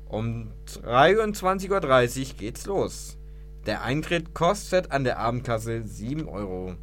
Um 0.09 0.51
23.30 0.67 1.69
Uhr 1.71 2.37
geht's 2.37 2.65
los. 2.65 3.17
Der 3.65 3.81
Eintritt 3.81 4.33
kostet 4.33 4.91
an 4.91 5.05
der 5.05 5.17
Abendkasse 5.17 5.81
7 5.81 6.27
Euro. 6.27 6.75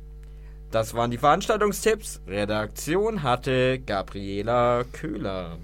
Das 0.71 0.95
waren 0.95 1.11
die 1.11 1.19
Veranstaltungstipps. 1.19 2.23
Redaktion 2.27 3.23
hatte 3.23 3.81
Gabriela 3.81 4.85
Köhler. 4.93 5.59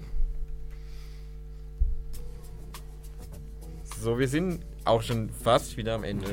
So, 3.99 4.19
wir 4.19 4.27
sind 4.27 4.63
auch 4.85 5.01
schon 5.01 5.29
fast 5.29 5.77
wieder 5.77 5.95
am 5.95 6.03
Ende. 6.03 6.27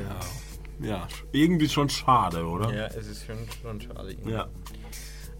Ja, 0.79 0.87
ja 0.87 1.07
irgendwie 1.31 1.69
schon 1.69 1.89
schade, 1.89 2.45
oder? 2.45 2.73
Ja, 2.73 2.87
es 2.87 3.07
ist 3.07 3.25
schon, 3.25 3.37
schon 3.61 3.81
schade. 3.81 4.15
Ja. 4.25 4.47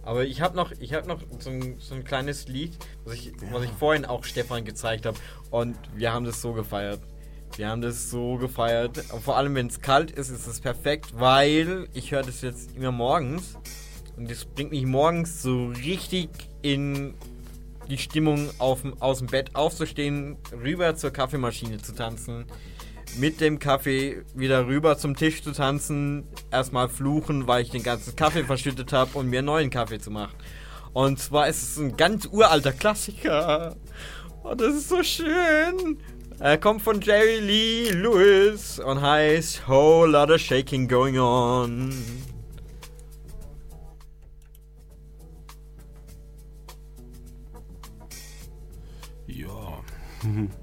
Aber 0.03 0.25
ich 0.25 0.41
habe 0.41 0.55
noch, 0.55 0.71
ich 0.79 0.93
hab 0.93 1.07
noch 1.07 1.19
so, 1.39 1.49
ein, 1.49 1.75
so 1.79 1.93
ein 1.93 2.03
kleines 2.03 2.47
Lied, 2.47 2.77
was 3.05 3.15
ich, 3.15 3.33
was 3.51 3.63
ich 3.63 3.71
vorhin 3.71 4.05
auch 4.05 4.23
Stefan 4.23 4.65
gezeigt 4.65 5.05
habe. 5.05 5.17
Und 5.51 5.77
wir 5.95 6.11
haben 6.11 6.25
das 6.25 6.41
so 6.41 6.53
gefeiert. 6.53 6.99
Wir 7.55 7.69
haben 7.69 7.81
das 7.81 8.09
so 8.09 8.37
gefeiert. 8.37 9.11
Und 9.11 9.23
vor 9.23 9.37
allem, 9.37 9.53
wenn 9.55 9.67
es 9.67 9.81
kalt 9.81 10.11
ist, 10.11 10.29
ist 10.29 10.47
es 10.47 10.59
perfekt, 10.59 11.13
weil 11.19 11.87
ich 11.93 12.11
höre 12.11 12.23
das 12.23 12.41
jetzt 12.41 12.75
immer 12.75 12.91
morgens. 12.91 13.57
Und 14.17 14.29
das 14.29 14.45
bringt 14.45 14.71
mich 14.71 14.85
morgens 14.85 15.41
so 15.41 15.67
richtig 15.67 16.29
in 16.61 17.13
die 17.89 17.97
Stimmung, 17.97 18.49
auf, 18.57 18.83
aus 18.99 19.19
dem 19.19 19.27
Bett 19.27 19.55
aufzustehen, 19.55 20.37
rüber 20.51 20.95
zur 20.95 21.11
Kaffeemaschine 21.11 21.77
zu 21.79 21.93
tanzen, 21.93 22.45
mit 23.17 23.41
dem 23.41 23.59
Kaffee 23.59 24.23
wieder 24.33 24.67
rüber 24.67 24.97
zum 24.97 25.15
Tisch 25.15 25.43
zu 25.43 25.51
tanzen, 25.51 26.27
erstmal 26.51 26.89
fluchen, 26.89 27.47
weil 27.47 27.63
ich 27.63 27.69
den 27.69 27.83
ganzen 27.83 28.15
Kaffee 28.15 28.43
verschüttet 28.43 28.93
habe 28.93 29.17
und 29.17 29.29
mir 29.29 29.39
einen 29.39 29.47
neuen 29.47 29.69
Kaffee 29.69 29.99
zu 29.99 30.11
machen. 30.11 30.35
Und 30.93 31.19
zwar 31.19 31.47
ist 31.47 31.61
es 31.61 31.77
ein 31.77 31.95
ganz 31.95 32.25
uralter 32.25 32.73
Klassiker. 32.73 33.75
Und 34.43 34.59
das 34.59 34.75
ist 34.75 34.89
so 34.89 35.03
schön. 35.03 35.99
Er 36.39 36.57
kommt 36.57 36.81
von 36.81 36.99
Jerry 36.99 37.39
Lee 37.39 37.91
Lewis 37.91 38.79
und 38.79 39.01
heißt 39.01 39.67
Whole 39.67 40.11
Lot 40.11 40.31
of 40.31 40.41
Shaking 40.41 40.87
Going 40.87 41.19
On. 41.19 41.93
Ja. 49.27 49.81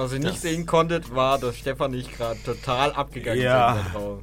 Was 0.00 0.14
ihr 0.14 0.18
nicht 0.18 0.40
sehen 0.40 0.64
konntet, 0.64 1.14
war, 1.14 1.38
dass 1.38 1.58
Stefan 1.58 1.90
nicht 1.90 2.16
gerade 2.16 2.42
total 2.42 2.92
abgegangen 2.92 3.42
Ja. 3.42 3.74
sind. 3.82 3.94
drauf. 3.94 4.22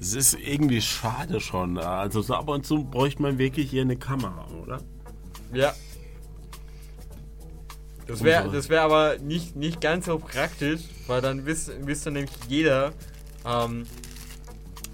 Es 0.00 0.14
ist 0.14 0.34
irgendwie 0.40 0.80
schade 0.80 1.40
schon. 1.40 1.76
Also 1.76 2.22
so 2.22 2.34
ab 2.34 2.48
und 2.48 2.64
zu 2.64 2.84
bräuchte 2.84 3.20
man 3.20 3.36
wirklich 3.36 3.68
hier 3.68 3.82
eine 3.82 3.96
Kamera, 3.96 4.46
oder? 4.62 4.80
Ja. 5.52 5.74
Das 8.06 8.24
wäre 8.24 8.50
das 8.50 8.70
wär 8.70 8.82
aber 8.82 9.18
nicht, 9.18 9.56
nicht 9.56 9.82
ganz 9.82 10.06
so 10.06 10.18
praktisch, 10.18 10.80
weil 11.06 11.20
dann 11.20 11.44
wisst, 11.44 11.70
wüsste 11.86 12.10
nämlich 12.10 12.30
jeder, 12.48 12.92
ähm, 13.44 13.84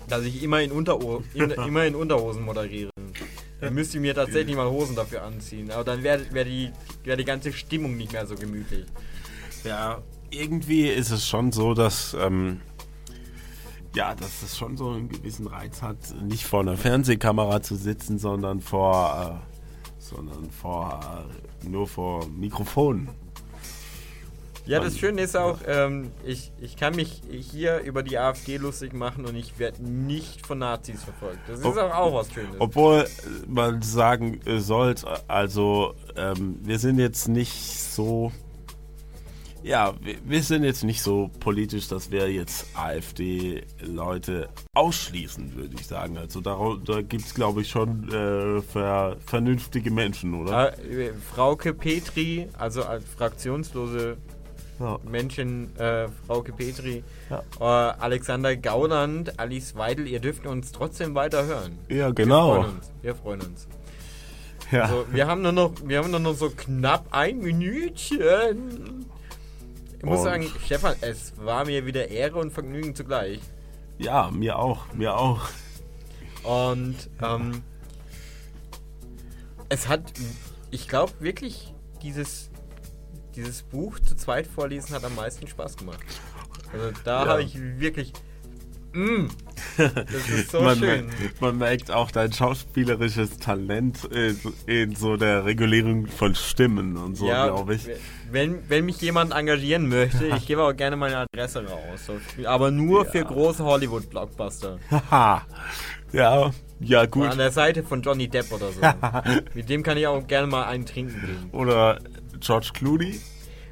dass 0.08 0.24
ich 0.24 0.42
immer 0.42 0.60
in, 0.60 0.72
Untero 0.72 1.22
in, 1.34 1.50
immer 1.68 1.84
in 1.84 1.94
Unterhosen 1.94 2.42
moderiere. 2.42 2.90
Dann 3.60 3.74
müsste 3.74 3.98
ich 3.98 4.00
mir 4.02 4.14
tatsächlich 4.14 4.56
mal 4.56 4.68
Hosen 4.68 4.96
dafür 4.96 5.22
anziehen. 5.22 5.70
Aber 5.70 5.84
dann 5.84 6.02
wäre 6.02 6.20
wär 6.32 6.44
die, 6.44 6.72
wär 7.04 7.16
die 7.16 7.24
ganze 7.24 7.52
Stimmung 7.52 7.96
nicht 7.96 8.12
mehr 8.12 8.26
so 8.26 8.34
gemütlich. 8.34 8.84
Ja, 9.64 10.02
irgendwie 10.30 10.88
ist 10.88 11.10
es 11.10 11.26
schon 11.26 11.52
so, 11.52 11.74
dass 11.74 12.14
ähm, 12.20 12.60
ja, 13.94 14.14
dass 14.14 14.42
es 14.42 14.56
schon 14.58 14.76
so 14.76 14.90
einen 14.90 15.08
gewissen 15.08 15.46
Reiz 15.46 15.80
hat, 15.80 15.96
nicht 16.22 16.44
vor 16.44 16.60
einer 16.60 16.76
Fernsehkamera 16.76 17.62
zu 17.62 17.76
sitzen, 17.76 18.18
sondern 18.18 18.60
vor 18.60 19.40
äh, 19.40 19.54
sondern 19.98 20.50
vor 20.50 21.00
äh, 21.62 21.68
nur 21.68 21.86
vor 21.88 22.26
Mikrofon. 22.28 23.08
Ja, 24.66 24.80
das 24.80 24.98
Schöne 24.98 25.20
ist 25.20 25.36
auch, 25.36 25.58
ähm, 25.66 26.10
ich, 26.24 26.50
ich 26.58 26.76
kann 26.78 26.96
mich 26.96 27.20
hier 27.28 27.80
über 27.80 28.02
die 28.02 28.16
AfD 28.16 28.56
lustig 28.56 28.94
machen 28.94 29.26
und 29.26 29.36
ich 29.36 29.58
werde 29.58 29.82
nicht 29.84 30.46
von 30.46 30.58
Nazis 30.58 31.04
verfolgt. 31.04 31.40
Das 31.46 31.60
ist 31.60 31.66
Ob- 31.66 31.76
auch, 31.76 31.94
auch 31.94 32.14
was 32.14 32.32
Schönes. 32.32 32.56
Obwohl 32.58 33.06
man 33.46 33.82
sagen 33.82 34.40
äh, 34.46 34.60
sollte, 34.60 35.06
also 35.28 35.94
ähm, 36.16 36.58
wir 36.62 36.78
sind 36.78 36.98
jetzt 36.98 37.28
nicht 37.28 37.52
so, 37.52 38.32
ja, 39.64 39.94
wir, 40.02 40.16
wir 40.24 40.42
sind 40.42 40.62
jetzt 40.64 40.84
nicht 40.84 41.00
so 41.02 41.30
politisch, 41.40 41.88
dass 41.88 42.10
wir 42.10 42.30
jetzt 42.30 42.66
AfD-Leute 42.74 44.48
ausschließen, 44.74 45.54
würde 45.56 45.74
ich 45.78 45.86
sagen. 45.86 46.18
Also 46.18 46.40
da, 46.40 46.58
da 46.84 47.02
gibt 47.02 47.24
es, 47.24 47.34
glaube 47.34 47.62
ich, 47.62 47.68
schon 47.70 48.08
äh, 48.12 48.60
ver, 48.62 49.16
vernünftige 49.24 49.90
Menschen, 49.90 50.34
oder? 50.34 50.78
Äh, 50.78 51.12
Frauke 51.34 51.72
Petri, 51.74 52.48
also 52.58 52.84
als 52.84 53.04
fraktionslose 53.16 54.16
Ja. 54.80 54.98
Menschen, 55.08 55.74
äh, 55.78 56.08
Frauke 56.26 56.52
Petri, 56.52 57.02
Ja. 57.30 57.42
äh, 57.60 57.94
Alexander 58.00 58.56
Gauland, 58.56 59.38
Alice 59.38 59.74
Weidel, 59.76 60.06
ihr 60.08 60.20
dürft 60.20 60.46
uns 60.46 60.72
trotzdem 60.72 61.14
weiter 61.14 61.46
hören. 61.46 61.78
Ja, 61.88 62.08
Wir 62.08 62.12
genau. 62.14 62.54
freuen 62.62 62.74
uns. 62.76 62.90
Wir 63.02 63.14
freuen 63.14 63.40
uns. 63.40 63.68
Ja. 64.72 64.82
Also, 64.82 65.06
wir 65.12 65.26
haben 65.26 65.42
nur 65.42 65.52
noch, 65.52 65.72
wir 65.84 65.98
haben 65.98 66.10
nur 66.10 66.20
noch 66.20 66.34
so 66.34 66.50
knapp 66.50 67.06
ein 67.10 67.38
Minütchen. 67.38 69.06
Ich 70.04 70.10
muss 70.10 70.18
Und- 70.18 70.24
sagen, 70.24 70.46
Stefan, 70.64 70.94
es 71.00 71.32
war 71.38 71.64
mir 71.64 71.86
wieder 71.86 72.08
Ehre 72.08 72.38
und 72.38 72.52
Vergnügen 72.52 72.94
zugleich. 72.94 73.40
ja, 73.98 74.30
mir 74.30 74.58
auch, 74.58 74.92
mir 74.92 75.16
auch. 75.16 75.40
Und 76.42 76.96
ähm, 77.22 77.62
es 79.68 79.88
hat, 79.88 80.12
ich 80.70 80.88
glaube 80.88 81.12
wirklich, 81.20 81.72
dieses, 82.02 82.50
dieses 83.34 83.62
Buch 83.62 83.98
zu 84.00 84.14
zweit 84.16 84.46
vorlesen 84.46 84.94
hat 84.94 85.04
am 85.04 85.14
meisten 85.14 85.46
Spaß 85.46 85.76
gemacht. 85.78 86.04
Also 86.72 86.90
da 87.04 87.22
Ja. 87.24 87.28
habe 87.30 87.42
ich 87.42 87.58
wirklich, 87.78 88.12
mm, 88.92 89.26
Das 89.78 90.28
ist 90.28 90.50
so 90.52 90.60
man, 90.60 90.78
schön. 90.78 91.08
man 91.40 91.56
merkt 91.58 91.90
auch 91.90 92.10
dein 92.10 92.32
schauspielerisches 92.32 93.38
Talent 93.38 94.04
in, 94.04 94.38
in 94.66 94.94
so 94.96 95.16
der 95.16 95.44
Regulierung 95.44 96.06
von 96.08 96.34
Stimmen 96.34 96.96
und 96.96 97.16
so, 97.16 97.24
glaube 97.26 97.76
ich. 97.76 97.88
Wenn, 98.34 98.68
wenn 98.68 98.84
mich 98.84 99.00
jemand 99.00 99.32
engagieren 99.32 99.88
möchte, 99.88 100.26
ich 100.26 100.44
gebe 100.48 100.64
auch 100.64 100.74
gerne 100.74 100.96
meine 100.96 101.18
Adresse 101.18 101.64
raus. 101.64 102.10
Aber 102.44 102.72
nur 102.72 103.04
für 103.04 103.24
große 103.24 103.62
Hollywood-Blockbuster. 103.62 104.80
Haha. 104.90 105.46
ja, 106.12 106.50
ja 106.80 107.06
gut. 107.06 107.28
An 107.28 107.38
der 107.38 107.52
Seite 107.52 107.84
von 107.84 108.02
Johnny 108.02 108.26
Depp 108.26 108.50
oder 108.50 108.72
so. 108.72 108.80
Mit 109.54 109.68
dem 109.68 109.84
kann 109.84 109.96
ich 109.98 110.08
auch 110.08 110.26
gerne 110.26 110.48
mal 110.48 110.64
einen 110.64 110.84
trinken 110.84 111.20
gehen. 111.20 111.50
Oder 111.52 112.00
George 112.40 112.70
Clooney. 112.74 113.20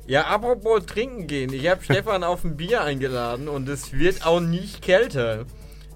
Ja, 0.07 0.27
apropos 0.27 0.87
trinken 0.87 1.27
gehen. 1.27 1.53
Ich 1.53 1.67
habe 1.69 1.83
Stefan 1.83 2.23
auf 2.23 2.45
ein 2.45 2.57
Bier 2.57 2.83
eingeladen 2.83 3.49
und 3.49 3.69
es 3.69 3.93
wird 3.93 4.25
auch 4.25 4.39
nicht 4.39 4.81
kälter. 4.81 5.45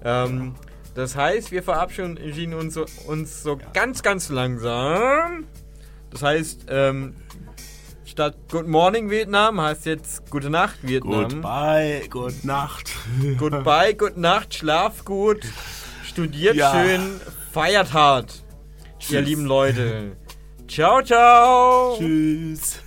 Ähm, 0.03 0.55
das 0.93 1.15
heißt, 1.15 1.53
wir 1.53 1.63
verabschieden 1.63 2.53
uns 2.53 2.73
so, 2.73 2.85
uns 3.05 3.43
so 3.43 3.57
ganz, 3.71 4.03
ganz 4.03 4.27
langsam. 4.27 5.45
Das 6.09 6.21
heißt, 6.21 6.65
ähm, 6.69 7.15
statt 8.17 8.35
Good 8.49 8.65
Morning 8.65 9.11
Vietnam 9.11 9.61
heißt 9.61 9.85
jetzt 9.85 10.31
Gute 10.31 10.49
Nacht 10.49 10.79
Vietnam. 10.81 11.29
Goodbye, 11.29 12.01
Good 12.09 12.45
Nacht. 12.45 12.89
Goodbye, 13.37 13.93
Good 13.93 14.17
Nacht, 14.17 14.55
schlaf 14.55 15.05
gut, 15.05 15.41
studiert 16.03 16.55
ja. 16.55 16.71
schön, 16.71 17.21
feiert 17.51 17.93
hart. 17.93 18.43
Tschüss. 18.97 19.11
Ihr 19.11 19.21
lieben 19.21 19.45
Leute. 19.45 20.17
Ciao, 20.67 21.03
ciao. 21.03 21.95
Tschüss. 21.99 22.79